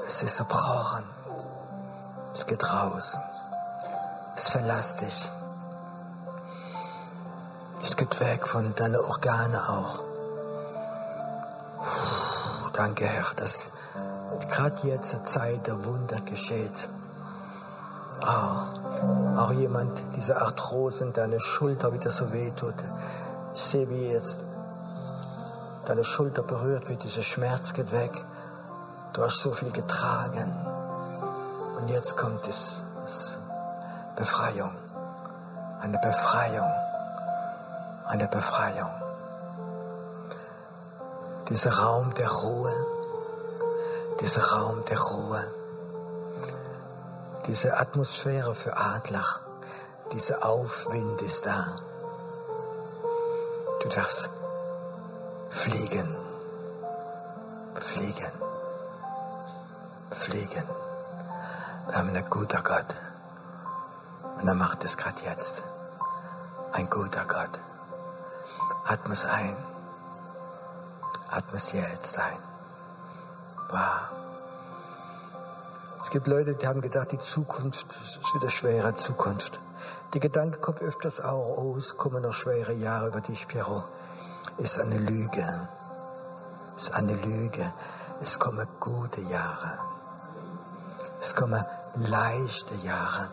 Es 0.08 0.22
ist 0.22 0.36
zerbrochen. 0.36 1.04
Es 2.34 2.46
geht 2.46 2.64
raus. 2.64 3.18
Es 4.36 4.50
verlässt 4.50 5.02
dich. 5.02 5.32
Es 7.82 7.98
geht 7.98 8.20
weg 8.20 8.48
von 8.48 8.76
deinen 8.76 8.98
Organe 8.98 9.70
auch. 9.70 10.04
Puh, 11.78 12.70
danke, 12.74 13.08
Herr, 13.08 13.34
dass 13.36 13.68
gerade 14.52 14.88
jetzt 14.88 15.10
zur 15.10 15.24
Zeit 15.24 15.66
der 15.66 15.84
Wunder 15.86 16.22
geschieht. 16.22 16.89
Oh, 18.28 19.39
auch 19.39 19.51
jemand, 19.51 20.01
diese 20.15 20.41
Arthrose 20.41 21.03
in 21.03 21.13
deiner 21.13 21.39
Schulter 21.39 21.93
wieder 21.93 22.09
so 22.09 22.32
wehtut. 22.32 22.73
Ich 23.53 23.61
sehe, 23.61 23.88
wie 23.89 24.07
jetzt 24.09 24.39
deine 25.86 26.03
Schulter 26.03 26.41
berührt 26.41 26.89
wird, 26.89 27.03
dieser 27.03 27.21
Schmerz 27.21 27.73
geht 27.73 27.91
weg. 27.91 28.11
Du 29.13 29.21
hast 29.23 29.39
so 29.41 29.51
viel 29.51 29.71
getragen. 29.71 30.51
Und 31.78 31.89
jetzt 31.89 32.17
kommt 32.17 32.47
es, 32.47 32.82
es 33.05 33.38
Befreiung. 34.15 34.71
Eine 35.82 35.99
Befreiung. 35.99 36.71
Eine 38.07 38.28
Befreiung. 38.28 38.89
Dieser 41.49 41.73
Raum 41.73 42.13
der 42.15 42.32
Ruhe. 42.32 42.73
Dieser 44.19 44.43
Raum 44.43 44.84
der 44.86 44.99
Ruhe. 44.99 45.43
Diese 47.48 47.78
Atmosphäre 47.78 48.54
für 48.54 48.76
Adler. 48.78 49.26
Dieser 50.12 50.46
Aufwind 50.46 51.22
ist 51.22 51.46
da. 51.46 51.66
Du 53.82 53.89
darfst 53.89 54.30
fliegen. 55.50 56.16
Fliegen 57.76 58.32
fliegen. 60.26 60.64
Wir 61.88 61.96
haben 61.96 62.10
einen 62.10 62.30
guten 62.30 62.64
Gott. 62.64 62.96
Und 64.39 64.48
er 64.48 64.56
macht 64.56 64.84
es 64.84 64.98
gerade 64.98 65.22
jetzt. 65.24 65.62
Ein 66.74 66.89
guter 66.89 67.26
Gott. 67.26 67.60
Atme 68.88 69.14
es 69.14 69.26
ein. 69.26 69.56
Atme 71.30 71.58
es 71.58 71.72
jetzt 71.74 72.18
ein. 72.18 72.38
Wow. 73.70 74.24
Es 76.00 76.10
gibt 76.10 76.28
Leute, 76.28 76.56
die 76.56 76.68
haben 76.68 76.82
gedacht, 76.82 77.12
die 77.12 77.18
Zukunft 77.18 77.88
ist 77.91 78.36
wieder 78.36 78.50
schwere 78.50 78.96
Zukunft. 78.96 79.60
Die 80.14 80.20
Gedanke 80.20 80.60
kommt 80.60 80.82
öfters 80.82 81.22
auch, 81.22 81.58
oh, 81.58 81.76
es 81.78 81.98
kommen 81.98 82.22
noch 82.22 82.34
schwere 82.34 82.74
Jahre 82.74 83.08
über 83.08 83.22
dich, 83.22 83.48
Piero. 83.48 83.84
Ist 84.58 84.80
eine 84.80 84.98
Lüge. 84.98 85.68
Ist 86.78 86.93
eine 86.93 87.16
Lüge. 87.16 87.74
Es 88.22 88.39
kommen 88.39 88.68
gute 88.80 89.22
Jahre. 89.22 89.80
Es 91.20 91.36
kommen 91.36 91.66
leichte 91.96 92.76
Jahre. 92.76 93.30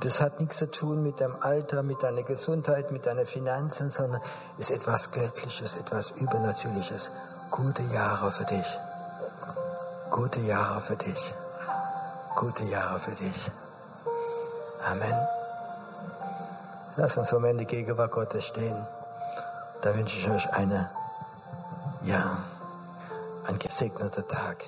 Das 0.00 0.20
hat 0.20 0.40
nichts 0.40 0.58
zu 0.58 0.70
tun 0.70 1.02
mit 1.02 1.20
deinem 1.20 1.36
Alter, 1.40 1.82
mit 1.82 2.02
deiner 2.02 2.22
Gesundheit, 2.22 2.90
mit 2.90 3.06
deinen 3.06 3.26
Finanzen, 3.26 3.90
sondern 3.90 4.20
ist 4.56 4.70
etwas 4.70 5.10
Göttliches, 5.10 5.74
etwas 5.76 6.12
Übernatürliches. 6.12 7.10
Gute 7.50 7.82
Jahre 7.82 8.30
für 8.30 8.44
dich. 8.44 8.80
Gute 10.10 10.40
Jahre 10.40 10.80
für 10.80 10.96
dich. 10.96 11.34
Gute 12.34 12.64
Jahre 12.64 12.98
für 12.98 13.12
dich. 13.12 13.50
Amen. 14.84 15.14
Lass 16.96 17.16
uns 17.16 17.32
am 17.32 17.44
Ende 17.44 17.64
Gegenwart 17.64 18.10
Gottes 18.10 18.46
stehen. 18.46 18.86
Da 19.82 19.94
wünsche 19.96 20.18
ich 20.18 20.28
euch 20.28 20.52
eine, 20.52 20.90
ja, 22.02 22.38
ein 23.46 23.58
gesegneter 23.58 24.26
Tag. 24.26 24.64